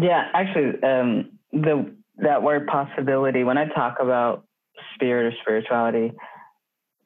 Yeah, 0.00 0.28
actually, 0.34 0.82
um, 0.82 1.38
the 1.52 1.94
that 2.18 2.42
word 2.42 2.66
possibility. 2.66 3.44
When 3.44 3.58
I 3.58 3.66
talk 3.66 3.96
about 4.00 4.44
spirit 4.94 5.32
or 5.32 5.36
spirituality, 5.42 6.12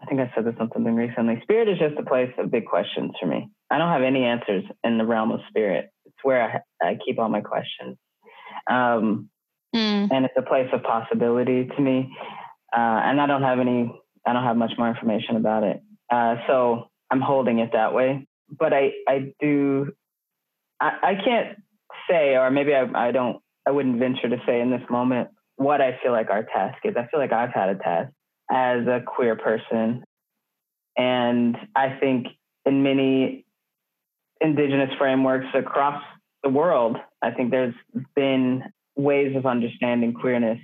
I 0.03 0.07
think 0.07 0.21
I 0.21 0.31
said 0.35 0.45
this 0.45 0.55
on 0.61 0.71
something 0.73 0.95
recently. 0.95 1.41
Spirit 1.43 1.69
is 1.69 1.79
just 1.79 1.99
a 1.99 2.05
place 2.05 2.33
of 2.39 2.51
big 2.51 2.67
questions 2.67 3.13
for 3.21 3.27
me. 3.27 3.51
I 3.71 3.79
don't 3.79 3.91
have 3.93 4.03
any 4.03 4.25
answers 4.25 4.65
in 4.85 4.99
the 4.99 5.05
realm 5.07 5.33
of 5.33 5.41
spirit. 5.49 5.91
It's 6.05 6.17
where 6.23 6.65
I, 6.83 6.87
I 6.87 6.99
keep 7.05 7.19
all 7.19 7.29
my 7.29 7.41
questions, 7.41 7.97
um, 8.71 9.31
Mm, 9.75 10.09
and 10.13 10.25
it's 10.25 10.35
a 10.39 10.43
place 10.43 10.69
of 10.73 10.85
possibility 10.85 11.67
to 11.67 11.81
me. 11.83 12.17
Uh, 12.73 12.79
and 13.05 13.21
I 13.21 13.27
don't 13.27 13.43
have 13.43 13.59
any. 13.59 13.93
I 14.27 14.33
don't 14.33 14.45
have 14.45 14.57
much 14.57 14.73
more 14.79 14.89
information 14.89 15.37
about 15.37 15.65
it. 15.65 15.83
Uh, 16.11 16.37
so 16.47 16.91
I'm 17.11 17.21
holding 17.21 17.59
it 17.59 17.71
that 17.73 17.93
way. 17.93 18.29
But 18.49 18.73
I, 18.73 18.93
I 19.09 19.33
do. 19.41 19.93
I, 20.81 20.93
I 21.03 21.15
can't 21.25 21.59
say, 22.09 22.37
or 22.37 22.51
maybe 22.51 22.75
I, 22.75 23.09
I 23.09 23.13
don't. 23.13 23.41
I 23.67 23.71
wouldn't 23.71 23.99
venture 23.99 24.29
to 24.29 24.37
say 24.47 24.61
in 24.61 24.71
this 24.71 24.83
moment 24.91 25.29
what 25.57 25.81
I 25.81 25.99
feel 26.03 26.13
like 26.13 26.29
our 26.31 26.43
task 26.43 26.79
is. 26.85 26.95
I 26.97 27.07
feel 27.07 27.19
like 27.19 27.33
I've 27.33 27.53
had 27.53 27.71
a 27.71 27.77
task 27.77 28.13
as 28.51 28.87
a 28.87 29.01
queer 29.07 29.37
person, 29.37 30.05
and 30.97 31.57
I 31.75 31.97
think 31.99 32.27
in 32.67 32.83
many 32.83 33.47
indigenous 34.41 34.91
frameworks 34.99 35.47
across 35.55 36.03
the 36.43 36.51
world, 36.51 36.99
I 37.23 37.31
think 37.31 37.51
there's 37.51 37.75
been 38.15 38.65
ways 38.97 39.35
of 39.37 39.47
understanding 39.47 40.13
queerness 40.13 40.61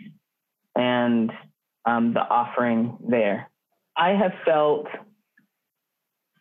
and 0.77 1.33
um, 1.85 2.15
the 2.15 2.21
offering 2.21 2.99
there. 3.09 3.51
I 3.97 4.11
have 4.11 4.33
felt, 4.45 4.87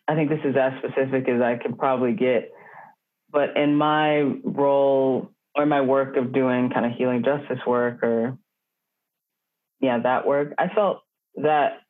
I 0.06 0.14
think 0.14 0.28
this 0.28 0.40
is 0.44 0.56
as 0.56 0.72
specific 0.78 1.28
as 1.28 1.40
I 1.40 1.56
can 1.56 1.76
probably 1.76 2.12
get, 2.12 2.52
but 3.32 3.56
in 3.56 3.76
my 3.76 4.20
role 4.44 5.30
or 5.54 5.66
my 5.66 5.80
work 5.80 6.16
of 6.16 6.32
doing 6.32 6.70
kind 6.70 6.86
of 6.86 6.92
healing 6.92 7.24
justice 7.24 7.58
work 7.66 8.02
or, 8.02 8.38
yeah, 9.80 9.98
that 9.98 10.26
work, 10.26 10.54
I 10.58 10.68
felt 10.68 11.02
that 11.36 11.80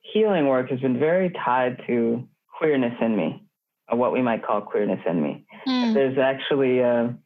healing 0.00 0.46
work 0.46 0.70
has 0.70 0.80
been 0.80 0.98
very 0.98 1.30
tied 1.30 1.82
to 1.86 2.28
queerness 2.58 2.94
in 3.00 3.16
me, 3.16 3.42
or 3.88 3.98
what 3.98 4.12
we 4.12 4.22
might 4.22 4.44
call 4.44 4.60
queerness 4.60 5.00
in 5.06 5.22
me. 5.22 5.46
Mm, 5.66 5.94
there's 5.94 6.18
actually 6.18 6.80
a, 6.80 7.16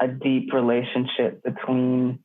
a 0.00 0.08
deep 0.08 0.52
relationship 0.52 1.42
between 1.42 2.18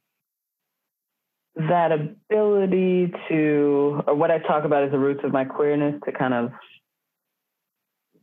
that 1.56 1.92
ability 1.92 3.12
to, 3.30 4.04
or 4.08 4.16
what 4.16 4.32
I 4.32 4.40
talk 4.40 4.64
about 4.64 4.84
as 4.84 4.92
the 4.92 5.00
roots 5.00 5.22
of 5.24 5.32
my 5.32 5.46
queerness, 5.46 6.00
to 6.06 6.12
kind 6.12 6.34
of 6.34 6.52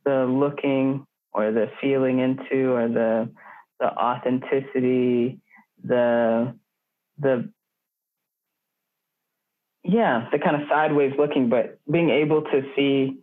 the 0.05 0.25
looking 0.25 1.07
or 1.35 1.51
the 1.51 1.71
feeling 1.81 2.21
into 2.21 2.73
or 2.73 2.89
the 2.89 3.29
the 3.81 3.87
authenticity, 3.87 5.41
the 5.83 6.55
the 7.19 7.51
yeah, 9.83 10.29
the 10.33 10.39
kind 10.39 10.57
of 10.61 10.69
sideways 10.69 11.13
looking, 11.19 11.51
but 11.51 11.79
being 11.91 12.11
able 12.11 12.43
to 12.43 12.63
see 12.75 13.19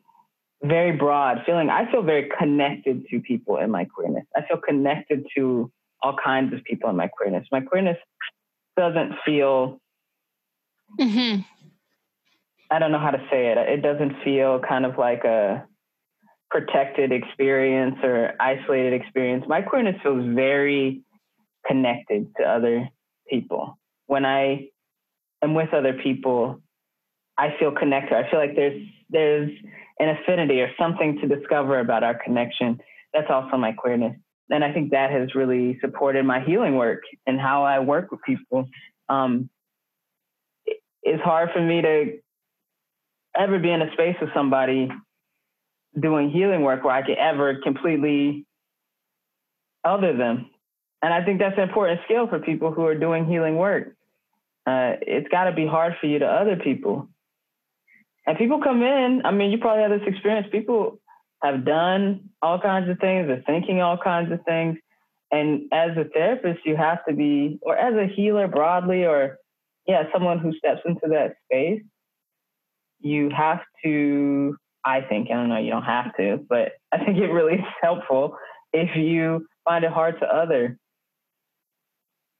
very 0.64 0.92
broad 0.92 1.42
feeling. 1.46 1.70
I 1.70 1.90
feel 1.92 2.04
very 2.04 2.30
connected 2.38 3.08
to 3.10 3.20
people 3.20 3.58
in 3.58 3.72
my 3.72 3.86
queerness. 3.86 4.26
I 4.36 4.42
feel 4.48 4.58
connected 4.58 5.26
to 5.36 5.72
all 6.04 6.16
kinds 6.24 6.54
of 6.54 6.64
people 6.64 6.90
in 6.90 6.96
my 6.96 7.08
queerness. 7.08 7.48
My 7.52 7.62
queerness 7.62 7.98
doesn't 8.78 9.14
feel, 9.26 9.82
mhm, 11.00 11.46
I 12.70 12.80
don't 12.80 12.92
know 12.92 13.00
how 13.00 13.12
to 13.12 13.26
say 13.32 13.48
it. 13.48 13.58
It 13.58 13.82
doesn't 13.82 14.24
feel 14.24 14.60
kind 14.60 14.86
of 14.86 14.98
like 14.98 15.24
a 15.24 15.66
protected 16.52 17.14
experience 17.14 17.96
or 18.04 18.34
isolated 18.40 18.94
experience. 18.94 19.46
My 19.48 19.62
queerness 19.62 19.96
feels 20.04 20.24
very 20.36 21.02
connected 21.66 22.28
to 22.38 22.44
other 22.44 22.90
people. 23.30 23.80
When 24.08 24.26
I 24.26 24.68
am 25.42 25.56
with 25.56 25.74
other 25.74 25.94
people, 25.94 26.62
I 27.38 27.56
feel 27.58 27.72
connected. 27.72 28.14
I 28.14 28.30
feel 28.30 28.40
like 28.40 28.56
there's 28.56 28.86
there's 29.10 29.50
an 30.00 30.10
affinity 30.10 30.62
or 30.62 30.70
something 30.78 31.20
to 31.22 31.28
discover 31.28 31.80
about 31.80 32.04
our 32.04 32.16
connection. 32.16 32.80
That's 33.14 33.30
also 33.30 33.58
my 33.58 33.72
queerness. 33.72 34.18
And 34.50 34.64
I 34.64 34.74
think 34.74 34.92
that 34.92 35.12
has 35.12 35.34
really 35.34 35.78
supported 35.80 36.26
my 36.26 36.42
healing 36.42 36.76
work 36.76 37.04
and 37.26 37.40
how 37.40 37.64
I 37.64 37.80
work 37.80 38.12
with 38.12 38.22
people. 38.26 38.68
Um, 39.08 39.50
it's 41.04 41.24
hard 41.24 41.50
for 41.54 41.62
me 41.62 41.82
to 41.82 42.20
ever 43.38 43.60
be 43.60 43.72
in 43.72 43.82
a 43.82 43.92
space 43.94 44.16
with 44.20 44.30
somebody 44.34 44.90
doing 46.00 46.30
healing 46.32 46.62
work 46.62 46.84
where 46.84 46.94
I 46.94 47.06
could 47.06 47.18
ever 47.18 47.60
completely 47.62 48.46
other 49.84 50.16
them. 50.16 50.50
And 51.02 51.14
I 51.14 51.26
think 51.26 51.40
that's 51.40 51.58
an 51.58 51.68
important 51.68 52.02
skill 52.06 52.28
for 52.28 52.40
people 52.40 52.72
who 52.72 52.86
are 52.86 52.96
doing 52.96 53.26
healing 53.26 53.58
work. 53.58 53.96
Uh, 54.68 54.94
it's 55.02 55.28
got 55.30 55.46
to 55.46 55.52
be 55.54 55.66
hard 55.66 55.96
for 56.00 56.08
you 56.08 56.20
to 56.20 56.26
other 56.26 56.56
people. 56.56 57.10
And 58.28 58.38
people 58.38 58.62
come 58.62 58.84
in, 58.84 59.24
I 59.26 59.32
mean, 59.32 59.50
you 59.50 59.58
probably 59.58 59.82
have 59.82 60.00
this 60.00 60.08
experience. 60.08 60.48
People 60.52 61.00
have 61.44 61.66
done 61.66 62.30
all 62.42 62.60
kinds 62.60 62.88
of 62.90 63.00
things, 63.00 63.28
they're 63.28 63.44
thinking 63.46 63.82
all 63.82 63.98
kinds 63.98 64.32
of 64.32 64.44
things. 64.46 64.78
And 65.32 65.64
as 65.72 65.92
a 65.98 66.04
therapist, 66.04 66.66
you 66.66 66.76
have 66.76 67.04
to 67.06 67.16
be, 67.16 67.58
or 67.62 67.76
as 67.76 67.96
a 67.96 68.14
healer 68.14 68.48
broadly, 68.48 69.06
or 69.06 69.38
yeah, 69.88 70.04
someone 70.14 70.40
who 70.40 70.54
steps 70.54 70.82
into 70.86 71.08
that 71.10 71.36
space, 71.46 71.82
you 73.00 73.30
have 73.36 73.62
to, 73.84 74.56
I 74.84 75.02
think, 75.02 75.30
I 75.30 75.36
don't 75.36 75.50
know, 75.50 75.60
you 75.60 75.72
don't 75.72 75.84
have 75.84 76.16
to, 76.18 76.40
but 76.50 76.74
I 76.92 77.04
think 77.04 77.18
it 77.18 77.28
really 77.28 77.56
is 77.56 77.66
helpful 77.82 78.38
if 78.74 78.96
you 78.96 79.46
find 79.64 79.84
it 79.84 79.92
hard 79.92 80.20
to 80.20 80.26
other. 80.26 80.78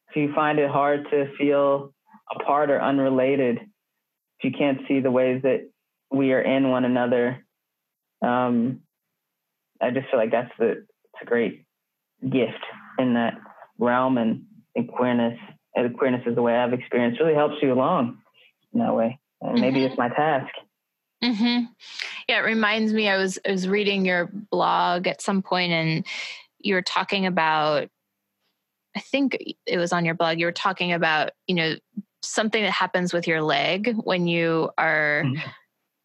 If 0.10 0.16
you 0.16 0.34
find 0.34 0.60
it 0.60 0.70
hard 0.70 1.08
to 1.12 1.32
feel 1.38 1.94
apart 2.34 2.70
or 2.70 2.82
unrelated, 2.82 3.58
if 3.58 4.44
you 4.44 4.52
can't 4.52 4.80
see 4.88 5.00
the 5.00 5.12
ways 5.12 5.42
that 5.44 5.70
we 6.12 6.34
are 6.34 6.42
in 6.42 6.70
one 6.70 6.84
another, 6.84 7.46
um, 8.22 8.82
I 9.82 9.92
just 9.92 10.10
feel 10.10 10.20
like 10.20 10.32
that's 10.32 10.52
the 10.60 10.70
it's 10.70 11.22
a 11.22 11.26
great 11.26 11.66
gift 12.22 12.64
in 13.00 13.14
that 13.14 13.36
realm, 13.80 14.18
and 14.18 14.44
think 14.74 14.92
queerness, 14.92 15.40
and 15.76 15.98
queerness 15.98 16.22
is 16.26 16.36
the 16.36 16.42
way 16.42 16.56
I've 16.56 16.74
experienced, 16.74 17.20
really 17.20 17.34
helps 17.34 17.56
you 17.62 17.74
along 17.74 18.18
in 18.74 18.80
that 18.80 18.96
way. 18.96 19.20
And 19.42 19.60
maybe 19.60 19.84
it's 19.84 19.98
my 19.98 20.10
task. 20.10 20.54
Mhm. 21.24 21.68
yeah 22.28 22.40
it 22.40 22.46
reminds 22.46 22.94
me 22.94 23.08
i 23.10 23.18
was 23.18 23.40
i 23.48 23.52
was 23.52 23.68
reading 23.68 24.06
your 24.06 24.30
blog 24.52 25.08
at 25.08 25.22
some 25.22 25.42
point 25.42 25.72
and 25.72 26.06
you 26.60 26.74
were 26.76 26.82
talking 26.82 27.26
about 27.26 27.88
i 28.96 29.00
think 29.00 29.38
it 29.66 29.78
was 29.78 29.94
on 29.94 30.06
your 30.06 30.16
blog 30.16 30.40
you 30.40 30.46
were 30.46 30.52
talking 30.52 30.94
about 30.94 31.32
you 31.48 31.56
know 31.56 31.76
something 32.24 32.62
that 32.64 32.72
happens 32.72 33.14
with 33.14 33.28
your 33.28 33.42
leg 33.42 33.96
when 34.04 34.28
you 34.28 34.70
are 34.78 35.24
Mhm. 35.26 35.42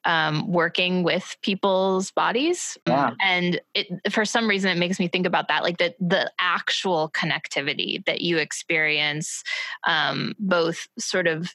um, 0.04 0.52
working 0.52 1.02
with 1.02 1.36
people's 1.42 2.12
bodies 2.12 2.78
Yeah. 2.86 3.10
and 3.20 3.60
it 3.74 3.88
for 4.12 4.24
some 4.24 4.48
reason 4.48 4.70
it 4.70 4.78
makes 4.78 5.00
me 5.00 5.08
think 5.08 5.26
about 5.26 5.48
that 5.48 5.64
like 5.64 5.78
the 5.78 5.94
the 5.98 6.30
actual 6.38 7.10
connectivity 7.10 8.04
that 8.06 8.20
you 8.20 8.38
experience 8.38 9.42
um, 9.84 10.34
both 10.38 10.86
sort 10.96 11.26
of 11.26 11.52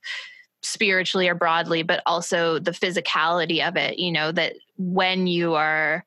spiritually 0.64 1.28
or 1.28 1.36
broadly 1.36 1.84
but 1.84 2.02
also 2.06 2.60
the 2.60 2.72
physicality 2.72 3.68
of 3.68 3.76
it 3.76 3.98
you 4.00 4.12
know 4.12 4.32
that 4.32 4.54
when 4.78 5.28
you 5.28 5.54
are 5.56 6.04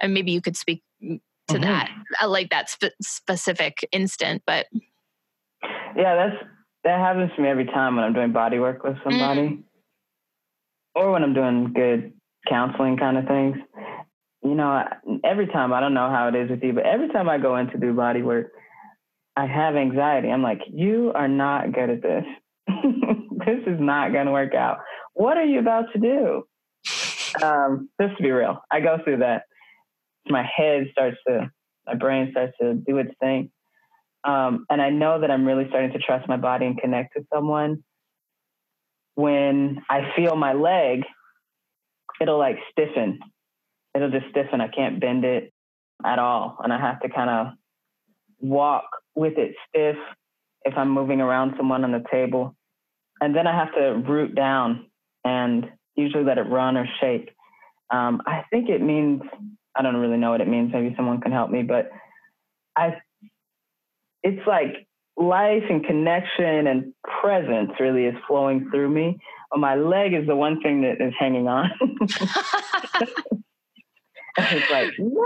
and 0.00 0.12
maybe 0.14 0.30
you 0.32 0.40
could 0.40 0.56
speak 0.56 0.82
to 1.00 1.18
Mhm. 1.56 1.62
that 1.62 1.90
I 2.20 2.26
like 2.26 2.50
that 2.50 2.68
spe- 2.68 2.94
specific 3.00 3.86
instant 3.92 4.42
but 4.46 4.66
Yeah, 5.96 6.14
that's 6.14 6.44
that 6.84 6.98
happens 7.00 7.32
to 7.36 7.42
me 7.42 7.48
every 7.48 7.64
time 7.64 7.96
when 7.96 8.04
I'm 8.04 8.12
doing 8.12 8.32
body 8.32 8.58
work 8.58 8.84
with 8.84 8.96
somebody, 9.02 9.58
or 10.94 11.10
when 11.10 11.22
I'm 11.24 11.34
doing 11.34 11.72
good 11.72 12.12
counseling 12.48 12.96
kind 12.96 13.18
of 13.18 13.26
things. 13.26 13.56
You 14.42 14.54
know, 14.54 14.68
I- 14.68 14.96
every 15.24 15.46
time 15.48 15.72
I 15.72 15.80
don't 15.80 15.94
know 15.94 16.08
how 16.08 16.28
it 16.28 16.34
is 16.36 16.50
with 16.50 16.62
you, 16.62 16.72
but 16.72 16.86
every 16.86 17.08
time 17.08 17.28
I 17.28 17.38
go 17.38 17.56
in 17.56 17.68
to 17.70 17.78
do 17.78 17.92
body 17.94 18.22
work, 18.22 18.52
I 19.36 19.46
have 19.46 19.74
anxiety. 19.76 20.30
I'm 20.30 20.42
like, 20.42 20.60
you 20.68 21.12
are 21.14 21.28
not 21.28 21.72
good 21.72 21.90
at 21.90 22.00
this. 22.02 22.24
this 23.46 23.60
is 23.66 23.80
not 23.80 24.12
going 24.12 24.26
to 24.26 24.32
work 24.32 24.54
out. 24.54 24.78
What 25.14 25.36
are 25.36 25.44
you 25.44 25.58
about 25.58 25.86
to 25.92 25.98
do? 25.98 26.44
Um, 27.42 27.88
just 28.00 28.16
to 28.16 28.22
be 28.22 28.30
real, 28.30 28.60
I 28.70 28.80
go 28.80 28.98
through 29.02 29.18
that. 29.18 29.42
My 30.28 30.42
head 30.42 30.88
starts 30.92 31.16
to, 31.26 31.50
my 31.86 31.94
brain 31.94 32.28
starts 32.30 32.52
to 32.60 32.74
do 32.74 32.98
its 32.98 33.12
thing. 33.20 33.50
Um, 34.24 34.66
and 34.68 34.82
I 34.82 34.90
know 34.90 35.20
that 35.20 35.30
I'm 35.30 35.46
really 35.46 35.66
starting 35.68 35.92
to 35.92 35.98
trust 35.98 36.28
my 36.28 36.36
body 36.36 36.66
and 36.66 36.78
connect 36.78 37.14
to 37.16 37.24
someone 37.32 37.82
when 39.18 39.82
I 39.90 40.12
feel 40.14 40.36
my 40.36 40.52
leg, 40.52 41.02
it'll 42.20 42.38
like 42.38 42.56
stiffen. 42.70 43.18
It'll 43.92 44.12
just 44.12 44.26
stiffen. 44.30 44.60
I 44.60 44.68
can't 44.68 45.00
bend 45.00 45.24
it 45.24 45.52
at 46.04 46.20
all. 46.20 46.56
And 46.62 46.72
I 46.72 46.78
have 46.78 47.00
to 47.00 47.08
kind 47.08 47.28
of 47.28 47.46
walk 48.38 48.84
with 49.16 49.36
it 49.36 49.56
stiff 49.68 49.96
if 50.64 50.74
I'm 50.76 50.90
moving 50.90 51.20
around 51.20 51.54
someone 51.56 51.84
on 51.84 51.92
the 51.92 52.04
table. 52.10 52.54
and 53.20 53.34
then 53.34 53.46
I 53.46 53.56
have 53.56 53.74
to 53.74 54.10
root 54.10 54.34
down 54.34 54.86
and 55.24 55.68
usually 55.96 56.24
let 56.24 56.38
it 56.38 56.42
run 56.42 56.76
or 56.76 56.86
shake. 57.00 57.30
Um, 57.92 58.22
I 58.26 58.44
think 58.50 58.68
it 58.68 58.80
means 58.80 59.22
I 59.74 59.82
don't 59.82 59.96
really 59.96 60.18
know 60.18 60.30
what 60.30 60.40
it 60.40 60.48
means. 60.48 60.72
Maybe 60.72 60.94
someone 60.96 61.20
can 61.20 61.32
help 61.32 61.50
me, 61.50 61.62
but 61.62 61.90
I 62.76 62.98
it's 64.22 64.46
like 64.46 64.86
life 65.16 65.64
and 65.68 65.84
connection 65.84 66.66
and 66.66 66.92
presence 67.20 67.70
really 67.80 68.04
is 68.04 68.14
flowing 68.26 68.68
through 68.70 68.90
me. 68.90 69.18
But 69.50 69.60
my 69.60 69.74
leg 69.74 70.12
is 70.14 70.26
the 70.26 70.36
one 70.36 70.60
thing 70.60 70.82
that 70.82 71.00
is 71.04 71.14
hanging 71.18 71.48
on. 71.48 71.70
it's 74.38 74.70
like, 74.70 74.92
no, 74.98 75.24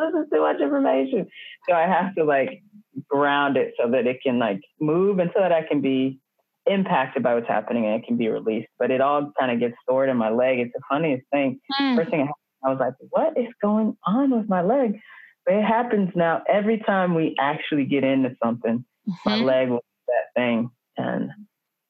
this 0.00 0.22
is 0.22 0.30
too 0.32 0.40
much 0.40 0.60
information. 0.60 1.26
So 1.68 1.74
I 1.74 1.86
have 1.86 2.14
to 2.16 2.24
like 2.24 2.62
ground 3.08 3.56
it 3.56 3.74
so 3.80 3.90
that 3.90 4.06
it 4.06 4.20
can 4.22 4.38
like 4.38 4.60
move 4.80 5.18
and 5.18 5.30
so 5.34 5.40
that 5.40 5.52
I 5.52 5.62
can 5.62 5.80
be 5.80 6.18
impacted 6.66 7.22
by 7.22 7.34
what's 7.34 7.48
happening 7.48 7.86
and 7.86 7.94
it 8.02 8.06
can 8.06 8.16
be 8.16 8.28
released. 8.28 8.68
But 8.78 8.90
it 8.90 9.00
all 9.00 9.32
kind 9.38 9.50
of 9.50 9.58
gets 9.60 9.74
stored 9.82 10.08
in 10.08 10.16
my 10.16 10.30
leg. 10.30 10.58
It's 10.58 10.72
the 10.74 10.82
funniest 10.88 11.24
thing. 11.32 11.60
Mm. 11.80 11.96
First 11.96 12.10
thing 12.10 12.28
I 12.64 12.68
was 12.68 12.78
like, 12.78 12.94
what 13.10 13.36
is 13.38 13.48
going 13.62 13.96
on 14.06 14.30
with 14.36 14.48
my 14.48 14.62
leg? 14.62 15.00
But 15.46 15.54
it 15.54 15.64
happens 15.64 16.10
now 16.14 16.42
every 16.48 16.78
time 16.78 17.14
we 17.14 17.34
actually 17.40 17.86
get 17.86 18.04
into 18.04 18.36
something, 18.42 18.84
my 19.24 19.36
Mhm. 19.38 19.44
leg 19.44 19.68
will 19.70 19.78
do 19.78 20.12
that 20.12 20.40
thing. 20.40 20.70
And 20.98 21.30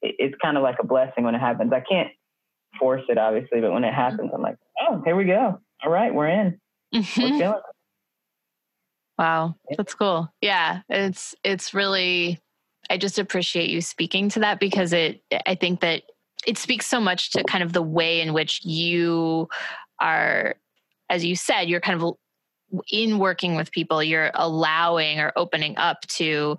it, 0.02 0.14
it's 0.18 0.34
kind 0.40 0.56
of 0.56 0.62
like 0.62 0.76
a 0.80 0.86
blessing 0.86 1.24
when 1.24 1.34
it 1.34 1.40
happens. 1.40 1.72
I 1.72 1.80
can't 1.80 2.08
force 2.78 3.02
it, 3.08 3.18
obviously, 3.18 3.60
but 3.60 3.72
when 3.72 3.82
it 3.84 3.92
happens, 3.92 4.30
I'm 4.32 4.40
like, 4.40 4.56
oh, 4.80 5.02
here 5.04 5.16
we 5.16 5.24
go. 5.24 5.58
All 5.82 5.90
right, 5.90 6.14
we're 6.14 6.28
in. 6.28 6.60
We're 6.92 7.00
Mhm. 7.00 7.38
feeling 7.38 7.40
it. 7.40 7.69
Wow, 9.20 9.54
that's 9.76 9.94
cool. 9.94 10.32
Yeah, 10.40 10.80
it's 10.88 11.34
it's 11.44 11.74
really 11.74 12.40
I 12.88 12.96
just 12.96 13.18
appreciate 13.18 13.68
you 13.68 13.82
speaking 13.82 14.30
to 14.30 14.40
that 14.40 14.58
because 14.58 14.94
it 14.94 15.22
I 15.46 15.56
think 15.56 15.80
that 15.80 16.04
it 16.46 16.56
speaks 16.56 16.86
so 16.86 17.00
much 17.02 17.32
to 17.32 17.44
kind 17.44 17.62
of 17.62 17.74
the 17.74 17.82
way 17.82 18.22
in 18.22 18.32
which 18.32 18.64
you 18.64 19.50
are 20.00 20.54
as 21.10 21.22
you 21.22 21.36
said, 21.36 21.68
you're 21.68 21.82
kind 21.82 22.02
of 22.02 22.14
in 22.90 23.18
working 23.18 23.56
with 23.56 23.70
people, 23.72 24.02
you're 24.02 24.30
allowing 24.32 25.20
or 25.20 25.32
opening 25.36 25.76
up 25.76 26.00
to 26.06 26.56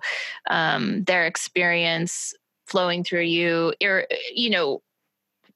um, 0.48 1.02
their 1.02 1.26
experience 1.26 2.32
flowing 2.66 3.02
through 3.02 3.22
you, 3.22 3.74
ir- 3.80 4.06
you 4.32 4.50
know, 4.50 4.82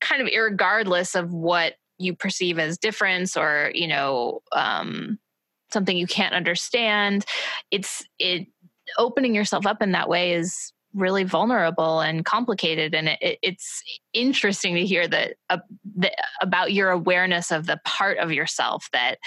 kind 0.00 0.22
of 0.22 0.28
regardless 0.36 1.14
of 1.14 1.32
what 1.32 1.74
you 1.98 2.16
perceive 2.16 2.58
as 2.58 2.78
difference 2.78 3.36
or, 3.36 3.70
you 3.74 3.86
know, 3.86 4.40
um, 4.50 5.20
something 5.76 5.96
you 5.96 6.06
can't 6.06 6.34
understand. 6.34 7.26
It's 7.70 8.02
it 8.18 8.46
opening 8.96 9.34
yourself 9.34 9.66
up 9.66 9.82
in 9.82 9.92
that 9.92 10.08
way 10.08 10.32
is 10.32 10.72
really 10.94 11.24
vulnerable 11.24 12.00
and 12.00 12.24
complicated 12.24 12.94
and 12.94 13.08
it, 13.08 13.18
it, 13.20 13.38
it's 13.42 13.82
interesting 14.14 14.74
to 14.74 14.86
hear 14.86 15.06
that, 15.06 15.34
uh, 15.50 15.58
that 15.96 16.14
about 16.40 16.72
your 16.72 16.88
awareness 16.90 17.50
of 17.50 17.66
the 17.66 17.78
part 17.84 18.16
of 18.16 18.32
yourself 18.32 18.88
that 18.94 19.18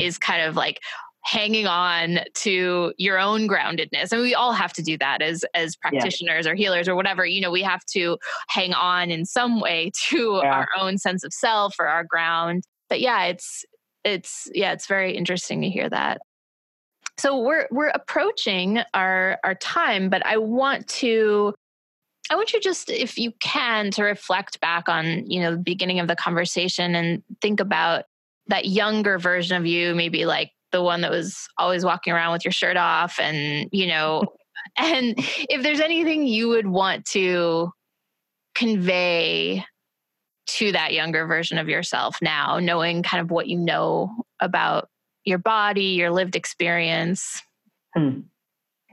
is 0.00 0.18
kind 0.18 0.42
of 0.42 0.56
like 0.56 0.80
hanging 1.24 1.66
on 1.68 2.18
to 2.34 2.92
your 2.96 3.20
own 3.20 3.46
groundedness 3.46 4.10
and 4.10 4.20
we 4.22 4.34
all 4.34 4.52
have 4.52 4.72
to 4.72 4.82
do 4.82 4.98
that 4.98 5.22
as 5.22 5.44
as 5.54 5.76
practitioners 5.76 6.44
or 6.48 6.56
healers 6.56 6.88
or 6.88 6.96
whatever 6.96 7.24
you 7.24 7.40
know 7.40 7.52
we 7.52 7.62
have 7.62 7.84
to 7.84 8.18
hang 8.48 8.72
on 8.72 9.08
in 9.08 9.24
some 9.24 9.60
way 9.60 9.92
to 10.08 10.40
Yeah. 10.42 10.50
our 10.52 10.68
own 10.76 10.98
sense 10.98 11.22
of 11.22 11.32
self 11.32 11.76
or 11.78 11.86
our 11.86 12.02
ground 12.02 12.64
but 12.88 13.00
yeah 13.00 13.22
it's 13.26 13.64
it's 14.04 14.48
yeah 14.54 14.72
it's 14.72 14.86
very 14.86 15.16
interesting 15.16 15.62
to 15.62 15.68
hear 15.68 15.88
that. 15.88 16.20
So 17.18 17.40
we're 17.40 17.68
we're 17.70 17.88
approaching 17.88 18.80
our 18.94 19.38
our 19.44 19.54
time 19.54 20.08
but 20.08 20.24
i 20.26 20.36
want 20.36 20.88
to 20.88 21.54
i 22.30 22.36
want 22.36 22.52
you 22.52 22.60
just 22.60 22.90
if 22.90 23.18
you 23.18 23.32
can 23.40 23.90
to 23.90 24.02
reflect 24.02 24.60
back 24.60 24.88
on 24.88 25.28
you 25.30 25.40
know 25.40 25.52
the 25.52 25.58
beginning 25.58 26.00
of 26.00 26.08
the 26.08 26.16
conversation 26.16 26.94
and 26.94 27.22
think 27.40 27.60
about 27.60 28.04
that 28.46 28.66
younger 28.66 29.18
version 29.18 29.56
of 29.56 29.66
you 29.66 29.94
maybe 29.94 30.24
like 30.24 30.50
the 30.72 30.82
one 30.82 31.02
that 31.02 31.10
was 31.10 31.46
always 31.58 31.84
walking 31.84 32.12
around 32.12 32.32
with 32.32 32.44
your 32.44 32.52
shirt 32.52 32.76
off 32.76 33.18
and 33.20 33.68
you 33.72 33.86
know 33.86 34.24
and 34.78 35.14
if 35.16 35.62
there's 35.62 35.80
anything 35.80 36.26
you 36.26 36.48
would 36.48 36.66
want 36.66 37.04
to 37.04 37.70
convey 38.54 39.64
to 40.52 40.72
that 40.72 40.92
younger 40.92 41.26
version 41.26 41.58
of 41.58 41.68
yourself 41.68 42.16
now 42.22 42.58
knowing 42.58 43.02
kind 43.02 43.20
of 43.20 43.30
what 43.30 43.48
you 43.48 43.58
know 43.58 44.10
about 44.40 44.88
your 45.24 45.38
body 45.38 45.94
your 45.96 46.10
lived 46.10 46.36
experience 46.36 47.42
Hmm. 47.94 48.20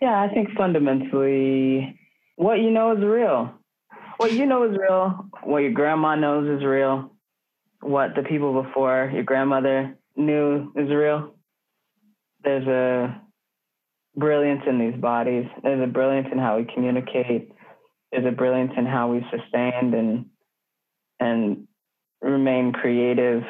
Yeah, 0.02 0.22
I 0.22 0.34
think 0.34 0.50
fundamentally, 0.58 2.00
what 2.36 2.60
you 2.60 2.72
know 2.72 2.96
is 2.96 3.04
real. 3.04 3.54
What 4.18 4.34
you 4.34 4.46
know 4.46 4.70
is 4.70 4.78
real. 4.78 5.26
What 5.44 5.60
your 5.60 5.72
grandma 5.72 6.16
knows 6.16 6.48
is 6.50 6.66
real. 6.66 7.12
What 7.82 8.16
the 8.16 8.24
people 8.24 8.62
before 8.62 9.10
your 9.14 9.24
grandmother 9.24 9.98
knew 10.16 10.72
is 10.76 10.90
real. 10.90 11.34
There's 12.44 12.68
a 12.68 13.22
brilliance 14.16 14.62
in 14.68 14.80
these 14.80 15.00
bodies. 15.00 15.46
There's 15.64 15.84
a 15.84 15.92
brilliance 15.92 16.28
in 16.32 16.40
how 16.40 16.58
we 16.58 16.68
communicate. 16.74 17.52
There's 18.12 18.26
a 18.26 18.36
brilliance 18.36 18.72
in 18.78 18.86
how 18.86 19.12
we 19.12 19.26
sustained 19.32 19.94
and 19.94 20.26
and 21.20 21.68
remain 22.22 22.74
creative. 22.74 23.44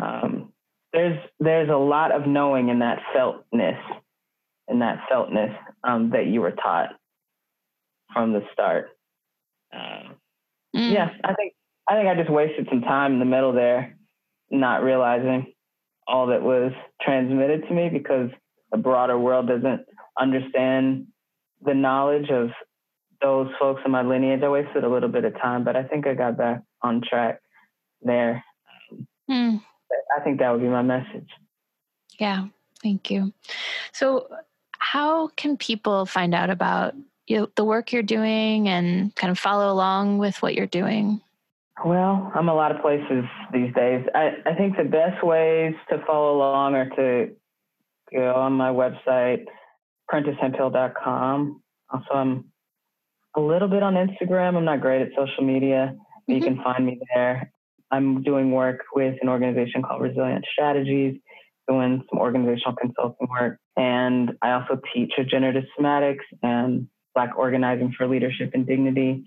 Um, 0.00 0.52
there's 0.92 1.18
there's 1.40 1.70
a 1.70 1.76
lot 1.76 2.12
of 2.12 2.26
knowing 2.26 2.68
in 2.68 2.80
that 2.80 3.00
feltness 3.14 3.80
and 4.68 4.82
that 4.82 5.00
feltness 5.08 5.54
um, 5.82 6.10
that 6.10 6.26
you 6.26 6.40
were 6.40 6.52
taught 6.52 6.90
from 8.12 8.32
the 8.32 8.42
start. 8.52 8.90
Um, 9.72 10.16
Mm. 10.74 10.92
yeah, 10.92 11.10
I 11.22 11.34
think 11.34 11.54
I 11.88 11.94
think 11.94 12.08
I 12.08 12.14
just 12.16 12.30
wasted 12.30 12.66
some 12.68 12.80
time 12.80 13.12
in 13.12 13.18
the 13.20 13.24
middle 13.24 13.52
there, 13.52 13.96
not 14.50 14.82
realizing 14.82 15.52
all 16.06 16.26
that 16.28 16.42
was 16.42 16.72
transmitted 17.00 17.66
to 17.68 17.74
me 17.74 17.88
because 17.88 18.30
the 18.72 18.78
broader 18.78 19.18
world 19.18 19.46
doesn't 19.48 19.82
understand 20.18 21.06
the 21.62 21.74
knowledge 21.74 22.30
of 22.30 22.50
those 23.24 23.48
folks 23.58 23.80
in 23.86 23.90
my 23.90 24.02
lineage. 24.02 24.42
I 24.42 24.48
wasted 24.48 24.84
a 24.84 24.88
little 24.88 25.08
bit 25.08 25.24
of 25.24 25.32
time, 25.40 25.64
but 25.64 25.76
I 25.76 25.82
think 25.82 26.06
I 26.06 26.14
got 26.14 26.36
back 26.36 26.62
on 26.82 27.00
track 27.00 27.40
there. 28.02 28.44
Mm. 29.30 29.62
I 30.16 30.20
think 30.22 30.38
that 30.38 30.50
would 30.52 30.60
be 30.60 30.68
my 30.68 30.82
message. 30.82 31.28
Yeah, 32.20 32.46
thank 32.82 33.10
you. 33.10 33.32
So, 33.92 34.28
how 34.78 35.28
can 35.28 35.56
people 35.56 36.04
find 36.04 36.34
out 36.34 36.50
about 36.50 36.94
you 37.26 37.50
the 37.56 37.64
work 37.64 37.92
you're 37.92 38.02
doing 38.02 38.68
and 38.68 39.14
kind 39.16 39.30
of 39.30 39.38
follow 39.38 39.72
along 39.72 40.18
with 40.18 40.42
what 40.42 40.54
you're 40.54 40.66
doing? 40.66 41.22
Well, 41.84 42.30
I'm 42.34 42.48
a 42.48 42.54
lot 42.54 42.70
of 42.74 42.82
places 42.82 43.24
these 43.52 43.74
days. 43.74 44.06
I, 44.14 44.36
I 44.46 44.54
think 44.54 44.76
the 44.76 44.84
best 44.84 45.24
ways 45.24 45.74
to 45.88 46.04
follow 46.06 46.36
along 46.36 46.74
are 46.74 46.90
to 46.90 47.30
go 48.12 48.34
on 48.34 48.52
my 48.52 48.70
website, 48.70 49.46
prentishemphill.com. 50.12 51.62
Also, 51.90 52.14
I'm 52.14 52.44
a 53.36 53.40
little 53.40 53.68
bit 53.68 53.82
on 53.82 53.94
Instagram. 53.94 54.56
I'm 54.56 54.64
not 54.64 54.80
great 54.80 55.02
at 55.02 55.08
social 55.16 55.44
media. 55.44 55.96
but 56.26 56.34
You 56.36 56.40
Mhm. 56.40 56.44
can 56.44 56.62
find 56.62 56.86
me 56.86 56.98
there. 57.14 57.52
I'm 57.90 58.22
doing 58.22 58.50
work 58.52 58.80
with 58.94 59.16
an 59.20 59.28
organization 59.28 59.82
called 59.82 60.00
Resilient 60.00 60.44
Strategies, 60.50 61.20
doing 61.68 62.02
some 62.10 62.18
organizational 62.18 62.74
consulting 62.76 63.28
work. 63.28 63.58
And 63.76 64.36
I 64.42 64.52
also 64.52 64.80
teach 64.92 65.12
regenerative 65.18 65.64
somatics 65.78 66.24
and 66.42 66.88
Black 67.14 67.36
organizing 67.36 67.92
for 67.92 68.06
leadership 68.08 68.50
and 68.54 68.66
dignity. 68.66 69.24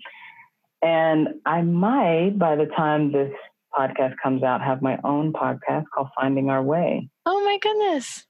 And 0.82 1.40
I 1.46 1.62
might, 1.62 2.38
by 2.38 2.56
the 2.56 2.66
time 2.66 3.12
this 3.12 3.32
podcast 3.72 4.14
comes 4.22 4.42
out, 4.42 4.60
have 4.60 4.82
my 4.82 4.98
own 5.04 5.32
podcast 5.32 5.84
called 5.94 6.08
Finding 6.20 6.50
Our 6.50 6.62
Way. 6.62 7.08
Oh 7.26 7.44
my 7.44 7.58
goodness. 7.62 8.26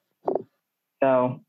So 1.02 1.40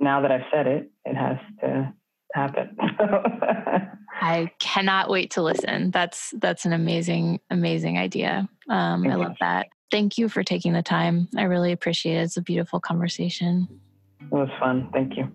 now 0.00 0.20
that 0.20 0.30
I've 0.32 0.46
said 0.52 0.66
it, 0.66 0.90
it 1.04 1.16
has 1.16 1.38
to 1.60 1.92
happen. 2.34 2.76
I 4.20 4.50
cannot 4.58 5.10
wait 5.10 5.32
to 5.32 5.42
listen. 5.42 5.90
That's 5.90 6.32
that's 6.38 6.64
an 6.64 6.72
amazing 6.72 7.40
amazing 7.50 7.98
idea. 7.98 8.48
Um, 8.68 9.06
I 9.06 9.14
love 9.14 9.36
that. 9.40 9.66
Thank 9.90 10.16
you 10.16 10.28
for 10.28 10.42
taking 10.42 10.72
the 10.72 10.82
time. 10.82 11.28
I 11.36 11.42
really 11.42 11.72
appreciate 11.72 12.16
it. 12.16 12.22
It's 12.22 12.36
a 12.36 12.42
beautiful 12.42 12.80
conversation. 12.80 13.68
it 14.20 14.32
was 14.32 14.48
fun. 14.60 14.88
Thank 14.92 15.16
you. 15.16 15.28